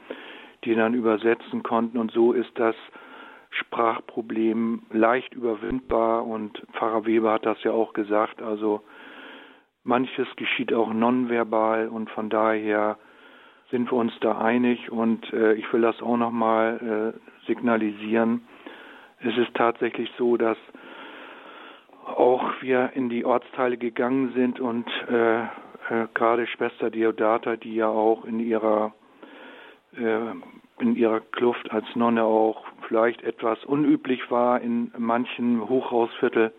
die 0.63 0.75
dann 0.75 0.93
übersetzen 0.93 1.63
konnten. 1.63 1.97
Und 1.97 2.11
so 2.11 2.33
ist 2.33 2.51
das 2.55 2.75
Sprachproblem 3.51 4.83
leicht 4.91 5.33
überwindbar. 5.33 6.25
Und 6.25 6.63
Pfarrer 6.73 7.05
Weber 7.05 7.33
hat 7.33 7.45
das 7.45 7.61
ja 7.63 7.71
auch 7.71 7.93
gesagt. 7.93 8.41
Also 8.41 8.81
manches 9.83 10.27
geschieht 10.37 10.73
auch 10.73 10.91
nonverbal 10.91 11.87
und 11.87 12.09
von 12.09 12.29
daher 12.29 12.97
sind 13.69 13.91
wir 13.91 13.97
uns 13.97 14.13
da 14.21 14.39
einig. 14.39 14.91
Und 14.91 15.31
äh, 15.33 15.53
ich 15.53 15.71
will 15.71 15.81
das 15.81 16.01
auch 16.01 16.17
nochmal 16.17 17.13
äh, 17.13 17.45
signalisieren. 17.47 18.47
Es 19.19 19.37
ist 19.37 19.53
tatsächlich 19.53 20.11
so, 20.17 20.35
dass 20.35 20.57
auch 22.17 22.43
wir 22.61 22.91
in 22.95 23.09
die 23.09 23.25
Ortsteile 23.25 23.77
gegangen 23.77 24.33
sind 24.33 24.59
und 24.59 24.87
äh, 25.09 25.41
äh, 25.43 26.07
gerade 26.13 26.47
Schwester 26.47 26.89
Deodata, 26.89 27.55
die 27.55 27.75
ja 27.75 27.87
auch 27.87 28.25
in 28.25 28.39
ihrer 28.39 28.93
äh, 29.97 30.33
in 30.79 30.95
ihrer 30.95 31.19
Kluft 31.19 31.71
als 31.71 31.85
Nonne 31.95 32.23
auch 32.23 32.65
vielleicht 32.87 33.23
etwas 33.23 33.63
unüblich 33.63 34.31
war 34.31 34.59
in 34.59 34.91
manchen 34.97 35.67
Hochhausviertel, 35.69 36.51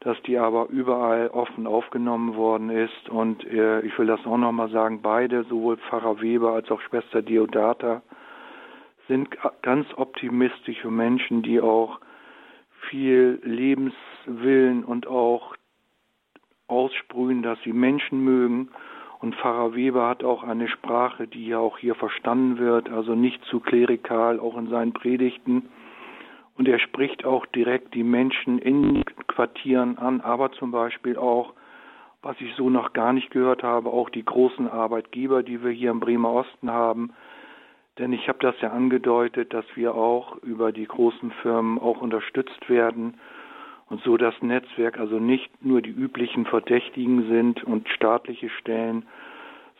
dass 0.00 0.20
die 0.22 0.38
aber 0.38 0.68
überall 0.68 1.28
offen 1.28 1.66
aufgenommen 1.66 2.36
worden 2.36 2.70
ist. 2.70 3.08
Und 3.08 3.44
äh, 3.46 3.80
ich 3.80 3.98
will 3.98 4.06
das 4.06 4.24
auch 4.26 4.36
nochmal 4.36 4.70
sagen, 4.70 5.02
beide, 5.02 5.44
sowohl 5.44 5.76
Pfarrer 5.76 6.20
Weber 6.20 6.52
als 6.52 6.70
auch 6.70 6.80
Schwester 6.80 7.20
Deodata, 7.20 8.02
sind 9.08 9.28
ganz 9.62 9.86
optimistische 9.96 10.90
Menschen, 10.90 11.42
die 11.42 11.60
auch 11.60 11.98
viel 12.88 13.40
Lebenswillen 13.42 14.84
und 14.84 15.06
auch 15.06 15.54
aussprühen, 16.66 17.42
dass 17.42 17.58
sie 17.62 17.72
Menschen 17.72 18.22
mögen. 18.22 18.68
Und 19.20 19.34
Pfarrer 19.34 19.74
Weber 19.74 20.08
hat 20.08 20.22
auch 20.22 20.44
eine 20.44 20.68
Sprache, 20.68 21.26
die 21.26 21.46
ja 21.48 21.58
auch 21.58 21.78
hier 21.78 21.96
verstanden 21.96 22.58
wird, 22.58 22.88
also 22.88 23.14
nicht 23.14 23.44
zu 23.46 23.58
klerikal, 23.58 24.38
auch 24.38 24.56
in 24.56 24.68
seinen 24.68 24.92
Predigten. 24.92 25.68
Und 26.56 26.68
er 26.68 26.78
spricht 26.78 27.24
auch 27.24 27.46
direkt 27.46 27.94
die 27.94 28.04
Menschen 28.04 28.58
in 28.58 29.04
Quartieren 29.26 29.98
an, 29.98 30.20
aber 30.20 30.52
zum 30.52 30.70
Beispiel 30.70 31.16
auch, 31.16 31.54
was 32.22 32.40
ich 32.40 32.54
so 32.56 32.70
noch 32.70 32.92
gar 32.92 33.12
nicht 33.12 33.30
gehört 33.30 33.62
habe, 33.62 33.90
auch 33.90 34.10
die 34.10 34.24
großen 34.24 34.68
Arbeitgeber, 34.68 35.42
die 35.42 35.62
wir 35.62 35.70
hier 35.70 35.90
im 35.90 36.00
Bremer 36.00 36.32
Osten 36.32 36.70
haben, 36.70 37.12
denn 37.98 38.12
ich 38.12 38.28
habe 38.28 38.38
das 38.40 38.54
ja 38.60 38.70
angedeutet, 38.70 39.52
dass 39.52 39.64
wir 39.74 39.94
auch 39.94 40.36
über 40.42 40.72
die 40.72 40.86
großen 40.86 41.30
Firmen 41.42 41.78
auch 41.78 42.00
unterstützt 42.00 42.68
werden. 42.68 43.14
und 43.90 44.02
so 44.02 44.18
das 44.18 44.34
Netzwerk 44.42 44.98
also 44.98 45.18
nicht 45.18 45.64
nur 45.64 45.80
die 45.80 45.90
üblichen 45.90 46.44
Verdächtigen 46.44 47.26
sind 47.28 47.64
und 47.64 47.88
staatliche 47.88 48.50
Stellen, 48.50 49.06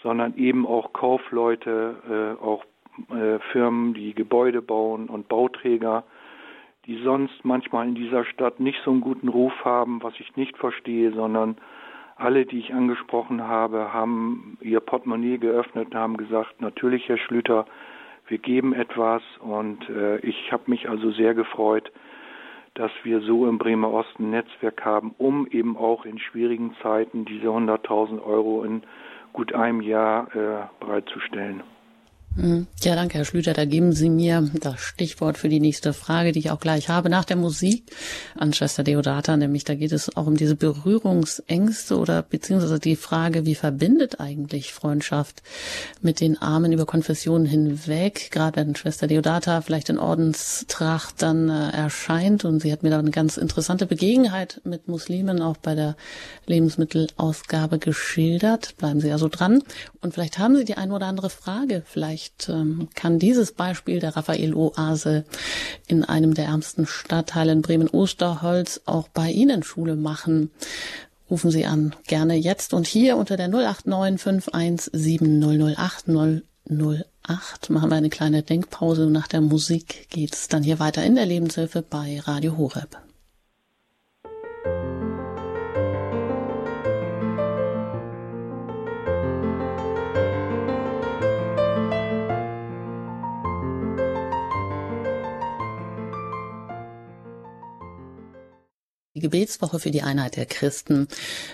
sondern 0.03 0.35
eben 0.37 0.67
auch 0.67 0.95
Kaufleute, 0.95 2.37
äh, 2.41 2.43
auch 2.43 2.65
äh, 3.11 3.39
Firmen, 3.53 3.95
die 3.95 4.15
Gebäude 4.15 4.63
bauen 4.63 5.09
und 5.09 5.29
Bauträger, 5.29 6.05
die 6.87 6.97
sonst 7.03 7.45
manchmal 7.45 7.87
in 7.87 7.95
dieser 7.95 8.25
Stadt 8.25 8.61
nicht 8.61 8.81
so 8.83 8.91
einen 8.91 9.03
guten 9.03 9.29
Ruf 9.29 9.53
haben, 9.65 10.03
was 10.03 10.15
ich 10.19 10.37
nicht 10.37 10.57
verstehe, 10.57 11.13
sondern 11.13 11.57
alle, 12.17 12.47
die 12.47 12.59
ich 12.59 12.75
angesprochen 12.75 13.43
habe, 13.47 13.93
haben 13.93 14.59
ihr 14.61 14.81
Portemonnaie 14.81 15.39
geöffnet 15.39 15.89
und 15.89 15.95
haben 15.95 16.17
gesagt, 16.17 16.61
natürlich, 16.61 17.09
Herr 17.09 17.19
Schlüter, 17.19 17.67
wir 18.29 18.39
geben 18.39 18.73
etwas 18.75 19.23
und 19.41 19.89
äh, 19.89 20.19
ich 20.19 20.53
habe 20.53 20.65
mich 20.67 20.89
also 20.89 21.11
sehr 21.11 21.35
gefreut, 21.35 21.91
dass 22.75 22.93
wir 23.03 23.21
so 23.21 23.49
im 23.49 23.59
Bremer 23.59 23.93
Osten 23.93 24.27
ein 24.27 24.31
Netzwerk 24.31 24.85
haben, 24.85 25.15
um 25.19 25.47
eben 25.49 25.77
auch 25.77 26.05
in 26.05 26.19
schwierigen 26.19 26.77
Zeiten 26.83 27.25
diese 27.25 27.49
100.000 27.49 28.23
Euro 28.25 28.63
in 28.63 28.83
gut 29.33 29.53
einem 29.53 29.81
Jahr 29.81 30.29
äh, 30.35 30.85
bereitzustellen. 30.85 31.63
Hm. 32.39 32.69
Ja, 32.85 32.95
danke, 32.95 33.19
Herr 33.19 33.25
Schlüter. 33.25 33.53
Da 33.53 33.65
geben 33.65 33.93
Sie 33.93 34.09
mir 34.09 34.49
das 34.61 34.79
Stichwort 34.79 35.37
für 35.39 35.49
die 35.49 35.59
nächste 35.59 35.93
Frage, 35.93 36.31
die 36.31 36.39
ich 36.39 36.51
auch 36.53 36.61
gleich 36.61 36.89
habe 36.89 37.11
nach 37.11 37.25
der 37.25 37.37
Musik 37.37 37.91
an 38.37 38.53
Schwester 38.53 38.85
Deodata. 38.85 39.37
Nämlich 39.37 39.65
da 39.65 39.75
geht 39.75 39.91
es 39.91 40.17
auch 40.17 40.29
um 40.29 40.37
diese 40.37 40.55
Berührungsängste 40.55 41.99
oder 41.99 42.23
beziehungsweise 42.23 42.79
die 42.79 42.95
Frage, 42.95 43.45
wie 43.45 43.57
verbindet 43.57 44.21
eigentlich 44.21 44.73
Freundschaft 44.73 45.43
mit 46.01 46.21
den 46.21 46.41
Armen 46.41 46.73
über 46.73 46.87
Konfessionen 46.87 47.45
hinweg? 47.45 48.31
Gerade 48.31 48.61
wenn 48.61 48.77
Schwester 48.77 49.09
Deodata 49.09 49.61
vielleicht 49.61 49.89
in 49.89 49.99
Ordenstracht 49.99 51.21
dann 51.21 51.49
äh, 51.49 51.71
erscheint 51.71 52.45
und 52.45 52.63
sie 52.63 52.71
hat 52.71 52.85
mir 52.85 52.91
da 52.91 53.01
eine 53.01 53.11
ganz 53.11 53.37
interessante 53.37 53.85
Begebenheit 53.85 54.61
mit 54.63 54.87
Muslimen 54.87 55.43
auch 55.43 55.57
bei 55.57 55.75
der 55.75 55.97
Lebensmittelausgabe 56.47 57.81
geschildert. 57.81 58.77
Bleiben 58.77 59.01
Sie 59.01 59.11
also 59.11 59.29
dran. 59.29 59.65
Und 60.01 60.15
vielleicht 60.15 60.39
haben 60.39 60.57
Sie 60.57 60.65
die 60.65 60.77
eine 60.77 60.95
oder 60.95 61.07
andere 61.07 61.31
Frage. 61.31 61.83
Vielleicht 61.85 62.28
Vielleicht 62.29 62.49
ähm, 62.49 62.89
kann 62.95 63.19
dieses 63.19 63.53
Beispiel 63.53 64.01
der 64.01 64.17
Raphael-Oase 64.17 65.25
in 65.87 66.05
einem 66.05 66.35
der 66.35 66.47
ärmsten 66.47 66.87
Stadtteile 66.87 67.53
in 67.53 67.63
Bremen-Osterholz 67.63 68.83
auch 68.87 69.09
bei 69.09 69.31
Ihnen 69.31 69.63
Schule 69.63 69.97
machen. 69.97 70.51
Rufen 71.31 71.51
Sie 71.51 71.67
an, 71.67 71.95
gerne 72.07 72.35
jetzt 72.35 72.75
und 72.75 72.87
hier 72.87 73.17
unter 73.17 73.37
der 73.37 73.49
089 73.49 74.21
517 74.21 75.75
008 75.75 76.09
008 76.09 77.71
machen 77.71 77.91
wir 77.91 77.97
eine 77.97 78.11
kleine 78.11 78.43
Denkpause 78.43 79.07
und 79.07 79.13
nach 79.13 79.29
der 79.29 79.41
Musik 79.41 80.09
geht 80.11 80.35
es 80.35 80.49
dann 80.49 80.63
hier 80.63 80.79
weiter 80.79 81.05
in 81.05 81.15
der 81.15 81.27
Lebenshilfe 81.27 81.83
bei 81.83 82.21
Radio 82.21 82.57
Horeb. 82.57 83.08
Die 99.19 99.23
Gebetswoche 99.23 99.81
für 99.81 99.91
die 99.91 100.03
Einheit 100.03 100.37
der 100.37 100.47
Christen. 100.47 101.09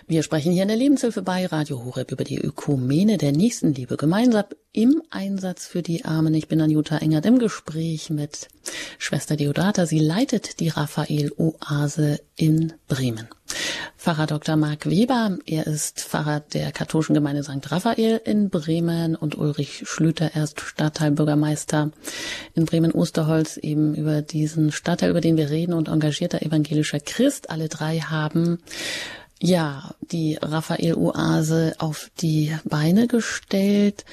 Wir 0.06 0.22
sprechen 0.22 0.52
hier 0.52 0.62
in 0.62 0.68
der 0.68 0.76
Lebenshilfe 0.76 1.22
bei 1.22 1.46
Radio 1.46 1.82
Horeb 1.82 2.12
über 2.12 2.24
die 2.24 2.38
Ökumene 2.38 3.16
der 3.16 3.32
Nächstenliebe 3.32 3.96
gemeinsam 3.96 4.44
im 4.72 5.02
Einsatz 5.08 5.66
für 5.66 5.80
die 5.80 6.04
Armen. 6.04 6.34
Ich 6.34 6.48
bin 6.48 6.60
Anjuta 6.60 6.98
Engert 6.98 7.24
im 7.24 7.38
Gespräch 7.38 8.10
mit 8.10 8.48
Schwester 8.98 9.36
Deodata. 9.36 9.86
Sie 9.86 9.98
leitet 9.98 10.60
die 10.60 10.68
Raphael-Oase 10.68 12.20
in 12.36 12.74
Bremen. 12.86 13.28
Pfarrer 13.96 14.26
Dr. 14.26 14.56
Marc 14.56 14.88
Weber, 14.88 15.38
er 15.46 15.66
ist 15.66 16.00
Pfarrer 16.00 16.40
der 16.40 16.72
katholischen 16.72 17.14
Gemeinde 17.14 17.42
St. 17.42 17.70
Raphael 17.70 18.20
in 18.24 18.50
Bremen 18.50 19.16
und 19.16 19.36
Ulrich 19.36 19.84
Schlüter, 19.86 20.30
er 20.34 20.44
ist 20.44 20.60
Stadtteilbürgermeister 20.60 21.90
in 22.54 22.64
Bremen-Osterholz, 22.64 23.56
eben 23.56 23.94
über 23.94 24.22
diesen 24.22 24.72
Stadtteil, 24.72 25.10
über 25.10 25.20
den 25.20 25.36
wir 25.36 25.50
reden 25.50 25.72
und 25.72 25.88
engagierter 25.88 26.42
evangelischer 26.42 27.00
Christ. 27.00 27.50
Alle 27.50 27.68
drei 27.68 27.98
haben 28.00 28.58
ja 29.40 29.94
die 30.00 30.38
Raphael-Oase 30.40 31.74
auf 31.78 32.10
die 32.20 32.54
Beine 32.64 33.06
gestellt. 33.06 34.04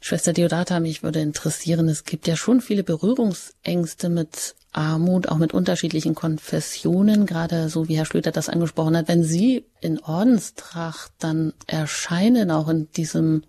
Schwester 0.00 0.32
Deodata, 0.32 0.80
mich 0.80 1.02
würde 1.02 1.20
interessieren, 1.20 1.88
es 1.88 2.04
gibt 2.04 2.26
ja 2.26 2.36
schon 2.36 2.60
viele 2.60 2.84
Berührungsängste 2.84 4.08
mit 4.08 4.54
Armut, 4.74 5.28
auch 5.28 5.38
mit 5.38 5.54
unterschiedlichen 5.54 6.14
Konfessionen, 6.14 7.26
gerade 7.26 7.68
so 7.68 7.88
wie 7.88 7.96
Herr 7.96 8.04
Schlüter 8.04 8.32
das 8.32 8.48
angesprochen 8.48 8.96
hat. 8.96 9.08
Wenn 9.08 9.24
Sie 9.24 9.64
in 9.80 10.00
Ordenstracht 10.00 11.12
dann 11.18 11.52
erscheinen, 11.66 12.50
auch 12.50 12.68
in 12.68 12.90
diesem 12.92 13.42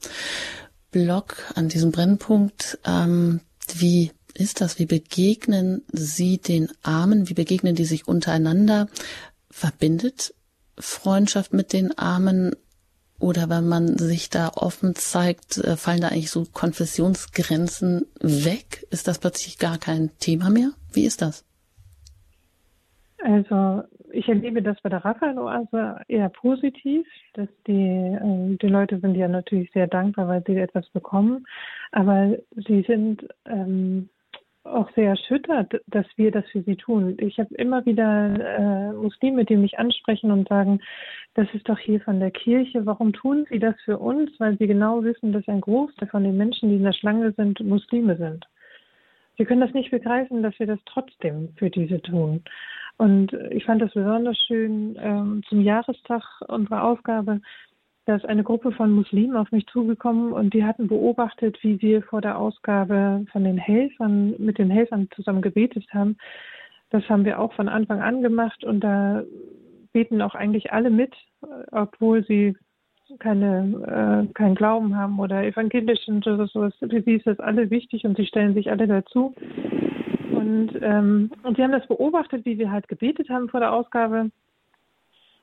Block, 0.92 1.38
an 1.56 1.68
diesem 1.68 1.92
Brennpunkt, 1.92 2.80
ähm, 2.86 3.42
wie 3.74 4.12
ist 4.34 4.62
das? 4.62 4.80
Wie 4.80 4.86
begegnen 4.86 5.84
Sie 5.92 6.38
den 6.38 6.70
Armen? 6.84 7.30
Wie 7.30 7.34
begegnen 7.34 7.76
die 7.76 7.86
sich 7.86 8.08
untereinander? 8.08 8.88
Verbindet 9.50 10.34
Freundschaft 10.78 11.54
mit 11.54 11.74
den 11.74 11.98
Armen 11.98 12.56
oder 13.26 13.50
wenn 13.50 13.68
man 13.68 13.98
sich 13.98 14.30
da 14.30 14.52
offen 14.56 14.94
zeigt, 14.94 15.58
äh, 15.58 15.78
fallen 15.78 16.02
da 16.02 16.10
eigentlich 16.10 16.30
so 16.30 16.46
Konfessionsgrenzen 16.46 18.06
weg? 18.22 18.86
Ist 18.92 19.08
das 19.08 19.18
plötzlich 19.18 19.58
gar 19.58 19.80
kein 19.80 20.12
Thema 20.20 20.52
mehr? 20.52 20.70
Wie 20.94 21.06
ist 21.06 21.24
das? 21.24 21.44
Also 23.24 23.82
ich 24.12 24.30
erlebe 24.30 24.62
das 24.62 24.80
bei 24.84 24.90
der 24.90 25.04
Raphael-Oase 25.04 26.02
eher 26.08 26.30
positiv, 26.30 27.08
dass 27.34 27.50
die, 27.66 27.74
äh, 27.74 28.58
die 28.62 28.68
Leute 28.68 29.00
sind 29.00 29.16
ja 29.16 29.28
natürlich 29.28 29.72
sehr 29.72 29.88
dankbar, 29.88 30.28
weil 30.28 30.44
sie 30.46 30.58
etwas 30.58 30.88
bekommen, 30.90 31.48
aber 31.92 32.38
sie 32.56 32.84
sind 32.88 33.28
ähm, 33.48 34.08
auch 34.66 34.90
sehr 34.96 35.10
erschüttert, 35.10 35.82
dass 35.88 36.06
wir 36.16 36.32
das 36.32 36.46
für 36.52 36.62
sie 36.64 36.76
tun. 36.76 37.16
Ich 37.20 37.40
habe 37.40 37.54
immer 37.56 37.86
wieder 37.86 38.34
äh, 38.40 38.94
Muslime, 38.94 39.46
die 39.46 39.58
mich 39.58 39.78
ansprechen 39.78 40.32
und 40.32 40.48
sagen, 40.48 40.80
das 41.36 41.48
ist 41.54 41.68
doch 41.70 41.78
hier 41.80 42.02
von 42.02 42.20
der 42.20 42.32
Kirche, 42.32 42.86
warum 42.86 43.14
tun 43.14 43.46
sie 43.50 43.60
das 43.60 43.76
für 43.84 43.98
uns? 43.98 44.32
Weil 44.40 44.58
sie 44.58 44.68
genau 44.68 45.04
wissen, 45.04 45.34
dass 45.34 45.48
ein 45.48 45.62
Großteil 45.62 46.08
von 46.10 46.24
den 46.24 46.38
Menschen, 46.38 46.70
die 46.70 46.76
in 46.76 46.84
der 46.84 46.94
Schlange 46.94 47.32
sind, 47.34 47.60
Muslime 47.60 48.18
sind. 48.18 48.46
Sie 49.38 49.46
können 49.46 49.62
das 49.62 49.74
nicht 49.74 49.92
begreifen, 49.92 50.44
dass 50.44 50.58
wir 50.60 50.68
das 50.68 50.80
trotzdem 50.86 51.50
für 51.58 51.70
diese 51.70 52.02
tun. 52.02 52.42
Und 52.98 53.34
ich 53.52 53.66
fand 53.66 53.82
das 53.82 53.94
besonders 53.94 54.38
schön 54.48 54.98
ähm, 55.00 55.44
zum 55.50 55.62
Jahrestag 55.62 56.24
unserer 56.48 56.84
Ausgabe 56.84 57.42
da 58.06 58.16
ist 58.16 58.26
eine 58.26 58.44
Gruppe 58.44 58.72
von 58.72 58.92
Muslimen 58.92 59.36
auf 59.36 59.52
mich 59.52 59.66
zugekommen 59.68 60.32
und 60.32 60.54
die 60.54 60.64
hatten 60.64 60.88
beobachtet, 60.88 61.58
wie 61.64 61.82
wir 61.82 62.04
vor 62.04 62.22
der 62.22 62.38
Ausgabe 62.38 63.26
von 63.32 63.44
den 63.44 63.58
Helfern, 63.58 64.36
mit 64.38 64.60
den 64.60 64.70
Helfern 64.70 65.10
zusammen 65.16 65.42
gebetet 65.42 65.86
haben. 65.92 66.18
Das 66.92 67.08
haben 67.10 67.26
wir 67.26 67.40
auch 67.40 67.54
von 67.54 67.68
Anfang 67.68 68.02
an 68.02 68.22
gemacht 68.22 68.64
und 68.64 68.82
da 68.82 69.24
beten 69.92 70.22
auch 70.22 70.36
eigentlich 70.36 70.72
alle 70.72 70.92
mit, 70.92 71.16
obwohl 71.72 72.24
sie 72.26 72.56
keine, 73.20 74.28
äh, 74.30 74.34
keinen 74.34 74.56
Glauben 74.56 74.96
haben 74.96 75.20
oder 75.20 75.44
evangelisch 75.44 76.06
sind 76.06 76.28
oder 76.28 76.48
sowas. 76.48 76.74
Für 76.80 77.02
sie 77.02 77.16
ist 77.16 77.28
das 77.28 77.40
alle 77.40 77.70
wichtig 77.70 78.06
und 78.06 78.18
sie 78.18 78.26
stellen 78.26 78.54
sich 78.54 78.70
alle 78.70 78.88
dazu. 78.88 79.34
Und, 80.32 80.72
ähm, 80.82 81.32
und 81.44 81.58
sie 81.58 81.64
haben 81.64 81.72
das 81.72 81.88
beobachtet, 81.88 82.46
wie 82.46 82.58
wir 82.58 82.72
halt 82.72 82.88
gebetet 82.88 83.30
haben 83.30 83.50
vor 83.50 83.62
der 83.62 83.74
Ausgabe 83.74 84.32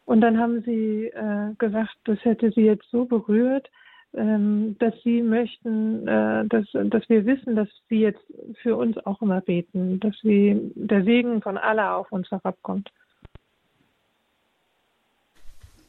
und 0.05 0.21
dann 0.21 0.39
haben 0.39 0.63
sie 0.63 1.07
äh, 1.07 1.55
gesagt, 1.59 1.97
das 2.05 2.19
hätte 2.25 2.51
sie 2.53 2.63
jetzt 2.63 2.89
so 2.91 3.05
berührt, 3.05 3.69
ähm, 4.15 4.77
dass 4.79 4.95
sie 5.05 5.23
möchten, 5.23 6.07
äh, 6.07 6.47
dass, 6.47 6.67
dass 6.73 7.09
wir 7.09 7.25
wissen, 7.25 7.57
dass 7.57 7.69
sie 7.89 8.01
jetzt 8.01 8.23
für 8.63 8.77
uns 8.77 8.99
auch 8.99 9.23
immer 9.23 9.41
beten, 9.41 10.01
dass 10.01 10.15
sie, 10.23 10.73
der 10.75 11.05
Segen 11.05 11.41
von 11.41 11.57
Allah 11.57 11.97
auf 11.97 12.13
uns 12.13 12.31
herabkommt. 12.31 12.91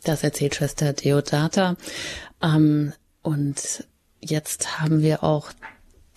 Das 0.05 0.23
erzählt 0.23 0.55
Schwester 0.55 0.93
Deodata. 0.93 1.75
Ähm, 2.41 2.93
und 3.23 3.87
jetzt 4.19 4.81
haben 4.81 5.01
wir 5.01 5.23
auch 5.23 5.51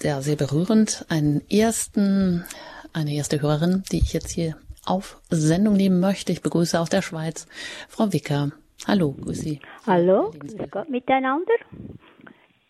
ja, 0.03 0.21
sehr 0.21 0.37
berührend 0.37 1.07
einen 1.09 1.41
ersten, 1.49 2.45
eine 2.93 3.15
erste 3.15 3.41
Hörerin, 3.41 3.85
die 3.91 3.99
ich 3.99 4.13
jetzt 4.13 4.31
hier 4.31 4.57
auf 4.87 5.21
Sendung 5.31 5.75
nehmen 5.75 6.01
möchte. 6.01 6.33
Ich 6.33 6.43
begrüße 6.43 6.79
aus 6.81 6.89
der 6.89 7.03
Schweiz 7.03 7.47
Frau 7.89 8.13
Wicker. 8.13 8.53
Hallo, 8.87 9.13
grüß 9.13 9.41
Sie. 9.41 9.61
Hallo, 9.87 10.31
grüß 10.39 10.57
Gott 10.71 10.89
miteinander. 10.89 11.55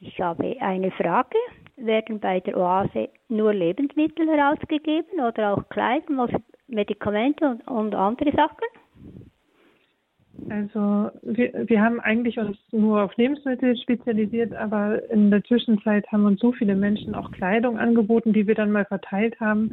Ich 0.00 0.20
habe 0.20 0.56
eine 0.60 0.90
Frage. 0.92 1.36
Werden 1.76 2.20
bei 2.20 2.40
der 2.40 2.56
Oase 2.56 3.10
nur 3.28 3.52
Lebensmittel 3.52 4.26
herausgegeben 4.28 5.20
oder 5.20 5.52
auch 5.52 5.68
Kleidung, 5.68 6.26
Medikamente 6.68 7.44
und, 7.44 7.68
und 7.68 7.94
andere 7.94 8.32
Sachen? 8.32 8.64
Also 10.48 11.10
wir, 11.22 11.68
wir 11.68 11.80
haben 11.80 12.00
eigentlich 12.00 12.38
uns 12.38 12.56
nur 12.70 13.02
auf 13.02 13.16
Lebensmittel 13.16 13.76
spezialisiert, 13.76 14.54
aber 14.54 15.08
in 15.10 15.30
der 15.30 15.42
Zwischenzeit 15.44 16.06
haben 16.12 16.24
uns 16.24 16.40
so 16.40 16.52
viele 16.52 16.76
Menschen 16.76 17.14
auch 17.14 17.30
Kleidung 17.32 17.78
angeboten, 17.78 18.32
die 18.32 18.46
wir 18.46 18.54
dann 18.54 18.70
mal 18.70 18.84
verteilt 18.84 19.38
haben. 19.40 19.70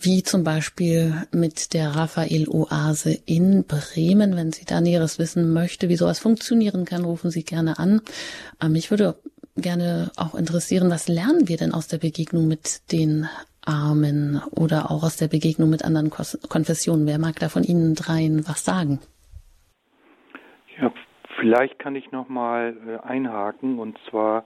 Wie 0.00 0.22
zum 0.22 0.44
Beispiel 0.44 1.26
mit 1.32 1.74
der 1.74 1.90
Raphael-Oase 1.90 3.18
in 3.26 3.64
Bremen. 3.64 4.36
Wenn 4.36 4.52
Sie 4.52 4.64
da 4.64 4.80
Näheres 4.80 5.18
wissen 5.18 5.52
möchte, 5.52 5.88
wie 5.88 5.96
sowas 5.96 6.20
funktionieren 6.20 6.84
kann, 6.84 7.04
rufen 7.04 7.32
Sie 7.32 7.42
gerne 7.42 7.80
an. 7.80 8.00
Ähm, 8.62 8.70
mich 8.72 8.92
würde 8.92 9.16
gerne 9.56 10.12
auch 10.14 10.36
interessieren, 10.36 10.88
was 10.88 11.08
lernen 11.08 11.48
wir 11.48 11.56
denn 11.56 11.74
aus 11.74 11.88
der 11.88 11.98
Begegnung 11.98 12.46
mit 12.46 12.92
den 12.92 13.28
Armen 13.68 14.40
oder 14.50 14.90
auch 14.90 15.04
aus 15.04 15.16
der 15.16 15.28
Begegnung 15.28 15.70
mit 15.70 15.84
anderen 15.84 16.10
Konfessionen. 16.10 17.06
Wer 17.06 17.18
mag 17.18 17.36
da 17.38 17.48
von 17.48 17.62
Ihnen 17.62 17.94
dreien 17.94 18.48
was 18.48 18.64
sagen? 18.64 18.98
Ja, 20.80 20.90
vielleicht 21.38 21.78
kann 21.78 21.94
ich 21.94 22.10
noch 22.10 22.28
mal 22.28 22.76
äh, 22.86 23.06
einhaken 23.06 23.78
und 23.78 23.98
zwar 24.08 24.44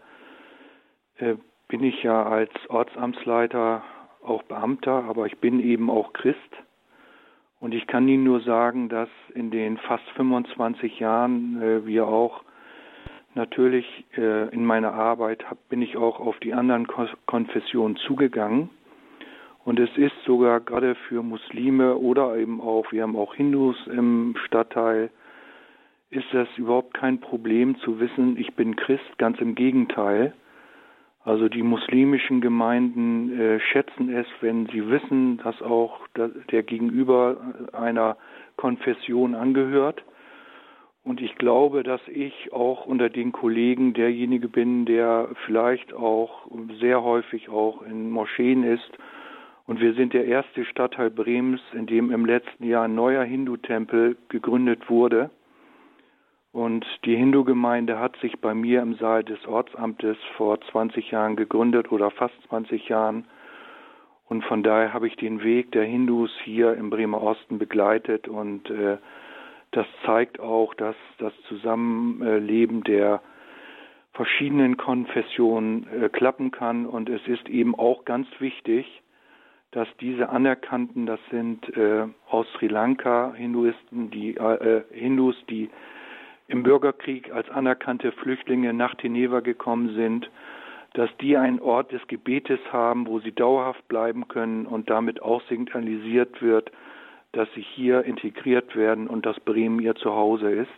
äh, 1.19 1.37
bin 1.69 1.85
ich 1.85 2.03
ja 2.03 2.25
als 2.25 2.51
Ortsamtsleiter 2.69 3.83
auch 4.25 4.43
Beamter, 4.43 5.05
aber 5.05 5.27
ich 5.27 5.39
bin 5.39 5.61
eben 5.61 5.89
auch 5.89 6.13
Christ 6.13 6.39
und 7.61 7.75
ich 7.75 7.87
kann 7.87 8.09
Ihnen 8.09 8.25
nur 8.25 8.41
sagen, 8.41 8.89
dass 8.89 9.09
in 9.35 9.51
den 9.51 9.79
fast 9.79 10.09
25 10.17 10.99
Jahren 10.99 11.63
äh, 11.63 11.87
wir 11.87 12.07
auch 12.07 12.43
natürlich 13.35 13.87
in 14.15 14.67
meiner 14.67 14.93
Arbeit 14.93 15.43
bin 15.71 15.81
ich 15.81 15.97
auch 15.97 16.21
auf 16.21 16.39
die 16.41 16.53
anderen 16.53 16.87
Konfessionen 16.87 17.97
zugegangen 17.97 18.69
und 19.65 19.79
es 19.79 19.91
ist 19.97 20.15
sogar 20.27 20.61
gerade 20.61 20.95
für 21.09 21.23
Muslime 21.23 21.97
oder 21.97 22.37
eben 22.37 22.61
auch, 22.61 22.91
wir 22.91 23.03
haben 23.03 23.17
auch 23.17 23.35
Hindus 23.35 23.77
im 23.87 24.35
Stadtteil, 24.47 25.11
ist 26.11 26.27
das 26.33 26.49
überhaupt 26.57 26.95
kein 26.95 27.21
Problem 27.21 27.79
zu 27.79 28.01
wissen, 28.01 28.37
ich 28.37 28.55
bin 28.55 28.77
Christ, 28.77 29.19
ganz 29.19 29.41
im 29.41 29.55
Gegenteil. 29.55 30.35
Also 31.25 31.49
die 31.49 31.63
muslimischen 31.63 32.41
Gemeinden 32.41 33.39
äh, 33.39 33.61
schätzen 33.61 34.13
es, 34.13 34.27
wenn 34.41 34.67
sie 34.67 34.91
wissen, 34.91 35.39
dass 35.39 35.63
auch 35.63 36.01
der 36.17 36.65
Gegenüber 36.65 37.37
einer 37.73 38.17
Konfession 38.57 39.37
angehört. 39.37 40.03
Und 41.05 41.21
ich 41.21 41.37
glaube, 41.37 41.85
dass 41.85 42.01
ich 42.09 42.53
auch 42.53 42.87
unter 42.87 43.09
den 43.09 43.31
Kollegen 43.31 43.95
derjenige 43.95 44.49
bin, 44.49 44.85
der 44.85 45.29
vielleicht 45.47 45.95
auch 45.95 46.49
sehr 46.81 47.03
häufig 47.03 47.49
auch 47.49 47.83
in 47.83 48.11
Moscheen 48.11 48.65
ist 48.65 48.91
und 49.67 49.81
wir 49.81 49.95
sind 49.95 50.13
der 50.13 50.27
erste 50.27 50.65
Stadtteil 50.65 51.11
Bremens, 51.11 51.61
in 51.73 51.87
dem 51.87 52.11
im 52.11 52.27
letzten 52.27 52.65
Jahr 52.65 52.85
ein 52.85 52.95
neuer 52.95 53.23
Hindu-Tempel 53.23 54.17
gegründet 54.29 54.91
wurde. 54.91 55.31
Und 56.51 56.85
die 57.05 57.17
Hindu-Gemeinde 57.17 57.99
hat 57.99 58.17
sich 58.17 58.41
bei 58.41 58.55
mir 58.55 58.83
im 58.83 58.95
Saal 58.97 59.25
des 59.25 59.47
Ortsamtes 59.47 60.19
vor 60.37 60.61
20 60.61 61.11
Jahren 61.11 61.37
gegründet 61.37 61.91
oder 61.93 62.11
fast 62.11 62.35
20 62.49 62.89
Jahren. 62.89 63.25
Und 64.27 64.45
von 64.45 64.63
daher 64.63 64.93
habe 64.93 65.07
ich 65.07 65.17
den 65.17 65.43
Weg 65.43 65.73
der 65.73 65.85
Hindus 65.85 66.31
hier 66.45 66.75
im 66.75 66.91
Bremer 66.91 67.23
Osten 67.23 67.59
begleitet. 67.59 68.29
Und 68.29 68.69
äh, 68.69 68.99
das 69.71 69.87
zeigt 70.05 70.41
auch, 70.41 70.75
dass 70.75 70.97
das 71.19 71.33
Zusammenleben 71.49 72.83
der 72.85 73.23
verschiedenen 74.13 74.77
Konfessionen 74.77 75.87
äh, 75.89 76.09
klappen 76.11 76.51
kann. 76.51 76.85
Und 76.85 77.09
es 77.09 77.27
ist 77.27 77.49
eben 77.49 77.75
auch 77.75 78.05
ganz 78.05 78.27
wichtig, 78.41 79.03
dass 79.73 79.89
diese 80.01 80.29
anerkannten, 80.29 81.07
das 81.07 81.21
sind 81.31 81.77
äh, 81.77 82.07
aus 82.29 82.47
Sri 82.53 82.69
Lanka 82.69 83.33
Hinduisten, 83.35 84.11
die 84.11 84.37
äh, 84.37 84.83
Hindus, 84.93 85.35
die 85.49 85.71
im 86.47 86.63
Bürgerkrieg 86.63 87.33
als 87.33 87.49
anerkannte 87.51 88.13
Flüchtlinge 88.13 88.75
nach 88.75 88.95
Teneva 88.95 89.41
gekommen 89.41 89.95
sind, 89.95 90.31
dass 90.93 91.09
die 91.23 91.39
einen 91.39 91.59
Ort 91.61 91.91
des 91.93 92.07
Gebetes 92.07 92.61
haben, 92.71 93.07
wo 93.07 93.21
sie 93.21 93.33
dauerhaft 93.33 93.89
bleiben 93.89 94.29
können 94.29 94.67
und 94.67 94.91
damit 94.91 95.23
auch 95.23 95.43
signalisiert 95.49 96.43
wird, 96.43 96.71
dass 97.33 97.49
sie 97.55 97.63
hier 97.63 98.05
integriert 98.05 98.77
werden 98.77 99.07
und 99.09 99.25
dass 99.25 99.41
Bremen 99.41 99.81
ihr 99.81 99.95
Zuhause 99.95 100.51
ist. 100.51 100.69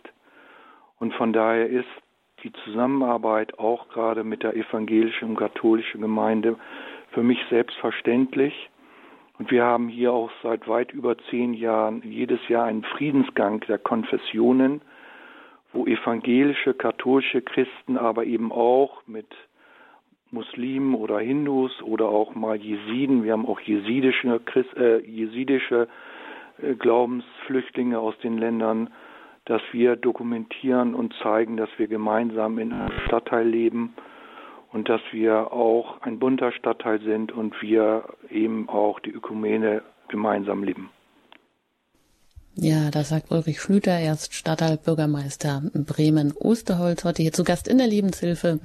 Und 0.99 1.13
von 1.15 1.33
daher 1.33 1.67
ist 1.67 1.89
die 2.43 2.53
Zusammenarbeit 2.63 3.59
auch 3.59 3.89
gerade 3.89 4.23
mit 4.23 4.43
der 4.43 4.55
evangelischen 4.55 5.31
und 5.31 5.35
katholischen 5.35 5.99
Gemeinde 5.99 6.55
für 7.11 7.23
mich 7.23 7.39
selbstverständlich. 7.49 8.69
Und 9.37 9.51
wir 9.51 9.63
haben 9.63 9.89
hier 9.89 10.13
auch 10.13 10.31
seit 10.43 10.67
weit 10.67 10.93
über 10.93 11.17
zehn 11.29 11.53
Jahren 11.53 12.01
jedes 12.03 12.39
Jahr 12.47 12.65
einen 12.65 12.83
Friedensgang 12.83 13.59
der 13.67 13.77
Konfessionen, 13.77 14.81
wo 15.73 15.85
evangelische, 15.85 16.73
katholische 16.73 17.41
Christen, 17.41 17.97
aber 17.97 18.23
eben 18.25 18.51
auch 18.51 19.01
mit 19.07 19.27
Muslimen 20.31 20.95
oder 20.95 21.19
Hindus 21.19 21.81
oder 21.81 22.07
auch 22.07 22.33
mal 22.33 22.55
Jesiden, 22.55 23.23
wir 23.23 23.33
haben 23.33 23.45
auch 23.45 23.59
jesidische, 23.59 24.39
Christ, 24.45 24.75
äh, 24.77 24.99
jesidische 24.99 25.87
äh, 26.61 26.75
Glaubensflüchtlinge 26.75 27.99
aus 27.99 28.17
den 28.19 28.37
Ländern, 28.37 28.89
dass 29.45 29.61
wir 29.71 29.95
dokumentieren 29.95 30.95
und 30.95 31.13
zeigen, 31.21 31.57
dass 31.57 31.69
wir 31.77 31.87
gemeinsam 31.87 32.57
in 32.57 32.73
einem 32.73 32.99
Stadtteil 33.05 33.47
leben 33.47 33.93
und 34.75 34.89
dass 34.89 34.99
wir 35.13 35.53
auch 35.53 36.01
ein 36.01 36.19
bunter 36.19 36.51
Stadtteil 36.51 36.99
sind 36.99 37.31
und 37.31 37.61
wir 37.61 38.03
eben 38.29 38.67
auch 38.67 38.99
die 38.99 39.09
Ökumene 39.09 39.81
gemeinsam 40.09 40.65
leben. 40.65 40.89
Ja, 42.55 42.91
das 42.91 43.07
sagt 43.09 43.31
Ulrich 43.31 43.61
Schlüter, 43.61 43.91
er 43.91 44.13
ist 44.13 44.33
Stadtteilbürgermeister 44.33 45.61
Bremen-Osterholz, 45.73 47.05
heute 47.05 47.21
hier 47.21 47.31
zu 47.31 47.45
Gast 47.45 47.69
in 47.69 47.77
der 47.77 47.87
Lebenshilfe 47.87 48.59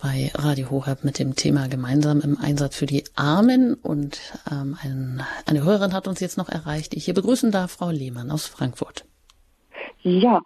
bei 0.00 0.30
Radio 0.34 0.70
Horeb 0.70 1.04
mit 1.04 1.18
dem 1.18 1.36
Thema 1.36 1.68
gemeinsam 1.68 2.22
im 2.22 2.38
Einsatz 2.38 2.76
für 2.76 2.86
die 2.86 3.04
Armen. 3.14 3.74
Und 3.74 4.20
ähm, 4.50 4.78
ein, 4.82 5.22
eine 5.46 5.62
Hörerin 5.62 5.92
hat 5.92 6.08
uns 6.08 6.20
jetzt 6.20 6.38
noch 6.38 6.48
erreicht, 6.48 6.92
die 6.92 6.98
ich 6.98 7.04
hier 7.04 7.14
begrüßen 7.14 7.50
darf, 7.50 7.72
Frau 7.72 7.90
Lehmann 7.90 8.30
aus 8.30 8.46
Frankfurt. 8.46 9.04
Ja, 10.00 10.40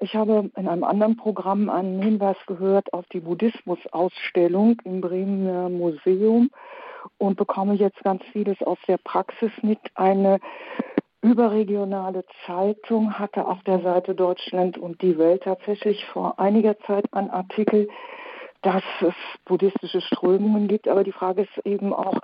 ich 0.00 0.14
habe 0.14 0.50
in 0.56 0.68
einem 0.68 0.84
anderen 0.84 1.16
Programm 1.16 1.68
einen 1.68 2.00
Hinweis 2.02 2.36
gehört 2.46 2.92
auf 2.92 3.06
die 3.12 3.20
Buddhismus-Ausstellung 3.20 4.80
im 4.84 5.00
Bremer 5.00 5.68
Museum 5.68 6.50
und 7.18 7.36
bekomme 7.36 7.74
jetzt 7.74 8.02
ganz 8.02 8.22
vieles 8.32 8.60
aus 8.62 8.78
der 8.86 8.98
Praxis 8.98 9.50
mit. 9.62 9.78
Eine 9.94 10.40
überregionale 11.20 12.24
Zeitung 12.46 13.18
hatte 13.18 13.46
auf 13.46 13.62
der 13.64 13.80
Seite 13.80 14.14
Deutschland 14.14 14.78
und 14.78 15.02
die 15.02 15.18
Welt 15.18 15.42
tatsächlich 15.42 16.04
vor 16.06 16.38
einiger 16.38 16.78
Zeit 16.80 17.04
einen 17.12 17.30
Artikel 17.30 17.88
dass 18.62 18.82
es 19.00 19.14
buddhistische 19.44 20.00
Strömungen 20.00 20.68
gibt, 20.68 20.88
aber 20.88 21.04
die 21.04 21.12
Frage 21.12 21.42
ist 21.42 21.66
eben 21.66 21.92
auch, 21.92 22.18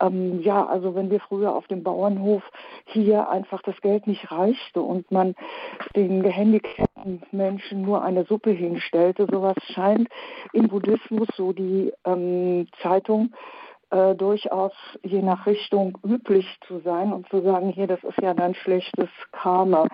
ähm, 0.00 0.40
ja, 0.42 0.66
also 0.66 0.94
wenn 0.94 1.10
wir 1.10 1.20
früher 1.20 1.54
auf 1.54 1.66
dem 1.68 1.82
Bauernhof 1.82 2.42
hier 2.86 3.28
einfach 3.28 3.62
das 3.62 3.80
Geld 3.80 4.06
nicht 4.06 4.30
reichte 4.30 4.82
und 4.82 5.10
man 5.10 5.34
den 5.94 6.22
gehandicapten 6.22 7.22
Menschen 7.30 7.82
nur 7.82 8.02
eine 8.02 8.24
Suppe 8.24 8.50
hinstellte, 8.50 9.26
sowas 9.30 9.56
scheint 9.72 10.08
im 10.52 10.68
Buddhismus, 10.68 11.28
so 11.36 11.52
die 11.52 11.92
ähm, 12.04 12.66
Zeitung, 12.82 13.32
äh, 13.90 14.14
durchaus 14.14 14.72
je 15.02 15.22
nach 15.22 15.46
Richtung 15.46 15.96
üblich 16.04 16.46
zu 16.66 16.80
sein 16.80 17.12
und 17.12 17.28
zu 17.30 17.40
sagen, 17.40 17.70
hier, 17.70 17.86
das 17.86 18.02
ist 18.04 18.18
ja 18.20 18.34
dann 18.34 18.54
schlechtes 18.54 19.08
Karma. 19.32 19.86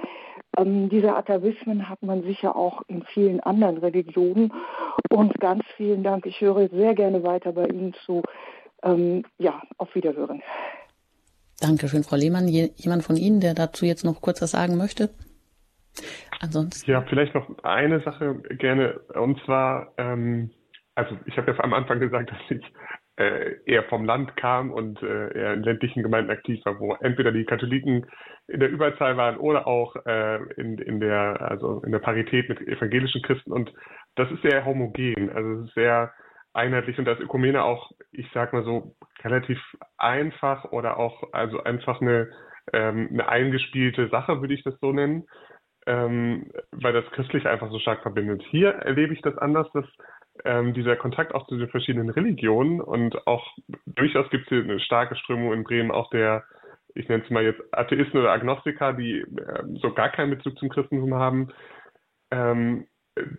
Ähm, 0.57 0.89
diese 0.89 1.15
Atavismen 1.15 1.89
hat 1.89 2.03
man 2.03 2.23
sicher 2.23 2.57
auch 2.57 2.83
in 2.89 3.03
vielen 3.05 3.41
anderen 3.41 3.79
Religionen. 3.79 4.53
Und 5.11 5.39
ganz 5.41 5.65
vielen 5.77 6.03
Dank. 6.03 6.27
Ich 6.27 6.41
höre 6.41 6.69
sehr 6.69 6.95
gerne 6.95 7.23
weiter 7.23 7.53
bei 7.53 7.67
Ihnen 7.67 7.95
zu. 8.05 8.23
Ähm, 8.83 9.25
ja, 9.39 9.63
auf 9.79 9.95
Wiederhören. 9.95 10.43
Dankeschön, 11.61 12.05
Frau 12.05 12.17
Lehmann. 12.17 12.49
Jemand 12.49 13.05
von 13.05 13.17
Ihnen, 13.17 13.41
der 13.41 13.55
dazu 13.55 13.87
jetzt 13.87 14.05
noch 14.05 14.21
kurz 14.21 14.43
was 14.43 14.51
sagen 14.51 14.77
möchte? 14.77 15.11
Ansonsten. 16.41 16.91
Ja, 16.91 17.03
vielleicht 17.03 17.35
noch 17.35 17.47
eine 17.63 18.01
Sache 18.01 18.35
gerne. 18.59 18.99
Und 19.15 19.41
zwar, 19.45 19.93
ähm, 19.97 20.51
also 20.95 21.17
ich 21.27 21.37
habe 21.37 21.53
ja 21.53 21.61
am 21.61 21.73
Anfang 21.73 22.01
gesagt, 22.01 22.31
dass 22.49 22.59
ich 22.59 22.65
äh, 23.17 23.57
eher 23.65 23.85
vom 23.85 24.05
Land 24.05 24.37
kam 24.37 24.71
und 24.73 25.03
äh, 25.03 25.39
eher 25.39 25.55
in 25.55 25.63
ländlichen 25.63 26.03
Gemeinden 26.03 26.31
aktiv 26.31 26.61
war, 26.65 26.81
wo 26.81 26.95
entweder 26.95 27.33
die 27.33 27.45
Katholiken 27.45 28.07
in 28.49 28.61
der 28.61 28.71
Überzahl 28.71 29.17
waren 29.17 29.37
oder 29.37 29.67
auch 29.67 29.95
äh, 30.07 30.43
in, 30.55 30.79
in 30.79 31.01
der 31.01 31.41
also 31.41 31.81
in 31.85 31.93
der 31.93 32.01
Parität 32.01 32.49
mit 32.49 32.61
evangelischen 32.61 33.23
Christen. 33.23 33.53
Und 33.53 33.73
das 34.17 34.31
ist 34.31 34.43
sehr 34.43 34.65
homogen, 34.65 35.31
also 35.31 35.65
sehr 35.75 36.13
einheitlich. 36.53 36.99
Und 36.99 37.05
das 37.05 37.21
Ökumene 37.21 37.63
auch, 37.63 37.93
ich 38.13 38.29
sag 38.33 38.53
mal 38.53 38.65
so, 38.65 38.95
relativ 39.23 39.59
einfach 39.97 40.65
oder 40.73 40.99
auch 40.99 41.33
also 41.33 41.63
einfach 41.63 42.01
eine, 42.01 42.31
ähm, 42.73 43.09
eine 43.13 43.29
eingespielte 43.29 44.09
Sache, 44.09 44.41
würde 44.41 44.55
ich 44.55 44.63
das 44.65 44.79
so 44.81 44.93
nennen, 44.93 45.27
ähm, 45.87 46.51
weil 46.73 46.93
das 46.93 47.05
christlich 47.13 47.47
einfach 47.47 47.71
so 47.71 47.79
stark 47.79 48.03
verbindet. 48.03 48.43
Hier 48.51 48.71
erlebe 48.71 49.15
ich 49.15 49.23
das 49.23 49.37
anders, 49.39 49.69
dass 49.73 49.87
ähm, 50.45 50.75
dieser 50.75 50.97
Kontakt 50.97 51.35
auch 51.35 51.47
zu 51.47 51.57
den 51.57 51.69
verschiedenen 51.69 52.11
Religionen 52.11 52.81
und 52.81 53.27
auch 53.27 53.47
durchaus 53.87 54.29
gibt 54.31 54.45
es 54.45 54.49
hier 54.49 54.63
eine 54.63 54.81
starke 54.81 55.17
Strömung 55.17 55.53
in 55.53 55.65
Bremen 55.65 55.91
auch 55.91 56.11
der, 56.11 56.45
ich 56.95 57.09
nenne 57.09 57.23
es 57.23 57.31
mal 57.31 57.45
jetzt 57.45 57.61
Atheisten 57.73 58.19
oder 58.19 58.33
Agnostiker, 58.33 58.93
die 58.93 59.21
äh, 59.21 59.63
so 59.81 59.93
gar 59.93 60.11
keinen 60.11 60.31
Bezug 60.31 60.59
zum 60.59 60.69
Christentum 60.69 61.15
haben, 61.15 61.53
ähm, 62.31 62.87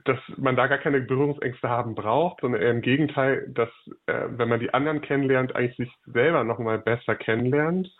dass 0.06 0.20
man 0.38 0.56
da 0.56 0.68
gar 0.68 0.78
keine 0.78 1.02
Berührungsängste 1.02 1.68
haben 1.68 1.96
braucht, 1.96 2.40
sondern 2.42 2.62
eher 2.62 2.72
im 2.72 2.82
Gegenteil, 2.82 3.46
dass 3.50 3.70
äh, 4.06 4.28
wenn 4.30 4.48
man 4.48 4.62
die 4.62 4.74
anderen 4.74 5.02
kennenlernt, 5.02 5.56
eigentlich 5.56 5.76
sich 5.76 5.92
selber 6.06 6.44
nochmal 6.46 6.80
besser 6.80 7.16
kennenlernt. 7.16 7.94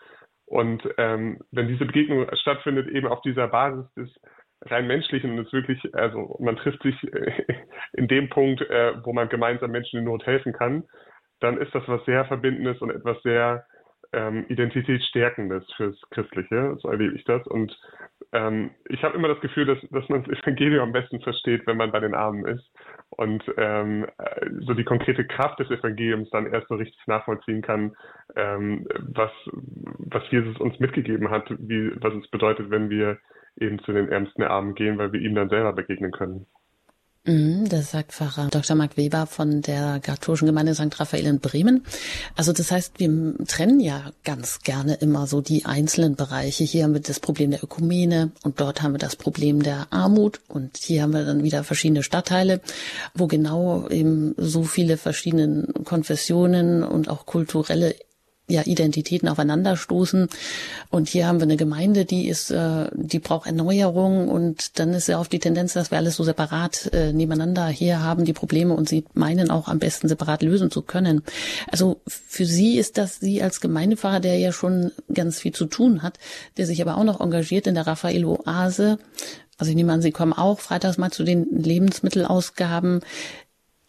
Und 0.46 0.88
ähm, 0.96 1.40
wenn 1.50 1.68
diese 1.68 1.84
Begegnung 1.84 2.26
stattfindet, 2.34 2.88
eben 2.88 3.08
auf 3.08 3.20
dieser 3.22 3.48
Basis 3.48 3.92
des 3.94 4.10
rein 4.62 4.86
menschlichen 4.86 5.32
und 5.32 5.46
es 5.46 5.52
wirklich, 5.52 5.94
also 5.94 6.36
man 6.40 6.56
trifft 6.56 6.82
sich 6.82 7.02
äh, 7.12 7.44
in 7.92 8.08
dem 8.08 8.28
Punkt, 8.28 8.62
äh, 8.62 8.94
wo 9.04 9.12
man 9.12 9.28
gemeinsam 9.28 9.70
Menschen 9.70 9.98
in 9.98 10.04
Not 10.04 10.26
helfen 10.26 10.52
kann, 10.52 10.84
dann 11.40 11.58
ist 11.58 11.74
das 11.74 11.86
was 11.86 12.04
sehr 12.04 12.24
Verbindendes 12.24 12.80
und 12.80 12.90
etwas 12.90 13.20
sehr 13.22 13.66
ähm, 14.12 14.46
Identitätsstärkendes 14.48 15.64
fürs 15.76 16.00
Christliche. 16.10 16.76
So 16.80 16.88
erlebe 16.88 17.14
ich 17.14 17.24
das. 17.24 17.46
Und 17.46 17.76
ähm, 18.32 18.70
ich 18.88 19.02
habe 19.02 19.16
immer 19.16 19.28
das 19.28 19.40
Gefühl, 19.40 19.66
dass, 19.66 19.78
dass 19.90 20.08
man 20.08 20.24
das 20.24 20.38
Evangelium 20.38 20.84
am 20.84 20.92
besten 20.92 21.20
versteht, 21.20 21.66
wenn 21.66 21.76
man 21.76 21.92
bei 21.92 22.00
den 22.00 22.14
Armen 22.14 22.46
ist 22.46 22.64
und 23.10 23.42
ähm, 23.56 24.06
äh, 24.18 24.50
so 24.60 24.74
die 24.74 24.84
konkrete 24.84 25.26
Kraft 25.26 25.58
des 25.60 25.70
Evangeliums 25.70 26.30
dann 26.30 26.52
erst 26.52 26.68
so 26.68 26.76
richtig 26.76 27.00
nachvollziehen 27.06 27.62
kann, 27.62 27.94
ähm, 28.36 28.86
was, 29.14 29.32
was 29.52 30.22
Jesus 30.30 30.56
uns 30.58 30.78
mitgegeben 30.78 31.30
hat, 31.30 31.50
wie, 31.58 31.92
was 32.00 32.14
es 32.14 32.28
bedeutet, 32.30 32.70
wenn 32.70 32.90
wir 32.90 33.18
eben 33.58 33.78
zu 33.80 33.92
den 33.92 34.08
Ärmsten 34.08 34.42
Armen 34.42 34.74
gehen, 34.74 34.98
weil 34.98 35.12
wir 35.12 35.20
ihm 35.20 35.34
dann 35.34 35.48
selber 35.48 35.72
begegnen 35.72 36.12
können. 36.12 36.46
Mhm, 37.26 37.68
das 37.68 37.90
sagt 37.90 38.12
Pfarrer 38.12 38.48
Dr. 38.52 38.76
Marc 38.76 38.96
Weber 38.96 39.26
von 39.26 39.60
der 39.60 39.98
katholischen 39.98 40.46
Gemeinde 40.46 40.76
St. 40.76 41.00
Raphael 41.00 41.26
in 41.26 41.40
Bremen. 41.40 41.82
Also 42.36 42.52
das 42.52 42.70
heißt, 42.70 43.00
wir 43.00 43.34
trennen 43.48 43.80
ja 43.80 44.12
ganz 44.22 44.60
gerne 44.60 44.94
immer 44.94 45.26
so 45.26 45.40
die 45.40 45.64
einzelnen 45.64 46.14
Bereiche. 46.14 46.62
Hier 46.62 46.84
haben 46.84 46.94
wir 46.94 47.00
das 47.00 47.18
Problem 47.18 47.50
der 47.50 47.64
Ökumene 47.64 48.30
und 48.44 48.60
dort 48.60 48.80
haben 48.80 48.92
wir 48.92 49.00
das 49.00 49.16
Problem 49.16 49.60
der 49.64 49.88
Armut 49.90 50.40
und 50.46 50.76
hier 50.76 51.02
haben 51.02 51.14
wir 51.14 51.24
dann 51.24 51.42
wieder 51.42 51.64
verschiedene 51.64 52.04
Stadtteile, 52.04 52.60
wo 53.12 53.26
genau 53.26 53.88
eben 53.88 54.34
so 54.36 54.62
viele 54.62 54.96
verschiedene 54.96 55.66
Konfessionen 55.84 56.84
und 56.84 57.08
auch 57.08 57.26
kulturelle 57.26 57.96
ja, 58.48 58.62
Identitäten 58.64 59.28
aufeinanderstoßen. 59.28 60.28
Und 60.90 61.08
hier 61.08 61.26
haben 61.26 61.40
wir 61.40 61.44
eine 61.44 61.56
Gemeinde, 61.56 62.04
die 62.04 62.28
ist, 62.28 62.50
äh, 62.50 62.88
die 62.94 63.18
braucht 63.18 63.46
Erneuerung 63.46 64.28
und 64.28 64.78
dann 64.78 64.94
ist 64.94 65.08
ja 65.08 65.18
oft 65.18 65.32
die 65.32 65.40
Tendenz, 65.40 65.72
dass 65.72 65.90
wir 65.90 65.98
alles 65.98 66.16
so 66.16 66.24
separat 66.24 66.90
äh, 66.92 67.12
nebeneinander 67.12 67.66
hier 67.66 68.02
haben, 68.02 68.24
die 68.24 68.32
Probleme 68.32 68.74
und 68.74 68.88
sie 68.88 69.04
meinen 69.14 69.50
auch 69.50 69.68
am 69.68 69.78
besten 69.78 70.08
separat 70.08 70.42
lösen 70.42 70.70
zu 70.70 70.82
können. 70.82 71.22
Also 71.70 72.00
für 72.06 72.46
Sie 72.46 72.78
ist 72.78 72.98
das 72.98 73.18
Sie 73.18 73.42
als 73.42 73.60
Gemeindepfarrer, 73.60 74.20
der 74.20 74.38
ja 74.38 74.52
schon 74.52 74.92
ganz 75.12 75.40
viel 75.40 75.52
zu 75.52 75.66
tun 75.66 76.02
hat, 76.02 76.18
der 76.56 76.66
sich 76.66 76.80
aber 76.80 76.96
auch 76.98 77.04
noch 77.04 77.20
engagiert 77.20 77.66
in 77.66 77.74
der 77.74 77.86
Raphael 77.86 78.24
Oase. 78.24 78.98
Also 79.58 79.70
ich 79.70 79.76
nehme 79.76 79.92
an, 79.92 80.02
Sie 80.02 80.12
kommen 80.12 80.32
auch 80.34 80.60
freitags 80.60 80.98
mal 80.98 81.10
zu 81.10 81.24
den 81.24 81.46
Lebensmittelausgaben 81.50 83.00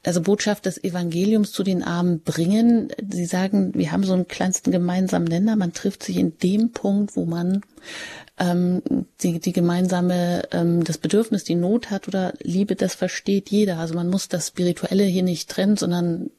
also 0.07 0.21
Botschaft 0.21 0.65
des 0.65 0.83
Evangeliums 0.83 1.51
zu 1.51 1.63
den 1.63 1.83
Armen 1.83 2.23
bringen. 2.23 2.89
Sie 3.09 3.25
sagen, 3.25 3.73
wir 3.75 3.91
haben 3.91 4.03
so 4.03 4.13
einen 4.13 4.27
kleinsten 4.27 4.71
gemeinsamen 4.71 5.27
Nenner. 5.27 5.55
Man 5.55 5.73
trifft 5.73 6.01
sich 6.01 6.17
in 6.17 6.37
dem 6.39 6.71
Punkt, 6.71 7.15
wo 7.15 7.25
man 7.25 7.61
ähm, 8.39 8.81
die, 9.21 9.39
die 9.39 9.51
gemeinsame, 9.51 10.43
ähm, 10.51 10.83
das 10.83 10.97
Bedürfnis, 10.97 11.43
die 11.43 11.55
Not 11.55 11.91
hat 11.91 12.07
oder 12.07 12.33
Liebe, 12.41 12.75
das 12.75 12.95
versteht 12.95 13.49
jeder. 13.49 13.79
Also 13.79 13.95
man 13.95 14.09
muss 14.09 14.29
das 14.29 14.47
Spirituelle 14.47 15.03
hier 15.03 15.23
nicht 15.23 15.49
trennen, 15.49 15.75
sondern 15.75 16.29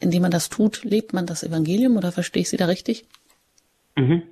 indem 0.00 0.22
man 0.22 0.30
das 0.30 0.48
tut, 0.48 0.84
lebt 0.84 1.12
man 1.12 1.26
das 1.26 1.44
Evangelium 1.44 1.96
oder 1.96 2.10
verstehe 2.12 2.42
ich 2.42 2.50
Sie 2.50 2.56
da 2.56 2.66
richtig? 2.66 3.06
Mhm. 3.96 4.22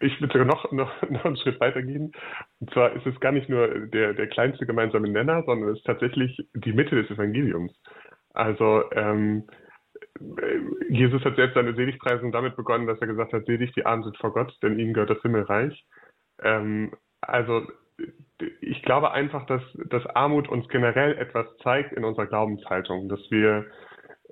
Ich 0.00 0.20
würde 0.20 0.32
sogar 0.32 0.46
noch, 0.46 0.70
noch, 0.70 0.92
noch 1.10 1.24
einen 1.24 1.36
Schritt 1.36 1.60
weitergehen. 1.60 2.12
Und 2.60 2.70
zwar 2.72 2.92
ist 2.94 3.06
es 3.06 3.18
gar 3.20 3.32
nicht 3.32 3.48
nur 3.48 3.86
der, 3.86 4.14
der 4.14 4.26
kleinste 4.28 4.66
gemeinsame 4.66 5.08
Nenner, 5.08 5.42
sondern 5.46 5.70
es 5.70 5.78
ist 5.78 5.86
tatsächlich 5.86 6.38
die 6.54 6.72
Mitte 6.72 6.94
des 6.94 7.10
Evangeliums. 7.10 7.72
Also 8.38 8.84
ähm, 8.92 9.48
Jesus 10.88 11.24
hat 11.24 11.34
selbst 11.34 11.54
seine 11.54 11.74
Seligpreisung 11.74 12.30
damit 12.30 12.54
begonnen, 12.54 12.86
dass 12.86 13.00
er 13.00 13.08
gesagt 13.08 13.32
hat, 13.32 13.46
selig 13.46 13.72
die 13.72 13.84
Armen 13.84 14.04
sind 14.04 14.16
vor 14.18 14.32
Gott, 14.32 14.56
denn 14.62 14.78
ihnen 14.78 14.94
gehört 14.94 15.10
das 15.10 15.22
Himmelreich. 15.22 15.84
Ähm, 16.42 16.92
also 17.20 17.66
ich 18.60 18.82
glaube 18.82 19.10
einfach, 19.10 19.44
dass, 19.46 19.62
dass 19.90 20.06
Armut 20.06 20.48
uns 20.48 20.68
generell 20.68 21.18
etwas 21.18 21.46
zeigt 21.64 21.92
in 21.92 22.04
unserer 22.04 22.26
Glaubenshaltung, 22.26 23.08
dass 23.08 23.20
wir 23.30 23.66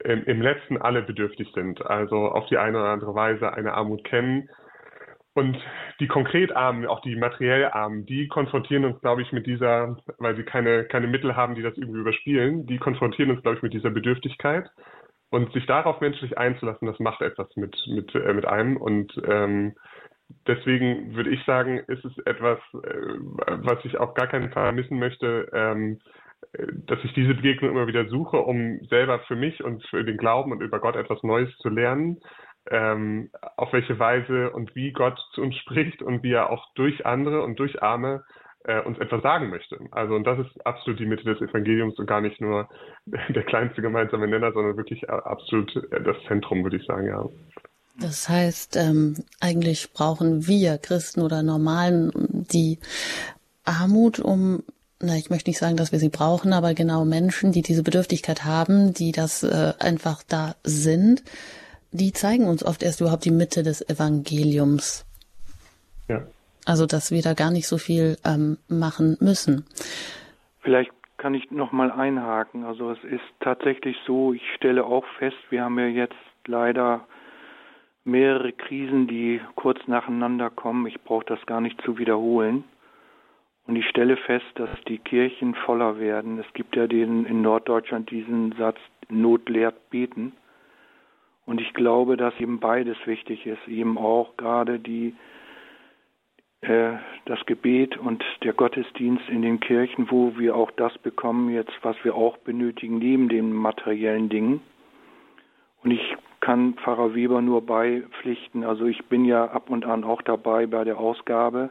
im, 0.04 0.22
im 0.24 0.40
letzten 0.40 0.76
alle 0.76 1.02
bedürftig 1.02 1.50
sind, 1.52 1.84
also 1.84 2.28
auf 2.28 2.46
die 2.46 2.58
eine 2.58 2.78
oder 2.78 2.90
andere 2.90 3.14
Weise 3.16 3.52
eine 3.54 3.74
Armut 3.74 4.04
kennen 4.04 4.48
und 5.36 5.58
die 6.00 6.06
konkret 6.06 6.56
Armen, 6.56 6.86
auch 6.86 7.00
die 7.02 7.14
materiell 7.14 7.66
Armen, 7.66 8.06
die 8.06 8.26
konfrontieren 8.26 8.86
uns, 8.86 8.98
glaube 9.02 9.20
ich, 9.20 9.32
mit 9.32 9.46
dieser, 9.46 9.98
weil 10.16 10.34
sie 10.34 10.44
keine, 10.44 10.84
keine 10.84 11.06
Mittel 11.06 11.36
haben, 11.36 11.54
die 11.54 11.60
das 11.60 11.76
irgendwie 11.76 12.00
überspielen, 12.00 12.66
die 12.66 12.78
konfrontieren 12.78 13.30
uns, 13.30 13.42
glaube 13.42 13.58
ich, 13.58 13.62
mit 13.62 13.74
dieser 13.74 13.90
Bedürftigkeit. 13.90 14.70
Und 15.28 15.52
sich 15.52 15.66
darauf 15.66 16.00
menschlich 16.00 16.38
einzulassen, 16.38 16.88
das 16.88 16.98
macht 17.00 17.20
etwas 17.20 17.54
mit, 17.56 17.76
mit, 17.86 18.14
äh, 18.14 18.32
mit 18.32 18.46
einem. 18.46 18.78
Und 18.78 19.12
ähm, 19.28 19.74
deswegen 20.46 21.14
würde 21.14 21.30
ich 21.30 21.44
sagen, 21.44 21.80
ist 21.86 22.04
es 22.06 22.16
etwas, 22.24 22.58
äh, 22.72 23.18
was 23.58 23.84
ich 23.84 23.98
auf 23.98 24.14
gar 24.14 24.28
keinen 24.28 24.52
Fall 24.52 24.72
missen 24.72 24.98
möchte, 24.98 25.50
ähm, 25.52 25.98
dass 26.86 26.98
ich 27.04 27.12
diese 27.12 27.34
Begegnung 27.34 27.72
immer 27.72 27.88
wieder 27.88 28.08
suche, 28.08 28.38
um 28.38 28.80
selber 28.88 29.18
für 29.28 29.36
mich 29.36 29.62
und 29.62 29.84
für 29.88 30.02
den 30.02 30.16
Glauben 30.16 30.52
und 30.52 30.62
über 30.62 30.80
Gott 30.80 30.96
etwas 30.96 31.22
Neues 31.22 31.54
zu 31.58 31.68
lernen 31.68 32.20
ähm, 32.70 33.30
auf 33.56 33.72
welche 33.72 33.98
Weise 33.98 34.50
und 34.50 34.74
wie 34.74 34.92
Gott 34.92 35.18
zu 35.32 35.42
uns 35.42 35.56
spricht 35.56 36.02
und 36.02 36.22
wie 36.22 36.32
er 36.32 36.50
auch 36.50 36.66
durch 36.74 37.06
andere 37.06 37.42
und 37.42 37.58
durch 37.58 37.82
Arme 37.82 38.24
äh, 38.64 38.80
uns 38.80 38.98
etwas 38.98 39.22
sagen 39.22 39.50
möchte. 39.50 39.78
Also 39.90 40.14
und 40.14 40.24
das 40.24 40.38
ist 40.40 40.66
absolut 40.66 40.98
die 40.98 41.06
Mitte 41.06 41.24
des 41.24 41.40
Evangeliums 41.40 41.98
und 41.98 42.06
gar 42.06 42.20
nicht 42.20 42.40
nur 42.40 42.68
der 43.06 43.44
kleinste 43.44 43.82
gemeinsame 43.82 44.26
Nenner, 44.26 44.52
sondern 44.52 44.76
wirklich 44.76 45.08
absolut 45.08 45.74
das 45.90 46.16
Zentrum, 46.28 46.64
würde 46.64 46.76
ich 46.76 46.86
sagen, 46.86 47.06
ja. 47.06 47.24
Das 47.98 48.28
heißt, 48.28 48.76
ähm, 48.76 49.14
eigentlich 49.40 49.92
brauchen 49.94 50.46
wir 50.46 50.76
Christen 50.76 51.22
oder 51.22 51.42
Normalen 51.42 52.10
die 52.14 52.78
Armut, 53.64 54.18
um 54.18 54.62
na, 54.98 55.16
ich 55.16 55.28
möchte 55.28 55.50
nicht 55.50 55.58
sagen, 55.58 55.76
dass 55.76 55.92
wir 55.92 55.98
sie 55.98 56.08
brauchen, 56.08 56.54
aber 56.54 56.72
genau 56.72 57.04
Menschen, 57.04 57.52
die 57.52 57.60
diese 57.60 57.82
Bedürftigkeit 57.82 58.44
haben, 58.44 58.94
die 58.94 59.12
das 59.12 59.42
äh, 59.42 59.74
einfach 59.78 60.22
da 60.26 60.56
sind, 60.64 61.22
die 61.96 62.12
zeigen 62.12 62.46
uns 62.46 62.64
oft 62.64 62.82
erst 62.82 63.00
überhaupt 63.00 63.24
die 63.24 63.30
Mitte 63.30 63.62
des 63.62 63.88
Evangeliums. 63.88 65.04
Ja. 66.08 66.22
Also, 66.64 66.86
dass 66.86 67.10
wir 67.10 67.22
da 67.22 67.34
gar 67.34 67.50
nicht 67.50 67.68
so 67.68 67.78
viel 67.78 68.16
ähm, 68.24 68.58
machen 68.68 69.16
müssen. 69.20 69.66
Vielleicht 70.60 70.90
kann 71.16 71.34
ich 71.34 71.50
noch 71.50 71.72
mal 71.72 71.90
einhaken. 71.90 72.64
Also 72.64 72.90
es 72.90 73.02
ist 73.04 73.24
tatsächlich 73.40 73.96
so, 74.06 74.32
ich 74.32 74.42
stelle 74.54 74.84
auch 74.84 75.04
fest, 75.18 75.36
wir 75.50 75.62
haben 75.62 75.78
ja 75.78 75.86
jetzt 75.86 76.14
leider 76.46 77.06
mehrere 78.04 78.52
Krisen, 78.52 79.06
die 79.08 79.40
kurz 79.54 79.78
nacheinander 79.86 80.50
kommen. 80.50 80.86
Ich 80.86 81.00
brauche 81.02 81.24
das 81.24 81.44
gar 81.46 81.60
nicht 81.60 81.80
zu 81.82 81.98
wiederholen. 81.98 82.64
Und 83.66 83.76
ich 83.76 83.88
stelle 83.88 84.16
fest, 84.16 84.46
dass 84.54 84.70
die 84.86 84.98
Kirchen 84.98 85.54
voller 85.54 85.98
werden. 85.98 86.38
Es 86.38 86.46
gibt 86.54 86.76
ja 86.76 86.86
den 86.86 87.26
in 87.26 87.42
Norddeutschland 87.42 88.10
diesen 88.10 88.52
Satz, 88.52 88.78
Not 89.08 89.48
lehrt 89.48 89.90
beten. 89.90 90.32
Und 91.46 91.60
ich 91.60 91.72
glaube, 91.74 92.16
dass 92.16 92.38
eben 92.40 92.58
beides 92.58 92.96
wichtig 93.06 93.46
ist, 93.46 93.66
eben 93.68 93.96
auch 93.96 94.36
gerade 94.36 94.78
die 94.78 95.14
äh, 96.60 96.94
das 97.26 97.44
Gebet 97.46 97.96
und 97.96 98.24
der 98.42 98.52
Gottesdienst 98.52 99.28
in 99.28 99.42
den 99.42 99.60
Kirchen, 99.60 100.10
wo 100.10 100.36
wir 100.36 100.56
auch 100.56 100.70
das 100.72 100.96
bekommen 100.98 101.50
jetzt, 101.50 101.72
was 101.82 101.96
wir 102.02 102.14
auch 102.14 102.36
benötigen 102.38 102.98
neben 102.98 103.28
den 103.28 103.52
materiellen 103.52 104.28
Dingen. 104.28 104.60
Und 105.82 105.92
ich 105.92 106.16
kann 106.40 106.74
Pfarrer 106.74 107.14
Weber 107.14 107.42
nur 107.42 107.64
beipflichten. 107.64 108.64
Also 108.64 108.86
ich 108.86 109.04
bin 109.06 109.24
ja 109.24 109.46
ab 109.46 109.70
und 109.70 109.84
an 109.84 110.04
auch 110.04 110.22
dabei 110.22 110.66
bei 110.66 110.84
der 110.84 110.98
Ausgabe. 110.98 111.70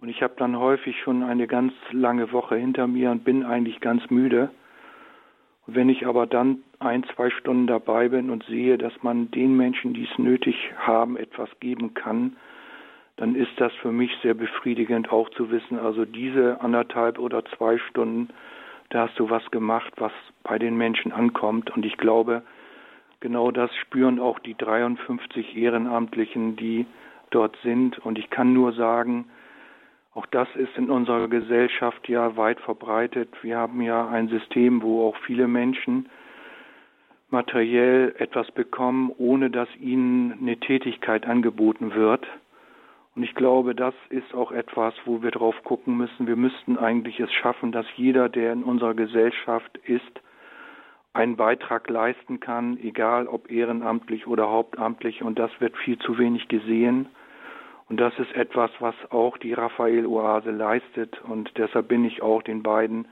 Und 0.00 0.08
ich 0.08 0.22
habe 0.22 0.34
dann 0.36 0.58
häufig 0.58 0.96
schon 1.02 1.22
eine 1.22 1.46
ganz 1.46 1.72
lange 1.92 2.32
Woche 2.32 2.56
hinter 2.56 2.86
mir 2.86 3.10
und 3.10 3.24
bin 3.24 3.44
eigentlich 3.44 3.80
ganz 3.80 4.08
müde. 4.10 4.50
Wenn 5.66 5.88
ich 5.88 6.06
aber 6.06 6.26
dann 6.26 6.62
ein, 6.80 7.04
zwei 7.14 7.30
Stunden 7.30 7.66
dabei 7.66 8.08
bin 8.08 8.30
und 8.30 8.44
sehe, 8.44 8.78
dass 8.78 8.92
man 9.02 9.30
den 9.30 9.56
Menschen, 9.56 9.92
die 9.92 10.08
es 10.10 10.18
nötig 10.18 10.72
haben, 10.78 11.16
etwas 11.16 11.48
geben 11.60 11.94
kann, 11.94 12.36
dann 13.16 13.34
ist 13.34 13.52
das 13.58 13.72
für 13.74 13.92
mich 13.92 14.10
sehr 14.22 14.32
befriedigend 14.32 15.12
auch 15.12 15.28
zu 15.30 15.50
wissen, 15.50 15.78
also 15.78 16.06
diese 16.06 16.60
anderthalb 16.62 17.18
oder 17.18 17.44
zwei 17.44 17.76
Stunden, 17.76 18.30
da 18.88 19.06
hast 19.06 19.18
du 19.18 19.28
was 19.28 19.48
gemacht, 19.50 19.92
was 19.98 20.12
bei 20.42 20.58
den 20.58 20.76
Menschen 20.76 21.12
ankommt. 21.12 21.70
Und 21.70 21.84
ich 21.84 21.98
glaube, 21.98 22.42
genau 23.20 23.50
das 23.50 23.70
spüren 23.76 24.18
auch 24.18 24.38
die 24.38 24.56
53 24.56 25.56
Ehrenamtlichen, 25.56 26.56
die 26.56 26.86
dort 27.30 27.56
sind. 27.62 27.98
Und 27.98 28.18
ich 28.18 28.30
kann 28.30 28.54
nur 28.54 28.72
sagen, 28.72 29.26
auch 30.14 30.26
das 30.26 30.48
ist 30.56 30.76
in 30.76 30.90
unserer 30.90 31.28
Gesellschaft 31.28 32.08
ja 32.08 32.36
weit 32.36 32.58
verbreitet. 32.60 33.28
Wir 33.42 33.58
haben 33.58 33.80
ja 33.82 34.08
ein 34.08 34.28
System, 34.28 34.82
wo 34.82 35.06
auch 35.06 35.16
viele 35.26 35.46
Menschen 35.46 36.08
materiell 37.32 38.14
etwas 38.18 38.50
bekommen, 38.50 39.12
ohne 39.18 39.50
dass 39.50 39.68
ihnen 39.76 40.32
eine 40.40 40.56
Tätigkeit 40.58 41.26
angeboten 41.26 41.94
wird. 41.94 42.26
Und 43.16 43.22
ich 43.24 43.34
glaube, 43.34 43.74
das 43.74 43.94
ist 44.08 44.34
auch 44.34 44.52
etwas, 44.52 44.94
wo 45.04 45.22
wir 45.22 45.30
drauf 45.30 45.56
gucken 45.64 45.96
müssen. 45.96 46.26
Wir 46.26 46.36
müssten 46.36 46.78
eigentlich 46.78 47.18
es 47.20 47.32
schaffen, 47.32 47.72
dass 47.72 47.86
jeder, 47.96 48.28
der 48.28 48.52
in 48.52 48.62
unserer 48.62 48.94
Gesellschaft 48.94 49.78
ist, 49.84 50.20
einen 51.12 51.36
Beitrag 51.36 51.88
leisten 51.90 52.38
kann, 52.38 52.78
egal 52.78 53.26
ob 53.26 53.50
ehrenamtlich 53.50 54.26
oder 54.26 54.48
hauptamtlich. 54.48 55.22
Und 55.22 55.38
das 55.38 55.50
wird 55.60 55.76
viel 55.76 55.98
zu 55.98 56.18
wenig 56.18 56.48
gesehen. 56.48 57.08
Und 57.88 57.98
das 57.98 58.16
ist 58.20 58.32
etwas, 58.34 58.70
was 58.78 58.94
auch 59.10 59.36
die 59.36 59.52
Raphael-Oase 59.52 60.52
leistet. 60.52 61.20
Und 61.22 61.50
deshalb 61.58 61.88
bin 61.88 62.04
ich 62.04 62.22
auch 62.22 62.42
den 62.42 62.62
beiden, 62.62 63.06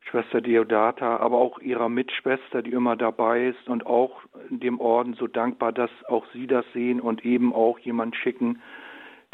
Schwester 0.00 0.40
Deodata, 0.40 1.18
aber 1.18 1.38
auch 1.38 1.58
ihrer 1.60 1.88
Mitschwester, 1.88 2.62
die 2.62 2.72
immer 2.72 2.96
dabei 2.96 3.46
ist 3.48 3.68
und 3.68 3.86
auch 3.86 4.22
dem 4.48 4.80
Orden 4.80 5.14
so 5.14 5.26
dankbar, 5.26 5.72
dass 5.72 5.90
auch 6.08 6.26
sie 6.32 6.46
das 6.46 6.64
sehen 6.72 7.00
und 7.00 7.24
eben 7.24 7.54
auch 7.54 7.78
jemand 7.78 8.16
schicken, 8.16 8.60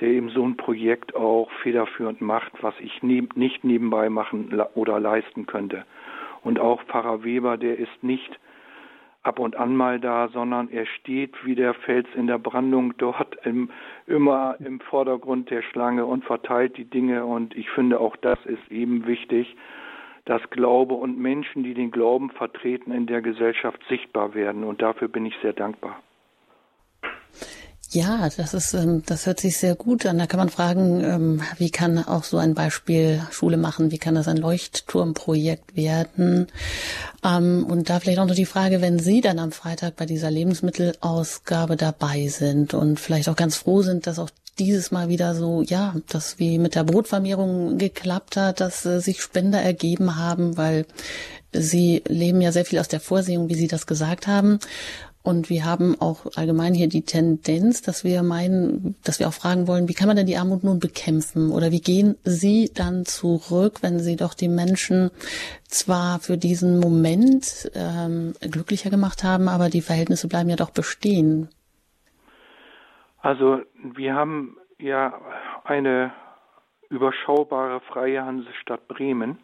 der 0.00 0.08
eben 0.08 0.28
so 0.28 0.44
ein 0.46 0.56
Projekt 0.56 1.14
auch 1.14 1.50
federführend 1.62 2.20
macht, 2.20 2.52
was 2.62 2.74
ich 2.80 3.02
ne 3.02 3.26
nicht 3.34 3.64
nebenbei 3.64 4.10
machen 4.10 4.52
oder 4.74 5.00
leisten 5.00 5.46
könnte. 5.46 5.86
Und 6.42 6.60
auch 6.60 6.82
Pfarrer 6.84 7.24
Weber, 7.24 7.56
der 7.56 7.78
ist 7.78 8.02
nicht 8.02 8.38
ab 9.22 9.40
und 9.40 9.56
an 9.56 9.74
mal 9.74 9.98
da, 9.98 10.28
sondern 10.28 10.70
er 10.70 10.86
steht 10.86 11.34
wie 11.44 11.56
der 11.56 11.74
Fels 11.74 12.06
in 12.14 12.28
der 12.28 12.38
Brandung 12.38 12.96
dort 12.96 13.36
im, 13.44 13.70
immer 14.06 14.56
im 14.60 14.78
Vordergrund 14.80 15.50
der 15.50 15.62
Schlange 15.62 16.06
und 16.06 16.24
verteilt 16.24 16.76
die 16.76 16.84
Dinge. 16.84 17.24
Und 17.24 17.56
ich 17.56 17.68
finde 17.70 17.98
auch 17.98 18.14
das 18.16 18.38
ist 18.46 18.70
eben 18.70 19.06
wichtig, 19.06 19.56
dass 20.26 20.42
Glaube 20.50 20.94
und 20.94 21.18
Menschen, 21.18 21.62
die 21.62 21.72
den 21.72 21.90
Glauben 21.90 22.30
vertreten, 22.30 22.92
in 22.92 23.06
der 23.06 23.22
Gesellschaft 23.22 23.80
sichtbar 23.88 24.34
werden. 24.34 24.64
Und 24.64 24.82
dafür 24.82 25.08
bin 25.08 25.24
ich 25.24 25.34
sehr 25.40 25.52
dankbar. 25.52 26.02
Ja, 27.90 28.28
das 28.36 28.52
ist, 28.52 28.74
ähm, 28.74 29.04
das 29.06 29.26
hört 29.26 29.38
sich 29.38 29.56
sehr 29.56 29.76
gut 29.76 30.04
an. 30.06 30.18
Da 30.18 30.26
kann 30.26 30.40
man 30.40 30.48
fragen, 30.48 31.00
ähm, 31.04 31.42
wie 31.58 31.70
kann 31.70 31.98
auch 31.98 32.24
so 32.24 32.36
ein 32.36 32.54
Beispiel 32.54 33.22
Schule 33.30 33.56
machen? 33.56 33.92
Wie 33.92 33.98
kann 33.98 34.16
das 34.16 34.26
ein 34.26 34.36
Leuchtturmprojekt 34.36 35.76
werden? 35.76 36.48
Ähm, 37.24 37.64
und 37.68 37.88
da 37.88 38.00
vielleicht 38.00 38.18
auch 38.18 38.26
noch 38.26 38.34
die 38.34 38.44
Frage, 38.44 38.82
wenn 38.82 38.98
Sie 38.98 39.20
dann 39.20 39.38
am 39.38 39.52
Freitag 39.52 39.94
bei 39.94 40.04
dieser 40.04 40.32
Lebensmittelausgabe 40.32 41.76
dabei 41.76 42.26
sind 42.26 42.74
und 42.74 42.98
vielleicht 42.98 43.28
auch 43.28 43.36
ganz 43.36 43.56
froh 43.56 43.82
sind, 43.82 44.08
dass 44.08 44.18
auch 44.18 44.30
dieses 44.58 44.90
Mal 44.90 45.08
wieder 45.08 45.34
so, 45.34 45.62
ja, 45.62 45.94
dass 46.08 46.38
wie 46.38 46.58
mit 46.58 46.74
der 46.74 46.84
Brotvermehrung 46.84 47.78
geklappt 47.78 48.36
hat, 48.36 48.60
dass 48.60 48.84
äh, 48.86 49.00
sich 49.00 49.20
Spender 49.20 49.60
ergeben 49.60 50.16
haben, 50.16 50.56
weil 50.56 50.86
Sie 51.52 52.02
leben 52.06 52.40
ja 52.40 52.52
sehr 52.52 52.64
viel 52.64 52.78
aus 52.78 52.88
der 52.88 53.00
Vorsehung, 53.00 53.48
wie 53.48 53.54
Sie 53.54 53.68
das 53.68 53.86
gesagt 53.86 54.26
haben. 54.26 54.58
Und 55.26 55.50
wir 55.50 55.64
haben 55.64 56.00
auch 56.00 56.26
allgemein 56.36 56.72
hier 56.72 56.88
die 56.88 57.02
Tendenz, 57.02 57.82
dass 57.82 58.04
wir 58.04 58.22
meinen, 58.22 58.94
dass 59.02 59.18
wir 59.18 59.26
auch 59.26 59.32
fragen 59.32 59.66
wollen, 59.66 59.88
wie 59.88 59.94
kann 59.94 60.06
man 60.06 60.16
denn 60.16 60.26
die 60.26 60.36
Armut 60.36 60.62
nun 60.62 60.78
bekämpfen? 60.78 61.50
Oder 61.50 61.72
wie 61.72 61.80
gehen 61.80 62.14
Sie 62.22 62.70
dann 62.72 63.04
zurück, 63.06 63.78
wenn 63.80 63.98
Sie 63.98 64.14
doch 64.14 64.34
die 64.34 64.46
Menschen 64.46 65.10
zwar 65.66 66.20
für 66.20 66.38
diesen 66.38 66.78
Moment 66.78 67.68
ähm, 67.74 68.34
glücklicher 68.40 68.88
gemacht 68.88 69.24
haben, 69.24 69.48
aber 69.48 69.68
die 69.68 69.80
Verhältnisse 69.80 70.28
bleiben 70.28 70.48
ja 70.48 70.54
doch 70.54 70.70
bestehen? 70.70 71.48
Also 73.26 73.60
wir 73.74 74.14
haben 74.14 74.56
ja 74.78 75.20
eine 75.64 76.12
überschaubare 76.90 77.80
freie 77.80 78.24
Hansestadt 78.24 78.86
Bremen 78.86 79.38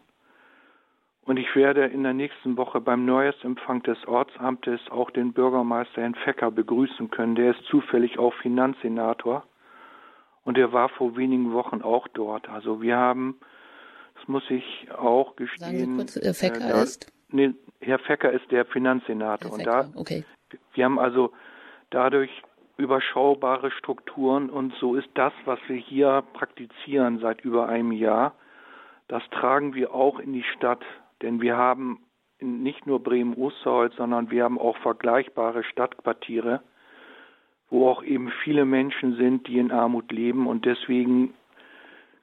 und 1.25 1.35
ich 1.35 1.53
werde 1.53 1.87
in 1.87 2.03
der 2.03 2.13
nächsten 2.13 2.55
Woche 2.55 2.79
beim 2.79 3.03
Neujahrsempfang 3.03 3.83
des 3.83 3.97
Ortsamtes 4.07 4.79
auch 4.89 5.11
den 5.11 5.33
Bürgermeister 5.33 6.01
Herrn 6.01 6.15
Fecker 6.15 6.49
begrüßen 6.49 7.11
können. 7.11 7.35
Der 7.35 7.51
ist 7.51 7.65
zufällig 7.65 8.17
auch 8.17 8.33
Finanzsenator 8.35 9.43
und 10.45 10.57
er 10.57 10.71
war 10.71 10.87
vor 10.87 11.17
wenigen 11.17 11.51
Wochen 11.51 11.81
auch 11.81 12.07
dort. 12.07 12.47
Also 12.47 12.81
wir 12.81 12.95
haben, 12.95 13.37
das 14.15 14.29
muss 14.29 14.49
ich 14.49 14.89
auch 14.97 15.35
gestehen. 15.35 15.59
Sagen 15.59 15.77
Sie 15.77 15.97
kurz, 15.97 16.15
äh, 16.15 16.33
Fecker 16.33 16.65
äh, 16.65 16.69
da, 16.69 16.83
ist? 16.83 17.11
Nee, 17.31 17.53
Herr 17.81 17.99
Fecker 17.99 18.31
ist 18.31 18.49
der 18.49 18.63
Finanzsenator. 18.63 19.51
Herr 19.51 19.57
und 19.57 19.67
da, 19.67 19.89
okay. 19.99 20.23
wir 20.73 20.85
haben 20.85 20.99
also 20.99 21.33
dadurch 21.89 22.31
überschaubare 22.77 23.71
Strukturen 23.71 24.49
und 24.49 24.73
so 24.75 24.95
ist 24.95 25.09
das, 25.13 25.33
was 25.45 25.59
wir 25.67 25.77
hier 25.77 26.23
praktizieren 26.33 27.19
seit 27.19 27.41
über 27.41 27.69
einem 27.69 27.91
Jahr, 27.91 28.33
das 29.07 29.23
tragen 29.29 29.75
wir 29.75 29.93
auch 29.93 30.19
in 30.19 30.33
die 30.33 30.43
Stadt 30.43 30.83
denn 31.23 31.41
wir 31.41 31.57
haben 31.57 31.99
nicht 32.39 32.85
nur 32.85 33.01
Bremen-Osterholz, 33.01 33.95
sondern 33.95 34.29
wir 34.29 34.43
haben 34.43 34.59
auch 34.59 34.77
vergleichbare 34.77 35.63
Stadtquartiere, 35.63 36.61
wo 37.69 37.87
auch 37.89 38.03
eben 38.03 38.29
viele 38.43 38.65
Menschen 38.65 39.15
sind, 39.15 39.47
die 39.47 39.57
in 39.57 39.71
Armut 39.71 40.11
leben. 40.11 40.45
Und 40.45 40.65
deswegen 40.65 41.33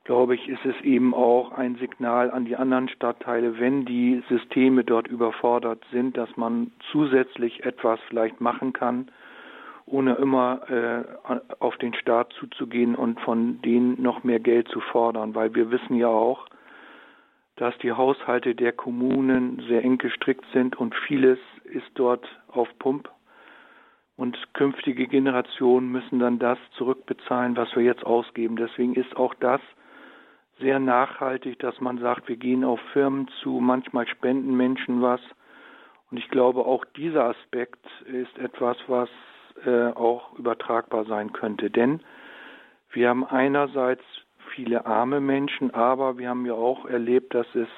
glaube 0.04 0.34
ich, 0.34 0.48
ist 0.48 0.64
es 0.66 0.78
eben 0.82 1.14
auch 1.14 1.52
ein 1.52 1.76
Signal 1.76 2.30
an 2.30 2.44
die 2.44 2.56
anderen 2.56 2.90
Stadtteile, 2.90 3.58
wenn 3.58 3.86
die 3.86 4.22
Systeme 4.28 4.84
dort 4.84 5.08
überfordert 5.08 5.82
sind, 5.90 6.16
dass 6.18 6.36
man 6.36 6.70
zusätzlich 6.92 7.64
etwas 7.64 7.98
vielleicht 8.08 8.40
machen 8.40 8.74
kann, 8.74 9.10
ohne 9.90 10.14
immer 10.14 10.70
äh, 10.70 11.04
auf 11.58 11.76
den 11.78 11.94
Staat 11.94 12.32
zuzugehen 12.34 12.94
und 12.94 13.20
von 13.20 13.60
denen 13.62 14.00
noch 14.00 14.24
mehr 14.24 14.40
Geld 14.40 14.68
zu 14.68 14.80
fordern, 14.80 15.34
weil 15.34 15.54
wir 15.54 15.70
wissen 15.70 15.96
ja 15.96 16.08
auch, 16.08 16.46
dass 17.56 17.76
die 17.78 17.92
Haushalte 17.92 18.54
der 18.54 18.72
Kommunen 18.72 19.62
sehr 19.68 19.84
eng 19.84 19.98
gestrickt 19.98 20.46
sind 20.52 20.76
und 20.76 20.94
vieles 21.06 21.38
ist 21.64 21.90
dort 21.94 22.26
auf 22.48 22.68
Pump. 22.78 23.10
Und 24.16 24.36
künftige 24.52 25.06
Generationen 25.06 25.90
müssen 25.90 26.18
dann 26.18 26.38
das 26.38 26.58
zurückbezahlen, 26.76 27.56
was 27.56 27.74
wir 27.74 27.82
jetzt 27.82 28.04
ausgeben. 28.04 28.56
Deswegen 28.56 28.94
ist 28.94 29.16
auch 29.16 29.34
das 29.34 29.60
sehr 30.58 30.78
nachhaltig, 30.78 31.58
dass 31.58 31.80
man 31.80 31.98
sagt, 31.98 32.28
wir 32.28 32.36
gehen 32.36 32.64
auf 32.64 32.80
Firmen 32.92 33.28
zu, 33.42 33.60
manchmal 33.60 34.06
spenden 34.06 34.56
Menschen 34.56 35.00
was. 35.00 35.20
Und 36.10 36.18
ich 36.18 36.28
glaube, 36.28 36.66
auch 36.66 36.84
dieser 36.96 37.24
Aspekt 37.24 37.84
ist 38.04 38.36
etwas, 38.38 38.76
was 38.88 39.08
äh, 39.64 39.88
auch 39.88 40.38
übertragbar 40.38 41.04
sein 41.04 41.32
könnte. 41.32 41.70
Denn 41.70 42.00
wir 42.90 43.08
haben 43.08 43.24
einerseits 43.24 44.02
viele 44.54 44.86
arme 44.86 45.20
Menschen, 45.20 45.72
aber 45.72 46.18
wir 46.18 46.28
haben 46.28 46.46
ja 46.46 46.54
auch 46.54 46.86
erlebt, 46.86 47.34
dass 47.34 47.46
es 47.54 47.68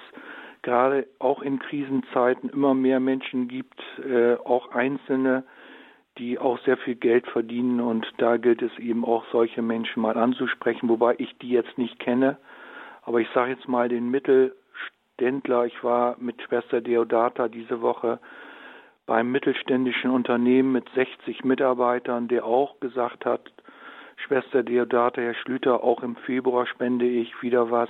gerade 0.62 1.06
auch 1.18 1.42
in 1.42 1.58
Krisenzeiten 1.58 2.48
immer 2.48 2.74
mehr 2.74 3.00
Menschen 3.00 3.48
gibt, 3.48 3.80
äh, 3.98 4.34
auch 4.34 4.70
Einzelne, 4.72 5.44
die 6.18 6.38
auch 6.38 6.58
sehr 6.60 6.76
viel 6.76 6.94
Geld 6.94 7.26
verdienen. 7.26 7.80
Und 7.80 8.06
da 8.18 8.36
gilt 8.36 8.62
es 8.62 8.76
eben 8.78 9.04
auch 9.04 9.24
solche 9.32 9.62
Menschen 9.62 10.02
mal 10.02 10.16
anzusprechen, 10.16 10.88
wobei 10.88 11.16
ich 11.18 11.36
die 11.38 11.50
jetzt 11.50 11.76
nicht 11.78 11.98
kenne, 11.98 12.38
aber 13.02 13.20
ich 13.20 13.28
sage 13.34 13.52
jetzt 13.52 13.68
mal 13.68 13.88
den 13.88 14.10
Mittelständler, 14.10 15.66
ich 15.66 15.82
war 15.82 16.16
mit 16.18 16.40
Schwester 16.42 16.80
Deodata 16.80 17.48
diese 17.48 17.80
Woche 17.82 18.20
beim 19.06 19.30
mittelständischen 19.30 20.10
Unternehmen 20.10 20.72
mit 20.72 20.88
60 20.94 21.44
Mitarbeitern, 21.44 22.28
der 22.28 22.44
auch 22.44 22.78
gesagt 22.80 23.24
hat, 23.24 23.52
Schwester 24.16 24.62
Deodata, 24.62 25.20
Herr 25.20 25.34
Schlüter, 25.34 25.82
auch 25.82 26.02
im 26.02 26.16
Februar 26.16 26.66
spende 26.66 27.06
ich 27.06 27.30
wieder 27.42 27.70
was. 27.70 27.88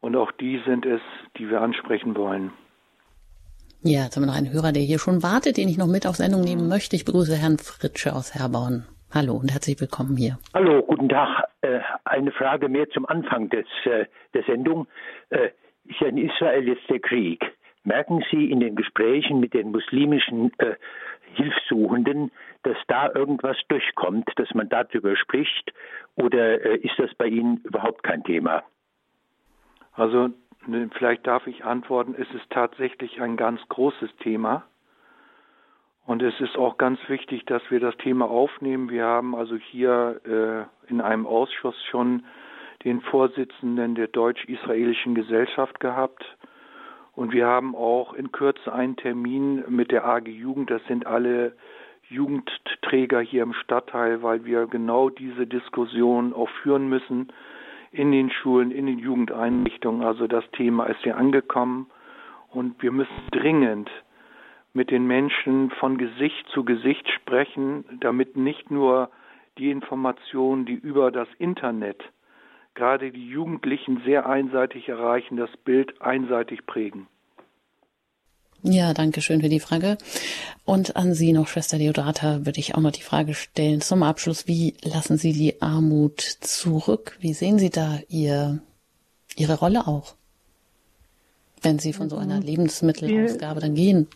Und 0.00 0.16
auch 0.16 0.32
die 0.32 0.60
sind 0.66 0.86
es, 0.86 1.00
die 1.36 1.48
wir 1.48 1.60
ansprechen 1.60 2.16
wollen. 2.16 2.52
Ja, 3.82 4.04
jetzt 4.04 4.16
haben 4.16 4.24
wir 4.24 4.28
noch 4.28 4.36
einen 4.36 4.52
Hörer, 4.52 4.72
der 4.72 4.82
hier 4.82 4.98
schon 4.98 5.22
wartet, 5.22 5.56
den 5.56 5.68
ich 5.68 5.78
noch 5.78 5.86
mit 5.86 6.06
auf 6.06 6.16
Sendung 6.16 6.42
nehmen 6.42 6.68
möchte. 6.68 6.96
Ich 6.96 7.04
begrüße 7.04 7.36
Herrn 7.36 7.58
Fritsche 7.58 8.12
aus 8.12 8.34
Herborn. 8.34 8.86
Hallo 9.14 9.34
und 9.36 9.52
herzlich 9.52 9.80
willkommen 9.80 10.16
hier. 10.16 10.38
Hallo, 10.52 10.82
guten 10.82 11.08
Tag. 11.08 11.44
Äh, 11.60 11.80
eine 12.04 12.32
Frage 12.32 12.68
mehr 12.68 12.88
zum 12.90 13.06
Anfang 13.06 13.48
des, 13.48 13.66
äh, 13.84 14.06
der 14.34 14.42
Sendung. 14.44 14.86
Äh, 15.30 15.50
ist 15.84 16.00
ja 16.00 16.08
in 16.08 16.18
Israel 16.18 16.66
jetzt 16.68 16.88
der 16.90 17.00
Krieg. 17.00 17.42
Merken 17.84 18.24
Sie 18.30 18.50
in 18.50 18.60
den 18.60 18.76
Gesprächen 18.76 19.40
mit 19.40 19.54
den 19.54 19.70
muslimischen 19.70 20.52
äh, 20.58 20.74
Hilfssuchenden, 21.34 22.30
dass 22.62 22.76
da 22.88 23.10
irgendwas 23.14 23.56
durchkommt, 23.68 24.30
dass 24.36 24.52
man 24.54 24.68
darüber 24.68 25.16
spricht? 25.16 25.72
Oder 26.16 26.64
äh, 26.64 26.76
ist 26.78 26.98
das 26.98 27.14
bei 27.14 27.26
Ihnen 27.26 27.58
überhaupt 27.64 28.02
kein 28.02 28.24
Thema? 28.24 28.62
Also 29.92 30.30
Vielleicht 30.92 31.26
darf 31.26 31.46
ich 31.46 31.64
antworten, 31.64 32.14
es 32.18 32.28
ist 32.34 32.50
tatsächlich 32.50 33.22
ein 33.22 33.36
ganz 33.36 33.60
großes 33.68 34.14
Thema. 34.16 34.64
Und 36.04 36.22
es 36.22 36.38
ist 36.40 36.56
auch 36.56 36.78
ganz 36.78 36.98
wichtig, 37.08 37.46
dass 37.46 37.62
wir 37.70 37.80
das 37.80 37.96
Thema 37.98 38.28
aufnehmen. 38.28 38.90
Wir 38.90 39.04
haben 39.04 39.34
also 39.34 39.56
hier 39.56 40.20
äh, 40.24 40.90
in 40.90 41.00
einem 41.00 41.26
Ausschuss 41.26 41.76
schon 41.90 42.24
den 42.84 43.00
Vorsitzenden 43.00 43.94
der 43.94 44.08
deutsch-israelischen 44.08 45.14
Gesellschaft 45.14 45.80
gehabt. 45.80 46.24
Und 47.18 47.32
wir 47.32 47.48
haben 47.48 47.74
auch 47.74 48.14
in 48.14 48.30
Kürze 48.30 48.72
einen 48.72 48.94
Termin 48.94 49.64
mit 49.66 49.90
der 49.90 50.06
AG 50.06 50.28
Jugend. 50.28 50.70
Das 50.70 50.80
sind 50.86 51.04
alle 51.04 51.56
Jugendträger 52.08 53.18
hier 53.20 53.42
im 53.42 53.54
Stadtteil, 53.54 54.22
weil 54.22 54.44
wir 54.44 54.68
genau 54.68 55.10
diese 55.10 55.44
Diskussion 55.44 56.32
auch 56.32 56.48
führen 56.62 56.88
müssen 56.88 57.32
in 57.90 58.12
den 58.12 58.30
Schulen, 58.30 58.70
in 58.70 58.86
den 58.86 59.00
Jugendeinrichtungen. 59.00 60.04
Also 60.04 60.28
das 60.28 60.48
Thema 60.52 60.84
ist 60.84 61.00
hier 61.02 61.16
angekommen 61.16 61.90
und 62.52 62.80
wir 62.84 62.92
müssen 62.92 63.26
dringend 63.32 63.90
mit 64.72 64.92
den 64.92 65.08
Menschen 65.08 65.72
von 65.72 65.98
Gesicht 65.98 66.46
zu 66.50 66.64
Gesicht 66.64 67.08
sprechen, 67.08 67.84
damit 67.98 68.36
nicht 68.36 68.70
nur 68.70 69.10
die 69.58 69.72
Informationen, 69.72 70.66
die 70.66 70.74
über 70.74 71.10
das 71.10 71.26
Internet 71.40 72.00
gerade 72.78 73.10
die 73.10 73.28
Jugendlichen 73.28 74.02
sehr 74.06 74.26
einseitig 74.26 74.88
erreichen, 74.88 75.36
das 75.36 75.50
Bild 75.64 76.00
einseitig 76.00 76.64
prägen. 76.64 77.08
Ja, 78.62 78.94
danke 78.94 79.20
schön 79.20 79.40
für 79.40 79.48
die 79.48 79.60
Frage. 79.60 79.98
Und 80.64 80.96
an 80.96 81.12
Sie 81.14 81.32
noch, 81.32 81.48
Schwester 81.48 81.78
Deodata, 81.78 82.46
würde 82.46 82.58
ich 82.58 82.74
auch 82.74 82.80
noch 82.80 82.92
die 82.92 83.02
Frage 83.02 83.34
stellen 83.34 83.80
zum 83.80 84.02
Abschluss. 84.02 84.48
Wie 84.48 84.74
lassen 84.82 85.16
Sie 85.16 85.32
die 85.32 85.60
Armut 85.60 86.20
zurück? 86.20 87.16
Wie 87.20 87.32
sehen 87.32 87.58
Sie 87.58 87.70
da 87.70 87.98
Ihr, 88.08 88.60
Ihre 89.36 89.58
Rolle 89.58 89.86
auch? 89.86 90.14
Wenn 91.62 91.78
Sie 91.78 91.92
von 91.92 92.08
so 92.08 92.16
einer 92.16 92.36
also, 92.36 92.46
Lebensmittelausgabe 92.46 93.60
dann 93.60 93.74
gehen? 93.74 94.08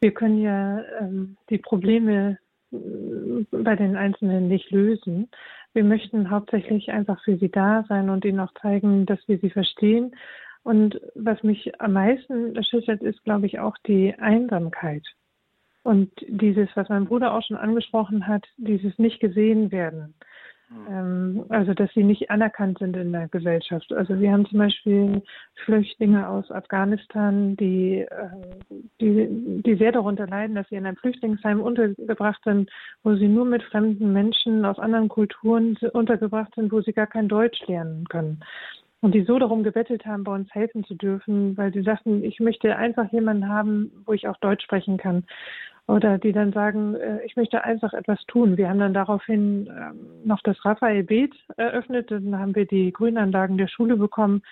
Wir 0.00 0.12
können 0.12 0.40
ja 0.40 0.82
ähm, 1.00 1.36
die 1.48 1.58
Probleme 1.58 2.38
äh, 2.72 2.76
bei 3.50 3.76
den 3.76 3.96
Einzelnen 3.96 4.48
nicht 4.48 4.70
lösen. 4.70 5.28
Wir 5.72 5.84
möchten 5.84 6.30
hauptsächlich 6.30 6.90
einfach 6.90 7.22
für 7.24 7.36
sie 7.36 7.50
da 7.50 7.84
sein 7.88 8.10
und 8.10 8.24
ihnen 8.24 8.40
auch 8.40 8.52
zeigen, 8.60 9.06
dass 9.06 9.20
wir 9.28 9.38
sie 9.38 9.50
verstehen 9.50 10.14
und 10.62 11.00
was 11.14 11.42
mich 11.42 11.80
am 11.80 11.94
meisten 11.94 12.54
erschüttert, 12.54 13.02
ist, 13.02 13.22
glaube 13.24 13.46
ich, 13.46 13.58
auch 13.60 13.76
die 13.86 14.14
Einsamkeit. 14.14 15.06
Und 15.82 16.12
dieses, 16.28 16.68
was 16.74 16.88
mein 16.90 17.06
Bruder 17.06 17.32
auch 17.32 17.42
schon 17.42 17.56
angesprochen 17.56 18.26
hat, 18.26 18.46
dieses 18.58 18.98
nicht 18.98 19.20
gesehen 19.20 19.72
werden. 19.72 20.00
Mhm. 20.00 20.29
Also, 21.48 21.74
dass 21.74 21.92
sie 21.94 22.04
nicht 22.04 22.30
anerkannt 22.30 22.78
sind 22.78 22.96
in 22.96 23.12
der 23.12 23.26
Gesellschaft. 23.28 23.92
Also, 23.92 24.20
wir 24.20 24.30
haben 24.30 24.46
zum 24.46 24.58
Beispiel 24.58 25.22
Flüchtlinge 25.64 26.28
aus 26.28 26.50
Afghanistan, 26.50 27.56
die, 27.56 28.06
ähm, 28.10 28.86
die, 29.00 29.62
die 29.62 29.74
sehr 29.74 29.90
darunter 29.90 30.28
leiden, 30.28 30.54
dass 30.54 30.68
sie 30.68 30.76
in 30.76 30.86
einem 30.86 30.96
Flüchtlingsheim 30.96 31.60
untergebracht 31.60 32.40
sind, 32.44 32.70
wo 33.02 33.14
sie 33.16 33.26
nur 33.26 33.46
mit 33.46 33.64
fremden 33.64 34.12
Menschen 34.12 34.64
aus 34.64 34.78
anderen 34.78 35.08
Kulturen 35.08 35.76
untergebracht 35.92 36.54
sind, 36.54 36.70
wo 36.70 36.80
sie 36.82 36.92
gar 36.92 37.08
kein 37.08 37.28
Deutsch 37.28 37.66
lernen 37.66 38.04
können 38.08 38.40
und 39.00 39.14
die 39.14 39.24
so 39.24 39.38
darum 39.38 39.62
gebettelt 39.62 40.04
haben, 40.04 40.24
bei 40.24 40.34
uns 40.34 40.52
helfen 40.54 40.84
zu 40.84 40.94
dürfen, 40.94 41.56
weil 41.56 41.72
sie 41.72 41.82
sagten, 41.82 42.22
ich 42.22 42.38
möchte 42.38 42.76
einfach 42.76 43.10
jemanden 43.12 43.48
haben, 43.48 43.90
wo 44.04 44.12
ich 44.12 44.28
auch 44.28 44.36
Deutsch 44.36 44.64
sprechen 44.64 44.98
kann. 44.98 45.24
Oder 45.90 46.18
die 46.18 46.30
dann 46.30 46.52
sagen, 46.52 46.94
äh, 46.94 47.18
ich 47.24 47.34
möchte 47.34 47.64
einfach 47.64 47.92
etwas 47.92 48.24
tun. 48.26 48.56
Wir 48.56 48.68
haben 48.68 48.78
dann 48.78 48.94
daraufhin 48.94 49.66
ähm, 49.66 49.98
noch 50.24 50.40
das 50.42 50.64
Raphael 50.64 51.02
Beet 51.02 51.34
eröffnet. 51.56 52.12
Dann 52.12 52.38
haben 52.38 52.54
wir 52.54 52.64
die 52.64 52.92
Grünanlagen 52.92 53.58
der 53.58 53.66
Schule 53.66 53.96
bekommen, 53.96 54.42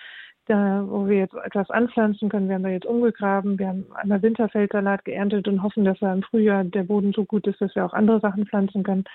da, 0.47 0.83
wo 0.85 1.07
wir 1.07 1.19
jetzt 1.19 1.35
etwas 1.35 1.69
anpflanzen 1.69 2.27
können. 2.27 2.49
Wir 2.49 2.55
haben 2.55 2.63
da 2.63 2.69
jetzt 2.69 2.85
umgegraben. 2.85 3.57
Wir 3.57 3.69
haben 3.69 3.85
einmal 3.95 4.21
Winterfeldsalat 4.21 5.05
geerntet 5.05 5.47
und 5.47 5.63
hoffen, 5.63 5.85
dass 5.85 6.01
er 6.01 6.11
im 6.11 6.23
Frühjahr 6.23 6.65
der 6.65 6.83
Boden 6.83 7.13
so 7.13 7.23
gut 7.23 7.47
ist, 7.47 7.61
dass 7.61 7.73
wir 7.73 7.85
auch 7.85 7.93
andere 7.93 8.19
Sachen 8.19 8.45
pflanzen 8.45 8.83
können. 8.83 9.05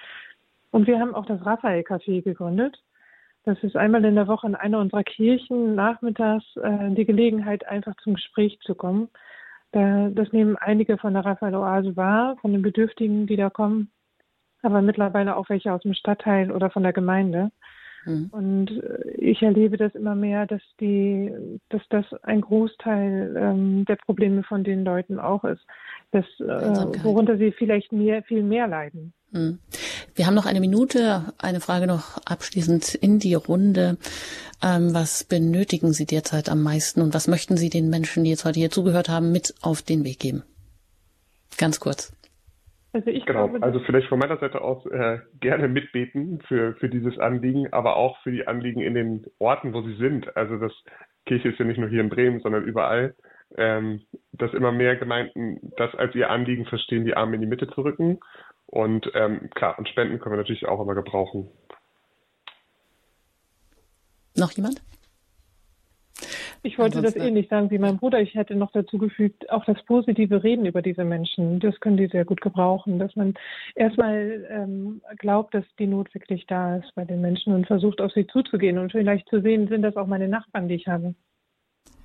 Und 0.71 0.87
wir 0.87 0.99
haben 0.99 1.15
auch 1.15 1.27
das 1.27 1.45
Raphael 1.45 1.83
Café 1.83 2.23
gegründet. 2.23 2.83
Das 3.45 3.63
ist 3.63 3.77
einmal 3.77 4.03
in 4.03 4.15
der 4.15 4.29
Woche 4.29 4.47
in 4.47 4.55
einer 4.55 4.79
unserer 4.79 5.05
Kirchen 5.05 5.75
nachmittags 5.75 6.57
äh, 6.57 6.91
die 6.93 7.05
Gelegenheit, 7.05 7.69
einfach 7.69 7.95
zum 8.03 8.15
Gespräch 8.15 8.59
zu 8.63 8.75
kommen. 8.75 9.11
Da, 9.75 10.09
das 10.09 10.33
nehmen 10.33 10.57
einige 10.57 10.99
von 10.99 11.15
der 11.15 11.25
Raphael 11.25 11.57
Oase 11.57 11.97
wahr, 11.97 12.37
von 12.41 12.53
den 12.53 12.63
Bedürftigen, 12.63 13.27
die 13.27 13.35
da 13.35 13.51
kommen, 13.51 13.91
aber 14.63 14.83
mittlerweile 14.83 15.35
auch 15.37 15.49
welche 15.49 15.73
aus 15.73 15.83
dem 15.83 15.95
Stadtteil 15.95 16.53
oder 16.53 16.71
von 16.71 16.85
der 16.85 16.93
Gemeinde. 16.93 17.51
Mhm. 18.05 18.29
Und 18.33 18.71
äh, 18.71 19.11
ich 19.19 19.43
erlebe 19.43 19.77
das 19.77 19.95
immer 19.95 20.15
mehr, 20.15 20.47
dass 20.47 20.63
die, 20.81 21.33
dass 21.69 21.83
das 21.91 22.05
ein 22.23 22.41
Großteil 22.41 23.37
ähm, 23.37 23.85
der 23.87 23.97
Probleme 23.97 24.43
von 24.43 24.65
den 24.65 24.85
Leuten 24.85 25.19
auch 25.19 25.45
ist, 25.45 25.63
dass, 26.11 26.25
äh, 26.41 27.05
worunter 27.05 27.37
sie 27.37 27.53
vielleicht 27.53 27.93
mehr, 27.93 28.23
viel 28.23 28.43
mehr 28.43 28.69
leiden. 28.69 29.13
Hm. 29.33 29.59
Wir 30.15 30.27
haben 30.27 30.35
noch 30.35 30.47
eine 30.47 30.61
Minute, 30.61 31.33
eine 31.39 31.61
Frage 31.61 31.87
noch 31.89 32.19
abschließend 32.25 32.95
in 32.95 33.19
die 33.19 33.35
Runde. 33.35 33.99
Ähm, 34.63 34.95
was 34.95 35.25
benötigen 35.25 35.93
Sie 35.93 36.07
derzeit 36.07 36.49
am 36.49 36.63
meisten 36.63 37.03
und 37.03 37.15
was 37.15 37.27
möchten 37.27 37.57
Sie 37.57 37.69
den 37.69 37.91
Menschen, 37.91 38.23
die 38.23 38.31
jetzt 38.31 38.45
heute 38.45 38.61
hier 38.61 38.71
zugehört 38.71 39.09
haben, 39.09 39.33
mit 39.33 39.55
auf 39.61 39.83
den 39.83 40.05
Weg 40.05 40.21
geben? 40.21 40.45
Ganz 41.59 41.81
kurz. 41.81 42.13
Also 42.95 43.11
ich 43.11 43.27
genau, 43.27 43.49
glaube, 43.49 43.67
also 43.67 43.81
vielleicht 43.81 44.09
von 44.09 44.21
meiner 44.21 44.39
Seite 44.39 44.61
aus 44.61 44.87
äh, 44.87 45.19
gerne 45.41 45.67
mitbeten 45.67 46.41
für, 46.47 46.75
für 46.77 46.89
dieses 46.89 47.19
Anliegen, 47.19 47.73
aber 47.73 47.97
auch 47.97 48.17
für 48.23 48.31
die 48.31 48.47
Anliegen 48.47 48.81
in 48.81 48.95
den 48.95 49.27
Orten, 49.41 49.75
wo 49.75 49.83
sie 49.83 49.97
sind. 49.97 50.37
Also 50.37 50.59
das 50.59 50.73
Kirche 51.27 51.49
ist 51.49 51.59
ja 51.59 51.65
nicht 51.65 51.79
nur 51.79 51.89
hier 51.89 52.01
in 52.01 52.09
Bremen, 52.09 52.39
sondern 52.39 52.63
überall, 52.63 53.17
ähm, 53.57 54.03
dass 54.31 54.55
immer 54.55 54.71
mehr 54.71 54.95
Gemeinden 54.95 55.73
das 55.77 55.93
als 55.97 56.15
ihr 56.15 56.31
Anliegen 56.31 56.67
verstehen, 56.67 57.05
die 57.05 57.17
Arme 57.17 57.35
in 57.35 57.41
die 57.41 57.49
Mitte 57.49 57.69
zu 57.69 57.81
rücken 57.83 58.21
und 58.67 59.11
ähm, 59.15 59.51
klar, 59.51 59.77
und 59.77 59.89
Spenden 59.89 60.21
können 60.21 60.35
wir 60.35 60.39
natürlich 60.39 60.67
auch 60.67 60.81
immer 60.81 60.95
gebrauchen. 60.95 61.49
Noch 64.37 64.53
jemand? 64.53 64.81
Ich 66.67 66.79
wollte 66.79 66.97
Ansonsten, 66.97 67.19
das 67.19 67.29
ähnlich 67.29 67.49
sagen 67.49 67.71
wie 67.71 67.79
mein 67.79 67.99
Bruder. 67.99 68.23
Ich 68.23 68.35
hätte 68.35 68.55
noch 68.55 68.73
dazu 68.73 68.97
gefügt, 68.97 69.51
auch 69.51 69.67
das 69.67 69.83
positive 69.85 70.43
Reden 70.43 70.65
über 70.65 70.81
diese 70.81 71.05
Menschen, 71.05 71.61
das 71.61 71.79
können 71.79 71.99
die 71.99 72.07
sehr 72.07 72.25
gut 72.25 72.41
gebrauchen, 72.41 72.99
dass 72.99 73.15
man 73.17 73.35
erstmal 73.75 74.47
ähm, 74.49 75.03
glaubt, 75.19 75.53
dass 75.53 75.67
die 75.79 75.87
Not 75.87 76.15
wirklich 76.15 76.47
da 76.47 76.79
ist 76.79 76.95
bei 76.95 77.05
den 77.05 77.21
Menschen 77.21 77.53
und 77.53 77.67
versucht, 77.67 78.01
auf 78.01 78.13
sie 78.13 78.27
zuzugehen 78.27 78.79
und 78.79 78.93
vielleicht 78.93 79.29
zu 79.29 79.43
sehen, 79.43 79.69
sind 79.69 79.83
das 79.83 79.97
auch 79.97 80.07
meine 80.07 80.27
Nachbarn, 80.27 80.69
die 80.69 80.77
ich 80.77 80.89
habe. 80.89 81.15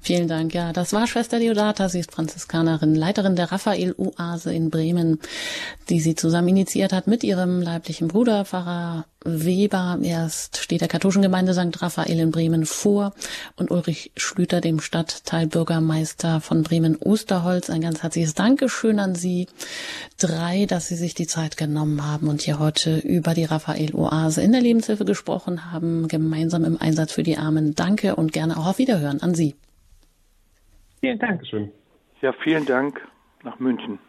Vielen 0.01 0.29
Dank. 0.29 0.53
Ja, 0.53 0.71
das 0.71 0.93
war 0.93 1.07
Schwester 1.07 1.39
Deodata. 1.39 1.89
Sie 1.89 1.99
ist 1.99 2.11
Franziskanerin, 2.11 2.95
Leiterin 2.95 3.35
der 3.35 3.51
Raphael-Oase 3.51 4.53
in 4.53 4.69
Bremen, 4.69 5.19
die 5.89 5.99
sie 5.99 6.15
zusammen 6.15 6.47
initiiert 6.47 6.93
hat 6.93 7.05
mit 7.07 7.23
ihrem 7.23 7.61
leiblichen 7.61 8.07
Bruder, 8.07 8.45
Pfarrer 8.45 9.05
Weber. 9.25 9.99
Erst 10.01 10.57
steht 10.57 10.79
der 10.79 10.87
katholischen 10.87 11.21
Gemeinde 11.21 11.53
St. 11.53 11.81
Raphael 11.81 12.17
in 12.17 12.31
Bremen 12.31 12.65
vor 12.65 13.13
und 13.57 13.71
Ulrich 13.71 14.11
Schlüter, 14.15 14.61
dem 14.61 14.79
Stadtteilbürgermeister 14.79 16.39
von 16.39 16.63
Bremen-Osterholz. 16.63 17.69
Ein 17.69 17.81
ganz 17.81 18.01
herzliches 18.01 18.33
Dankeschön 18.33 18.99
an 18.99 19.15
Sie 19.15 19.47
drei, 20.17 20.65
dass 20.65 20.87
Sie 20.87 20.95
sich 20.95 21.13
die 21.13 21.27
Zeit 21.27 21.57
genommen 21.57 22.07
haben 22.07 22.29
und 22.29 22.41
hier 22.41 22.57
heute 22.57 22.99
über 22.99 23.33
die 23.33 23.45
Raphael-Oase 23.45 24.41
in 24.41 24.53
der 24.53 24.61
Lebenshilfe 24.61 25.03
gesprochen 25.03 25.73
haben, 25.73 26.07
gemeinsam 26.07 26.63
im 26.63 26.81
Einsatz 26.81 27.11
für 27.11 27.23
die 27.23 27.37
Armen. 27.37 27.75
Danke 27.75 28.15
und 28.15 28.31
gerne 28.31 28.57
auch 28.57 28.65
auf 28.65 28.77
Wiederhören 28.77 29.21
an 29.21 29.35
Sie. 29.35 29.55
Vielen 31.01 31.19
Dank. 31.19 31.45
Schön. 31.47 31.71
Ja, 32.21 32.33
vielen 32.33 32.65
Dank 32.65 32.99
nach 33.43 33.59
München. 33.59 33.99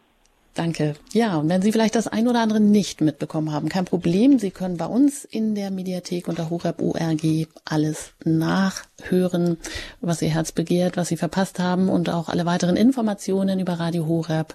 Danke. 0.55 0.95
Ja, 1.13 1.37
und 1.37 1.49
wenn 1.49 1.63
Sie 1.63 1.71
vielleicht 1.71 1.95
das 1.95 2.09
ein 2.09 2.27
oder 2.27 2.41
andere 2.41 2.59
nicht 2.59 3.01
mitbekommen 3.01 3.53
haben, 3.53 3.69
kein 3.69 3.85
Problem. 3.85 4.41
Sie 4.41 4.51
können 4.51 4.77
bei 4.79 4.87
uns 4.87 5.25
in 5.25 5.55
der 5.55 5.71
Mediathek 5.71 6.27
unter 6.27 6.51
horeb.org 6.51 7.23
alles 7.65 8.15
nachhören, 8.25 9.59
was 10.01 10.21
Ihr 10.23 10.31
Herz 10.31 10.51
begehrt, 10.51 10.97
was 10.97 11.07
Sie 11.07 11.17
verpasst 11.17 11.61
haben 11.61 11.89
und 11.89 12.11
auch 12.11 12.29
alle 12.29 12.47
weiteren 12.47 12.77
Informationen 12.77 13.61
über 13.61 13.75
Radio 13.75 14.09
Horeb, 14.09 14.55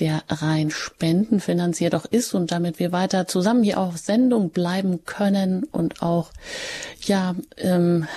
der 0.00 0.24
rein 0.28 0.70
spendenfinanziert 0.70 1.94
auch 1.94 2.04
ist 2.04 2.34
und 2.34 2.50
damit 2.50 2.80
wir 2.80 2.90
weiter 2.90 3.28
zusammen 3.28 3.62
hier 3.62 3.78
auf 3.78 3.96
Sendung 3.96 4.50
bleiben 4.50 5.04
können 5.04 5.62
und 5.70 6.02
auch, 6.02 6.32
ja, 7.02 7.36
ähm, 7.58 8.08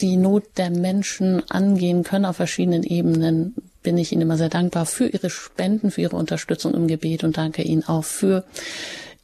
die 0.00 0.16
Not 0.16 0.44
der 0.56 0.70
Menschen 0.70 1.42
angehen 1.50 2.02
können 2.04 2.24
auf 2.24 2.36
verschiedenen 2.36 2.82
Ebenen, 2.82 3.54
bin 3.82 3.98
ich 3.98 4.12
Ihnen 4.12 4.22
immer 4.22 4.36
sehr 4.36 4.48
dankbar 4.48 4.86
für 4.86 5.06
Ihre 5.06 5.30
Spenden, 5.30 5.90
für 5.90 6.02
Ihre 6.02 6.16
Unterstützung 6.16 6.74
im 6.74 6.86
Gebet 6.86 7.24
und 7.24 7.36
danke 7.36 7.62
Ihnen 7.62 7.84
auch 7.84 8.04
für 8.04 8.44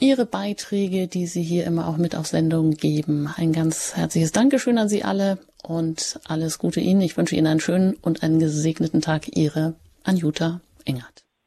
Ihre 0.01 0.27
Beiträge, 0.27 1.09
die 1.09 1.27
Sie 1.27 1.43
hier 1.43 1.65
immer 1.65 1.89
auch 1.89 1.97
mit 1.97 2.15
auf 2.15 2.27
Sendung 2.27 2.73
geben. 2.73 3.29
Ein 3.37 3.53
ganz 3.53 3.97
herzliches 3.97 4.33
Dankeschön 4.33 4.79
an 4.79 4.89
Sie 4.89 5.05
alle 5.05 5.39
und 5.63 6.21
alles 6.25 6.59
Gute 6.59 6.81
Ihnen. 6.81 7.01
Ich 7.01 7.17
wünsche 7.17 7.35
Ihnen 7.35 7.47
einen 7.47 7.61
schönen 7.61 7.95
und 7.95 8.23
einen 8.23 8.39
gesegneten 8.39 9.01
Tag. 9.01 9.37
Ihre 9.37 9.75
Anjuta 10.05 10.61
Engert. 10.85 11.28